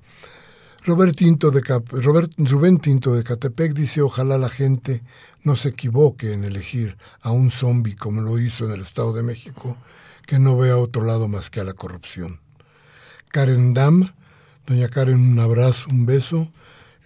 Robert 0.85 1.17
Tinto 1.17 1.51
de 1.51 1.61
Robert, 1.61 2.33
Rubén 2.39 2.79
Tinto 2.79 3.15
de 3.15 3.23
Catepec 3.23 3.75
dice, 3.75 4.01
ojalá 4.01 4.39
la 4.39 4.49
gente 4.49 5.03
no 5.43 5.57
se 5.57 5.71
equivoque 5.71 6.33
en 6.33 6.45
elegir 6.45 6.97
a 7.21 7.31
un 7.31 7.51
zombi 7.51 7.95
como 7.95 8.23
lo 8.23 8.39
hizo 8.39 8.65
en 8.65 8.73
el 8.73 8.83
Estado 8.83 9.13
de 9.13 9.23
México, 9.23 9.77
que 10.27 10.39
no 10.39 10.57
vea 10.57 10.77
otro 10.77 11.05
lado 11.05 11.29
más 11.29 11.51
que 11.51 11.61
a 11.61 11.65
la 11.65 11.75
corrupción. 11.75 12.41
Karen 13.31 13.75
Dam, 13.75 14.15
doña 14.67 14.89
Karen, 14.89 15.21
un 15.21 15.39
abrazo, 15.39 15.89
un 15.91 16.07
beso. 16.07 16.51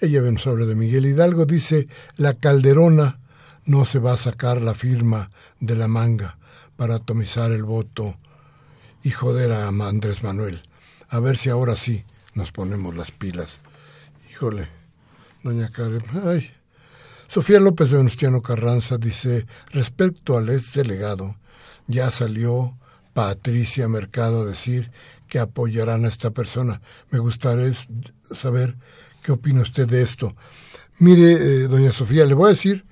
Ella 0.00 0.20
nos 0.22 0.46
habla 0.46 0.66
de 0.66 0.74
Miguel 0.74 1.06
Hidalgo, 1.06 1.44
dice, 1.44 1.88
la 2.16 2.34
calderona 2.34 3.18
no 3.64 3.84
se 3.84 3.98
va 3.98 4.12
a 4.12 4.18
sacar 4.18 4.62
la 4.62 4.74
firma 4.74 5.30
de 5.60 5.74
la 5.74 5.88
manga 5.88 6.38
para 6.76 6.96
atomizar 6.96 7.52
el 7.52 7.64
voto 7.64 8.16
y 9.02 9.10
joder 9.10 9.52
a 9.52 9.68
Andrés 9.68 10.22
Manuel. 10.22 10.62
A 11.08 11.20
ver 11.20 11.36
si 11.36 11.50
ahora 11.50 11.76
sí 11.76 12.04
nos 12.34 12.52
ponemos 12.52 12.96
las 12.96 13.10
pilas. 13.10 13.58
Híjole, 14.30 14.68
doña 15.42 15.70
Karen, 15.70 16.04
ay. 16.24 16.50
Sofía 17.28 17.60
López 17.60 17.90
de 17.90 17.98
Venustiano 17.98 18.42
Carranza 18.42 18.98
dice, 18.98 19.46
respecto 19.70 20.36
al 20.36 20.48
ex 20.48 20.74
delegado, 20.74 21.36
ya 21.86 22.10
salió 22.10 22.76
Patricia 23.12 23.88
Mercado 23.88 24.42
a 24.42 24.46
decir 24.46 24.90
que 25.28 25.38
apoyarán 25.38 26.04
a 26.04 26.08
esta 26.08 26.30
persona. 26.30 26.80
Me 27.10 27.18
gustaría 27.18 27.72
saber 28.32 28.76
qué 29.22 29.32
opina 29.32 29.62
usted 29.62 29.88
de 29.88 30.02
esto. 30.02 30.34
Mire, 30.98 31.32
eh, 31.32 31.68
doña 31.68 31.92
Sofía, 31.92 32.24
le 32.24 32.34
voy 32.34 32.46
a 32.46 32.50
decir 32.50 32.84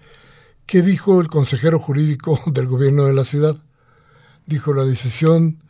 qué 0.66 0.82
dijo 0.82 1.20
el 1.20 1.28
consejero 1.28 1.78
jurídico 1.78 2.40
del 2.46 2.66
gobierno 2.66 3.04
de 3.04 3.12
la 3.12 3.24
ciudad 3.24 3.56
dijo 4.46 4.72
la 4.72 4.84
decisión 4.84 5.62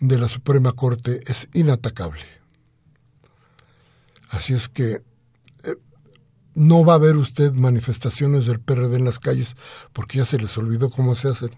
de 0.00 0.18
la 0.18 0.28
Suprema 0.28 0.72
Corte 0.72 1.22
es 1.26 1.48
inatacable. 1.52 2.22
Así 4.30 4.54
es 4.54 4.68
que 4.68 5.02
eh, 5.64 5.76
no 6.54 6.84
va 6.84 6.94
a 6.94 6.96
haber 6.96 7.16
usted 7.16 7.52
manifestaciones 7.52 8.46
del 8.46 8.60
PRD 8.60 8.96
en 8.96 9.04
las 9.04 9.18
calles 9.18 9.56
porque 9.92 10.18
ya 10.18 10.24
se 10.24 10.38
les 10.38 10.56
olvidó 10.58 10.90
cómo 10.90 11.14
se 11.14 11.28
hacen. 11.28 11.50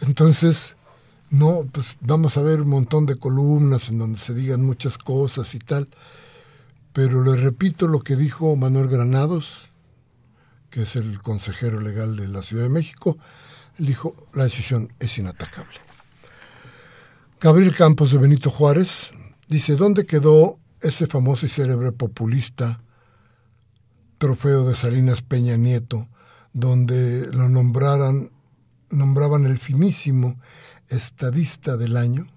Entonces, 0.00 0.76
no, 1.30 1.66
pues 1.70 1.98
vamos 2.00 2.36
a 2.36 2.42
ver 2.42 2.60
un 2.60 2.68
montón 2.68 3.06
de 3.06 3.16
columnas 3.16 3.88
en 3.88 3.98
donde 3.98 4.18
se 4.18 4.34
digan 4.34 4.64
muchas 4.64 4.98
cosas 4.98 5.54
y 5.54 5.58
tal, 5.58 5.88
pero 6.92 7.22
le 7.22 7.36
repito 7.36 7.88
lo 7.88 8.00
que 8.00 8.16
dijo 8.16 8.54
Manuel 8.56 8.88
Granados, 8.88 9.68
que 10.70 10.82
es 10.82 10.96
el 10.96 11.20
consejero 11.20 11.80
legal 11.80 12.16
de 12.16 12.28
la 12.28 12.42
Ciudad 12.42 12.64
de 12.64 12.68
México, 12.68 13.18
dijo, 13.78 14.14
la 14.34 14.44
decisión 14.44 14.92
es 14.98 15.18
inatacable. 15.18 15.78
Gabriel 17.40 17.74
Campos 17.74 18.10
de 18.12 18.18
Benito 18.18 18.50
Juárez 18.50 19.10
dice, 19.48 19.76
¿dónde 19.76 20.06
quedó 20.06 20.58
ese 20.80 21.06
famoso 21.06 21.46
y 21.46 21.48
célebre 21.48 21.92
populista 21.92 22.80
trofeo 24.18 24.64
de 24.64 24.74
Salinas 24.74 25.22
Peña 25.22 25.56
Nieto, 25.56 26.08
donde 26.52 27.28
lo 27.32 27.48
nombraran, 27.48 28.30
nombraban 28.90 29.44
el 29.46 29.58
finísimo 29.58 30.40
estadista 30.88 31.76
del 31.76 31.96
año? 31.96 32.28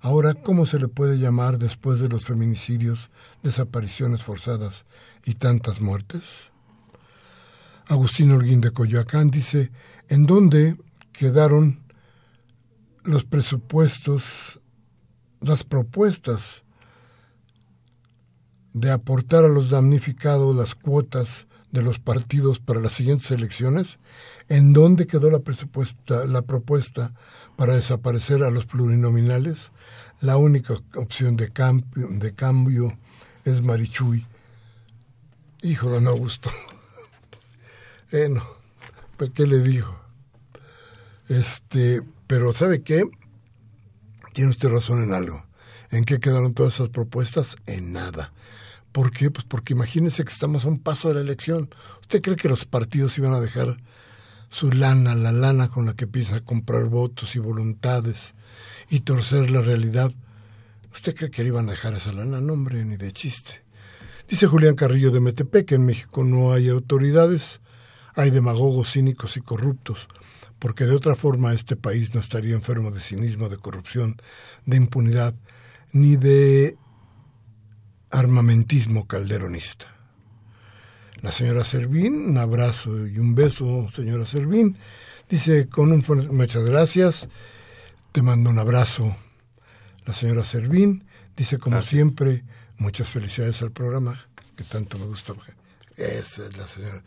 Ahora, 0.00 0.34
¿cómo 0.34 0.66
se 0.66 0.78
le 0.78 0.88
puede 0.88 1.18
llamar 1.18 1.58
después 1.58 2.00
de 2.00 2.08
los 2.08 2.24
feminicidios, 2.24 3.10
desapariciones 3.42 4.24
forzadas 4.24 4.84
y 5.24 5.34
tantas 5.34 5.80
muertes? 5.80 6.52
Agustín 7.88 8.32
Holguín 8.32 8.60
de 8.60 8.72
Coyoacán 8.72 9.30
dice, 9.30 9.70
¿en 10.08 10.26
dónde 10.26 10.76
quedaron 11.12 11.80
los 13.04 13.24
presupuestos, 13.24 14.60
las 15.40 15.64
propuestas 15.64 16.64
de 18.72 18.90
aportar 18.90 19.44
a 19.44 19.48
los 19.48 19.70
damnificados 19.70 20.54
las 20.54 20.74
cuotas 20.74 21.46
de 21.72 21.82
los 21.82 21.98
partidos 21.98 22.58
para 22.58 22.80
las 22.80 22.92
siguientes 22.92 23.30
elecciones, 23.30 23.98
¿en 24.48 24.72
dónde 24.72 25.06
quedó 25.06 25.30
la, 25.30 25.40
la 26.26 26.42
propuesta 26.42 27.12
para 27.56 27.74
desaparecer 27.74 28.42
a 28.42 28.50
los 28.50 28.66
plurinominales? 28.66 29.72
La 30.20 30.36
única 30.36 30.74
opción 30.94 31.36
de 31.36 31.50
cambio, 31.50 32.08
de 32.10 32.34
cambio 32.34 32.96
es 33.44 33.62
Marichuy. 33.62 34.26
Hijo 35.62 35.90
de 35.90 36.08
Augusto. 36.08 36.50
bueno, 38.10 38.42
pues, 39.16 39.30
¿qué 39.30 39.46
le 39.46 39.60
digo? 39.60 39.98
Este, 41.28 42.02
pero 42.26 42.52
¿sabe 42.52 42.82
qué? 42.82 43.08
Tiene 44.32 44.50
usted 44.50 44.68
razón 44.68 45.02
en 45.02 45.12
algo. 45.12 45.44
¿En 45.90 46.04
qué 46.04 46.20
quedaron 46.20 46.54
todas 46.54 46.74
esas 46.74 46.88
propuestas? 46.88 47.56
En 47.66 47.92
nada. 47.92 48.32
¿Por 48.92 49.10
qué? 49.10 49.30
Pues 49.30 49.44
porque 49.44 49.74
imagínese 49.74 50.24
que 50.24 50.32
estamos 50.32 50.64
a 50.64 50.68
un 50.68 50.78
paso 50.78 51.08
de 51.08 51.14
la 51.14 51.20
elección. 51.20 51.70
¿Usted 52.00 52.22
cree 52.22 52.36
que 52.36 52.48
los 52.48 52.64
partidos 52.64 53.16
iban 53.18 53.32
a 53.34 53.40
dejar 53.40 53.76
su 54.48 54.70
lana, 54.70 55.14
la 55.14 55.32
lana 55.32 55.68
con 55.68 55.86
la 55.86 55.94
que 55.94 56.06
piensa 56.06 56.40
comprar 56.40 56.84
votos 56.86 57.36
y 57.36 57.38
voluntades 57.38 58.34
y 58.88 59.00
torcer 59.00 59.50
la 59.50 59.60
realidad? 59.60 60.12
¿Usted 60.92 61.14
cree 61.14 61.30
que 61.30 61.44
iban 61.44 61.68
a 61.68 61.72
dejar 61.72 61.94
esa 61.94 62.12
lana? 62.12 62.40
No, 62.40 62.54
hombre, 62.54 62.84
ni 62.84 62.96
de 62.96 63.12
chiste. 63.12 63.64
Dice 64.28 64.46
Julián 64.46 64.74
Carrillo 64.74 65.10
de 65.10 65.20
Metepec 65.20 65.66
que 65.66 65.74
en 65.74 65.86
México 65.86 66.24
no 66.24 66.52
hay 66.52 66.68
autoridades, 66.68 67.60
hay 68.16 68.30
demagogos 68.30 68.92
cínicos 68.92 69.36
y 69.36 69.42
corruptos, 69.42 70.08
porque 70.58 70.86
de 70.86 70.94
otra 70.94 71.14
forma 71.14 71.52
este 71.52 71.76
país 71.76 72.14
no 72.14 72.20
estaría 72.20 72.54
enfermo 72.54 72.90
de 72.90 73.00
cinismo, 73.00 73.48
de 73.48 73.58
corrupción, 73.58 74.16
de 74.64 74.78
impunidad, 74.78 75.34
ni 75.92 76.16
de 76.16 76.76
armamentismo 78.10 79.06
calderonista. 79.06 79.86
La 81.20 81.30
señora 81.30 81.64
Servín, 81.64 82.30
un 82.30 82.38
abrazo 82.38 83.06
y 83.06 83.18
un 83.18 83.34
beso, 83.34 83.88
señora 83.94 84.26
Servín, 84.26 84.78
dice 85.28 85.68
con 85.68 85.92
un 85.92 86.04
muchas 86.32 86.64
gracias, 86.64 87.28
te 88.12 88.22
mando 88.22 88.48
un 88.48 88.58
abrazo. 88.58 89.14
La 90.06 90.14
señora 90.14 90.44
Servín 90.44 91.04
dice 91.36 91.58
como 91.58 91.82
siempre, 91.82 92.44
muchas 92.78 93.08
felicidades 93.08 93.60
al 93.60 93.72
programa, 93.72 94.26
que 94.56 94.64
tanto 94.64 94.98
me 94.98 95.06
gusta. 95.06 95.34
Esa 95.96 96.46
es 96.46 96.56
la 96.56 96.66
señora. 96.66 97.02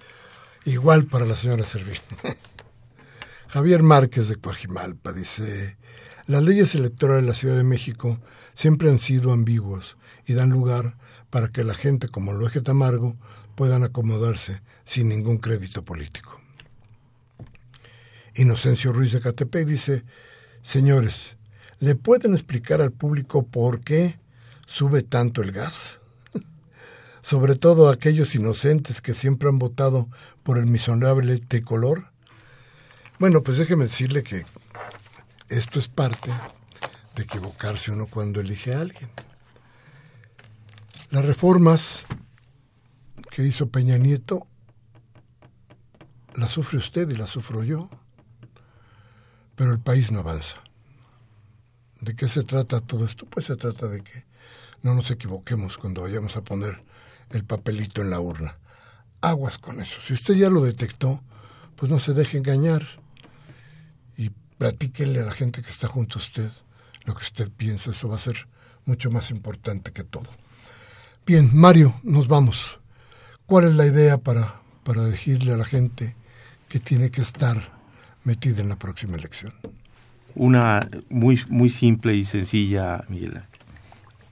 Igual 0.66 1.05
para 1.05 1.26
la 1.26 1.36
señora 1.36 1.66
Servín. 1.66 1.99
Javier 3.47 3.82
Márquez 3.82 4.28
de 4.28 4.36
Coajimalpa 4.36 5.12
dice, 5.12 5.78
las 6.28 6.43
leyes 6.43 6.76
electorales 6.76 7.24
de 7.24 7.30
la 7.30 7.36
Ciudad 7.36 7.57
de 7.57 7.64
México 7.64 8.20
siempre 8.53 8.89
han 8.89 8.99
sido 8.99 9.32
ambiguos 9.32 9.97
y 10.28 10.34
dan 10.34 10.49
lugar 10.51 10.95
para 11.30 11.47
que 11.47 11.64
la 11.64 11.74
gente 11.74 12.07
como 12.07 12.39
eje 12.45 12.62
Tamargo 12.62 13.16
puedan 13.55 13.84
acomodarse 13.84 14.62
sin 14.86 15.10
ningún 15.10 15.38
crédito 15.38 15.84
político. 15.84 16.39
Inocencio 18.36 18.93
Ruiz 18.93 19.12
de 19.12 19.22
Catepec 19.22 19.68
dice, 19.68 20.03
señores, 20.62 21.36
¿le 21.80 21.95
pueden 21.95 22.34
explicar 22.34 22.82
al 22.82 22.91
público 22.91 23.45
por 23.45 23.82
qué 23.82 24.20
sube 24.68 25.01
tanto 25.01 25.41
el 25.41 25.51
gas? 25.51 25.98
Sobre 27.22 27.55
todo 27.55 27.89
aquellos 27.89 28.34
inocentes 28.36 29.01
que 29.01 29.13
siempre 29.13 29.49
han 29.49 29.59
votado 29.59 30.07
por 30.43 30.57
el 30.57 30.65
miserable 30.65 31.38
tricolor. 31.39 32.11
Bueno, 33.20 33.43
pues 33.43 33.57
déjeme 33.57 33.86
decirle 33.86 34.24
que 34.24 34.45
esto 35.49 35.80
es 35.80 35.88
parte 35.88 36.32
de 37.15 37.24
equivocarse 37.24 37.91
uno 37.91 38.07
cuando 38.07 38.39
elige 38.39 38.74
a 38.74 38.82
alguien. 38.82 39.09
Las 41.11 41.26
reformas 41.26 42.05
que 43.32 43.43
hizo 43.43 43.70
Peña 43.70 43.97
Nieto 43.97 44.47
las 46.36 46.51
sufre 46.51 46.78
usted 46.78 47.09
y 47.09 47.15
las 47.15 47.32
sufro 47.32 47.63
yo, 47.63 47.89
pero 49.55 49.74
el 49.74 49.80
país 49.80 50.11
no 50.11 50.20
avanza. 50.20 50.55
¿De 51.99 52.15
qué 52.15 52.30
se 52.30 52.43
trata 52.43 52.80
todo 52.80 53.05
esto? 53.05 53.26
Pues 53.26 53.47
se 53.47 53.55
trata 53.55 53.88
de 53.88 54.03
que 54.03 54.26
no 54.84 54.93
nos 54.93 55.11
equivoquemos 55.11 55.78
cuando 55.78 56.03
vayamos 56.03 56.38
a 56.38 56.43
poner 56.43 56.82
el 57.32 57.43
papelito 57.43 58.01
en 58.01 58.09
la 58.09 58.19
urna. 58.19 58.57
Aguas 59.21 59.57
con 59.57 59.82
eso. 59.82 59.99
Si 60.01 60.13
usted 60.13 60.36
ya 60.36 60.49
lo 60.49 60.63
detectó, 60.63 61.21
pues 61.75 61.91
no 61.91 61.99
se 61.99 62.13
deje 62.13 62.38
engañar 62.38 62.88
y 64.17 64.32
platíquenle 64.57 65.21
a 65.21 65.25
la 65.25 65.32
gente 65.32 65.61
que 65.61 65.69
está 65.69 65.88
junto 65.88 66.19
a 66.19 66.21
usted 66.21 66.51
lo 67.05 67.13
que 67.13 67.23
usted 67.23 67.49
piensa. 67.49 67.91
Eso 67.91 68.09
va 68.09 68.15
a 68.15 68.19
ser 68.19 68.47
mucho 68.86 69.11
más 69.11 69.32
importante 69.32 69.91
que 69.91 70.03
todo. 70.03 70.30
Bien, 71.25 71.49
Mario, 71.53 71.99
nos 72.03 72.27
vamos. 72.27 72.80
¿Cuál 73.45 73.65
es 73.65 73.75
la 73.75 73.86
idea 73.86 74.17
para, 74.17 74.61
para 74.84 75.05
decirle 75.05 75.53
a 75.53 75.57
la 75.57 75.65
gente 75.65 76.15
que 76.67 76.80
tiene 76.80 77.11
que 77.11 77.21
estar 77.21 77.71
metida 78.23 78.61
en 78.61 78.69
la 78.69 78.77
próxima 78.77 79.15
elección? 79.15 79.53
Una 80.36 80.88
muy, 81.09 81.41
muy 81.49 81.69
simple 81.69 82.15
y 82.15 82.25
sencilla, 82.25 83.03
Miguel. 83.09 83.41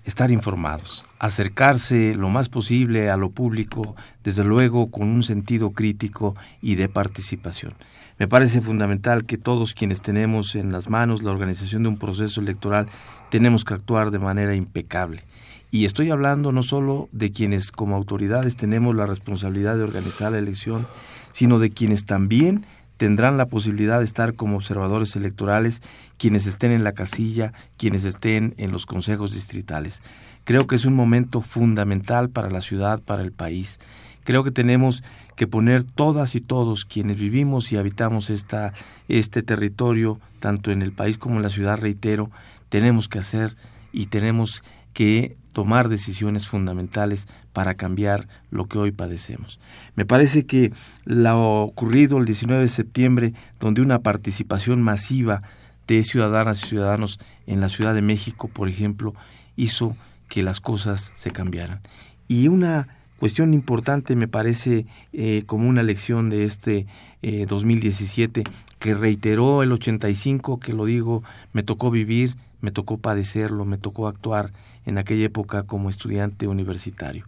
Estar 0.07 0.31
informados, 0.31 1.05
acercarse 1.19 2.15
lo 2.15 2.29
más 2.29 2.47
posible 2.47 3.09
a 3.09 3.17
lo 3.17 3.29
público, 3.29 3.93
desde 4.23 4.45
luego 4.45 4.89
con 4.89 5.09
un 5.09 5.21
sentido 5.21 5.71
crítico 5.71 6.33
y 6.61 6.75
de 6.75 6.87
participación. 6.87 7.73
Me 8.17 8.25
parece 8.25 8.61
fundamental 8.61 9.25
que 9.25 9.37
todos 9.37 9.73
quienes 9.73 10.01
tenemos 10.01 10.55
en 10.55 10.71
las 10.71 10.89
manos 10.89 11.23
la 11.23 11.31
organización 11.31 11.83
de 11.83 11.89
un 11.89 11.97
proceso 11.97 12.39
electoral 12.39 12.87
tenemos 13.29 13.65
que 13.65 13.73
actuar 13.73 14.09
de 14.11 14.19
manera 14.19 14.55
impecable 14.55 15.23
y 15.69 15.85
estoy 15.85 16.09
hablando 16.11 16.51
no 16.51 16.63
solo 16.63 17.09
de 17.11 17.31
quienes 17.31 17.71
como 17.71 17.95
autoridades 17.95 18.55
tenemos 18.55 18.95
la 18.95 19.05
responsabilidad 19.05 19.75
de 19.75 19.83
organizar 19.83 20.31
la 20.31 20.37
elección, 20.37 20.87
sino 21.33 21.59
de 21.59 21.71
quienes 21.71 22.05
también 22.05 22.65
tendrán 22.97 23.37
la 23.37 23.45
posibilidad 23.45 23.99
de 23.99 24.05
estar 24.05 24.33
como 24.33 24.57
observadores 24.57 25.15
electorales, 25.15 25.81
quienes 26.17 26.45
estén 26.47 26.71
en 26.71 26.83
la 26.83 26.91
casilla, 26.91 27.53
quienes 27.77 28.03
estén 28.03 28.53
en 28.57 28.71
los 28.71 28.85
consejos 28.85 29.33
distritales. 29.33 30.01
Creo 30.43 30.67
que 30.67 30.75
es 30.75 30.85
un 30.85 30.95
momento 30.95 31.41
fundamental 31.41 32.29
para 32.29 32.49
la 32.49 32.61
ciudad, 32.61 33.01
para 33.01 33.21
el 33.21 33.31
país. 33.31 33.79
Creo 34.23 34.43
que 34.43 34.51
tenemos 34.51 35.03
que 35.35 35.47
poner 35.47 35.83
todas 35.83 36.35
y 36.35 36.41
todos 36.41 36.85
quienes 36.85 37.17
vivimos 37.17 37.71
y 37.71 37.77
habitamos 37.77 38.29
esta, 38.29 38.73
este 39.07 39.43
territorio, 39.43 40.19
tanto 40.39 40.71
en 40.71 40.81
el 40.81 40.91
país 40.91 41.17
como 41.17 41.37
en 41.37 41.43
la 41.43 41.49
ciudad, 41.49 41.77
reitero, 41.77 42.29
tenemos 42.69 43.07
que 43.07 43.19
hacer 43.19 43.55
y 43.93 44.07
tenemos 44.07 44.63
que 44.93 45.37
tomar 45.57 45.89
decisiones 45.89 46.47
fundamentales 46.47 47.27
para 47.51 47.73
cambiar 47.73 48.27
lo 48.51 48.67
que 48.67 48.77
hoy 48.77 48.91
padecemos. 48.91 49.59
Me 49.95 50.05
parece 50.05 50.45
que 50.45 50.71
lo 51.03 51.63
ocurrido 51.63 52.19
el 52.19 52.25
19 52.25 52.61
de 52.61 52.67
septiembre, 52.67 53.33
donde 53.59 53.81
una 53.81 53.97
participación 53.97 54.83
masiva 54.83 55.41
de 55.87 56.03
ciudadanas 56.03 56.61
y 56.61 56.67
ciudadanos 56.67 57.19
en 57.47 57.59
la 57.59 57.69
Ciudad 57.69 57.95
de 57.95 58.03
México, 58.03 58.49
por 58.49 58.69
ejemplo, 58.69 59.15
hizo 59.55 59.97
que 60.29 60.43
las 60.43 60.61
cosas 60.61 61.11
se 61.15 61.31
cambiaran. 61.31 61.81
Y 62.27 62.49
una 62.49 62.89
cuestión 63.17 63.55
importante 63.55 64.15
me 64.15 64.27
parece 64.27 64.85
eh, 65.11 65.41
como 65.47 65.67
una 65.67 65.81
lección 65.81 66.29
de 66.29 66.45
este 66.45 66.85
2017 67.23 68.41
eh, 68.41 68.43
que 68.77 68.93
reiteró 68.93 69.63
el 69.63 69.71
85, 69.71 70.59
que 70.59 70.73
lo 70.73 70.85
digo, 70.85 71.23
me 71.51 71.63
tocó 71.63 71.89
vivir 71.89 72.35
me 72.61 72.71
tocó 72.71 72.97
padecerlo, 72.97 73.65
me 73.65 73.77
tocó 73.77 74.07
actuar 74.07 74.51
en 74.85 74.97
aquella 74.97 75.25
época 75.25 75.63
como 75.63 75.89
estudiante 75.89 76.47
universitario. 76.47 77.27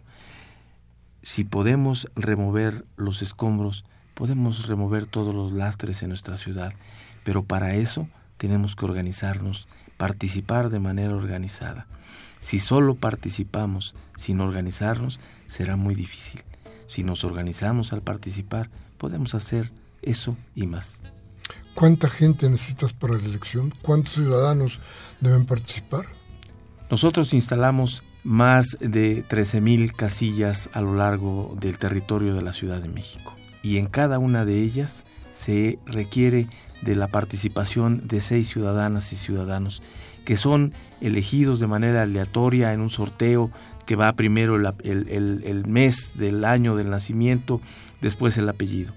Si 1.22 1.44
podemos 1.44 2.08
remover 2.14 2.84
los 2.96 3.22
escombros, 3.22 3.84
podemos 4.14 4.66
remover 4.66 5.06
todos 5.06 5.34
los 5.34 5.52
lastres 5.52 6.02
en 6.02 6.08
nuestra 6.08 6.38
ciudad, 6.38 6.72
pero 7.24 7.44
para 7.44 7.74
eso 7.74 8.08
tenemos 8.36 8.74
que 8.74 8.86
organizarnos, 8.86 9.68
participar 9.96 10.70
de 10.70 10.78
manera 10.78 11.14
organizada. 11.14 11.86
Si 12.40 12.58
solo 12.58 12.94
participamos 12.94 13.94
sin 14.16 14.40
organizarnos, 14.40 15.20
será 15.46 15.76
muy 15.76 15.94
difícil. 15.94 16.42
Si 16.86 17.04
nos 17.04 17.22
organizamos 17.22 17.92
al 17.92 18.02
participar, 18.02 18.70
podemos 18.96 19.34
hacer 19.34 19.70
eso 20.02 20.36
y 20.54 20.66
más. 20.66 20.99
¿Cuánta 21.74 22.08
gente 22.08 22.48
necesitas 22.48 22.92
para 22.92 23.16
la 23.16 23.24
elección? 23.24 23.72
¿Cuántos 23.82 24.14
ciudadanos 24.14 24.80
deben 25.20 25.46
participar? 25.46 26.06
Nosotros 26.90 27.32
instalamos 27.32 28.02
más 28.24 28.76
de 28.80 29.24
13.000 29.26 29.92
casillas 29.92 30.68
a 30.72 30.80
lo 30.82 30.94
largo 30.94 31.56
del 31.60 31.78
territorio 31.78 32.34
de 32.34 32.42
la 32.42 32.52
Ciudad 32.52 32.82
de 32.82 32.88
México 32.88 33.34
y 33.62 33.78
en 33.78 33.86
cada 33.86 34.18
una 34.18 34.44
de 34.44 34.60
ellas 34.60 35.04
se 35.32 35.78
requiere 35.86 36.48
de 36.82 36.96
la 36.96 37.08
participación 37.08 38.06
de 38.08 38.20
seis 38.20 38.48
ciudadanas 38.48 39.12
y 39.12 39.16
ciudadanos 39.16 39.82
que 40.24 40.36
son 40.36 40.72
elegidos 41.00 41.60
de 41.60 41.66
manera 41.66 42.02
aleatoria 42.02 42.72
en 42.72 42.80
un 42.80 42.90
sorteo 42.90 43.50
que 43.86 43.96
va 43.96 44.12
primero 44.14 44.56
el, 44.56 45.64
mes 45.66 46.12
del 46.16 46.44
año 46.44 46.76
del 46.76 46.90
nacimiento, 46.90 47.60
después 48.00 48.38
el 48.38 48.48
apellido. 48.48 48.92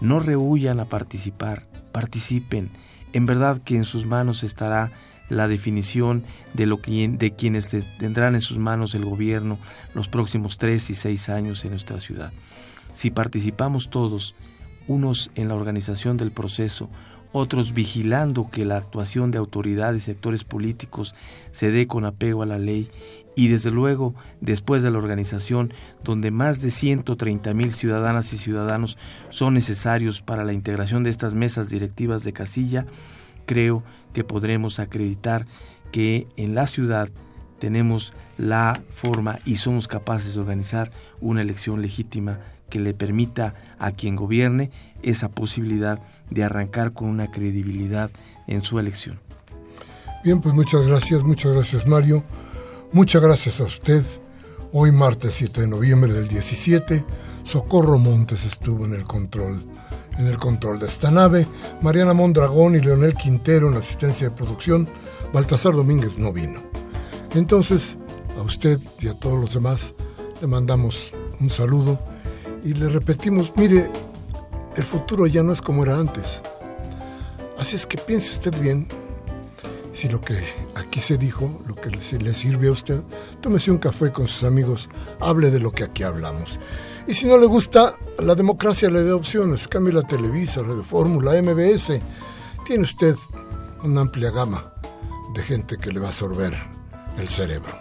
No 0.00 0.20
rehuyan 0.20 0.80
a 0.80 0.86
participar, 0.86 1.66
participen. 1.92 2.70
En 3.12 3.26
verdad 3.26 3.60
que 3.62 3.76
en 3.76 3.84
sus 3.84 4.06
manos 4.06 4.42
estará 4.42 4.90
la 5.28 5.48
definición 5.48 6.24
de, 6.54 6.66
lo 6.66 6.80
que, 6.80 7.08
de 7.08 7.32
quienes 7.32 7.68
tendrán 7.98 8.34
en 8.34 8.40
sus 8.40 8.58
manos 8.58 8.94
el 8.94 9.04
gobierno 9.04 9.58
los 9.94 10.08
próximos 10.08 10.58
tres 10.58 10.90
y 10.90 10.94
seis 10.94 11.28
años 11.28 11.64
en 11.64 11.70
nuestra 11.70 12.00
ciudad. 12.00 12.32
Si 12.92 13.10
participamos 13.10 13.90
todos, 13.90 14.34
unos 14.88 15.30
en 15.36 15.48
la 15.48 15.54
organización 15.54 16.16
del 16.16 16.32
proceso, 16.32 16.90
otros 17.32 17.72
vigilando 17.72 18.50
que 18.50 18.64
la 18.64 18.76
actuación 18.76 19.30
de 19.30 19.38
autoridades 19.38 20.02
y 20.02 20.06
sectores 20.06 20.42
políticos 20.42 21.14
se 21.52 21.70
dé 21.70 21.86
con 21.86 22.04
apego 22.04 22.42
a 22.42 22.46
la 22.46 22.58
ley 22.58 22.90
y 23.34 23.48
desde 23.48 23.70
luego 23.70 24.14
después 24.40 24.82
de 24.82 24.90
la 24.90 24.98
organización 24.98 25.72
donde 26.02 26.30
más 26.30 26.60
de 26.60 26.70
130 26.70 27.54
mil 27.54 27.72
ciudadanas 27.72 28.32
y 28.32 28.38
ciudadanos 28.38 28.98
son 29.28 29.54
necesarios 29.54 30.22
para 30.22 30.44
la 30.44 30.52
integración 30.52 31.04
de 31.04 31.10
estas 31.10 31.34
mesas 31.34 31.68
directivas 31.68 32.24
de 32.24 32.32
casilla, 32.32 32.86
creo 33.46 33.82
que 34.12 34.24
podremos 34.24 34.78
acreditar 34.78 35.46
que 35.92 36.26
en 36.36 36.54
la 36.54 36.66
ciudad 36.66 37.08
tenemos 37.58 38.12
la 38.38 38.80
forma 38.90 39.38
y 39.44 39.56
somos 39.56 39.86
capaces 39.86 40.34
de 40.34 40.40
organizar 40.40 40.90
una 41.20 41.42
elección 41.42 41.82
legítima 41.82 42.38
que 42.70 42.78
le 42.78 42.94
permita 42.94 43.54
a 43.78 43.92
quien 43.92 44.16
gobierne 44.16 44.70
esa 45.02 45.28
posibilidad 45.28 46.00
de 46.30 46.44
arrancar 46.44 46.92
con 46.92 47.08
una 47.08 47.30
credibilidad 47.30 48.10
en 48.46 48.62
su 48.62 48.78
elección. 48.78 49.20
Bien, 50.24 50.40
pues 50.40 50.54
muchas 50.54 50.86
gracias, 50.86 51.22
muchas 51.22 51.52
gracias 51.52 51.86
Mario, 51.86 52.22
muchas 52.92 53.22
gracias 53.22 53.60
a 53.60 53.64
usted. 53.64 54.02
Hoy 54.72 54.92
martes 54.92 55.34
7 55.34 55.62
de 55.62 55.66
noviembre 55.66 56.12
del 56.12 56.28
17, 56.28 57.04
Socorro 57.44 57.98
Montes 57.98 58.44
estuvo 58.44 58.84
en 58.84 58.94
el 58.94 59.04
control, 59.04 59.64
en 60.18 60.26
el 60.26 60.38
control 60.38 60.78
de 60.78 60.86
esta 60.86 61.10
nave, 61.10 61.46
Mariana 61.82 62.12
Mondragón 62.12 62.76
y 62.76 62.80
Leonel 62.80 63.14
Quintero 63.14 63.70
en 63.70 63.76
asistencia 63.76 64.28
de 64.28 64.36
producción, 64.36 64.88
Baltasar 65.32 65.74
Domínguez 65.74 66.18
no 66.18 66.32
vino. 66.32 66.62
Entonces, 67.34 67.96
a 68.38 68.42
usted 68.42 68.78
y 69.00 69.08
a 69.08 69.14
todos 69.14 69.40
los 69.40 69.54
demás 69.54 69.92
le 70.40 70.46
mandamos 70.46 71.12
un 71.40 71.50
saludo 71.50 71.98
y 72.62 72.74
le 72.74 72.88
repetimos, 72.88 73.52
mire, 73.56 73.90
el 74.76 74.84
futuro 74.84 75.26
ya 75.26 75.42
no 75.42 75.52
es 75.52 75.60
como 75.60 75.82
era 75.82 75.96
antes. 75.96 76.40
Así 77.58 77.76
es 77.76 77.86
que 77.86 77.98
piense 77.98 78.30
usted 78.30 78.58
bien 78.60 78.86
si 79.92 80.08
lo 80.08 80.20
que 80.20 80.44
aquí 80.74 81.00
se 81.00 81.16
dijo, 81.16 81.60
lo 81.66 81.74
que 81.74 81.90
le 81.90 82.34
sirve 82.34 82.68
a 82.68 82.72
usted, 82.72 83.00
tómese 83.40 83.70
un 83.70 83.78
café 83.78 84.12
con 84.12 84.28
sus 84.28 84.44
amigos, 84.44 84.88
hable 85.20 85.50
de 85.50 85.60
lo 85.60 85.72
que 85.72 85.84
aquí 85.84 86.02
hablamos. 86.02 86.58
Y 87.06 87.14
si 87.14 87.26
no 87.26 87.36
le 87.38 87.46
gusta, 87.46 87.96
la 88.18 88.34
democracia 88.34 88.90
le 88.90 89.04
da 89.04 89.16
opciones, 89.16 89.66
cambie 89.68 89.92
la 89.92 90.02
Televisa, 90.02 90.62
Radio 90.62 90.84
Fórmula, 90.84 91.40
MBS. 91.42 92.00
Tiene 92.66 92.84
usted 92.84 93.16
una 93.82 94.02
amplia 94.02 94.30
gama 94.30 94.72
de 95.34 95.42
gente 95.42 95.76
que 95.76 95.90
le 95.90 96.00
va 96.00 96.06
a 96.06 96.10
absorber 96.10 96.54
el 97.18 97.28
cerebro. 97.28 97.72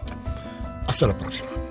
Hasta 0.88 1.07
la 1.07 1.18
próxima. 1.18 1.68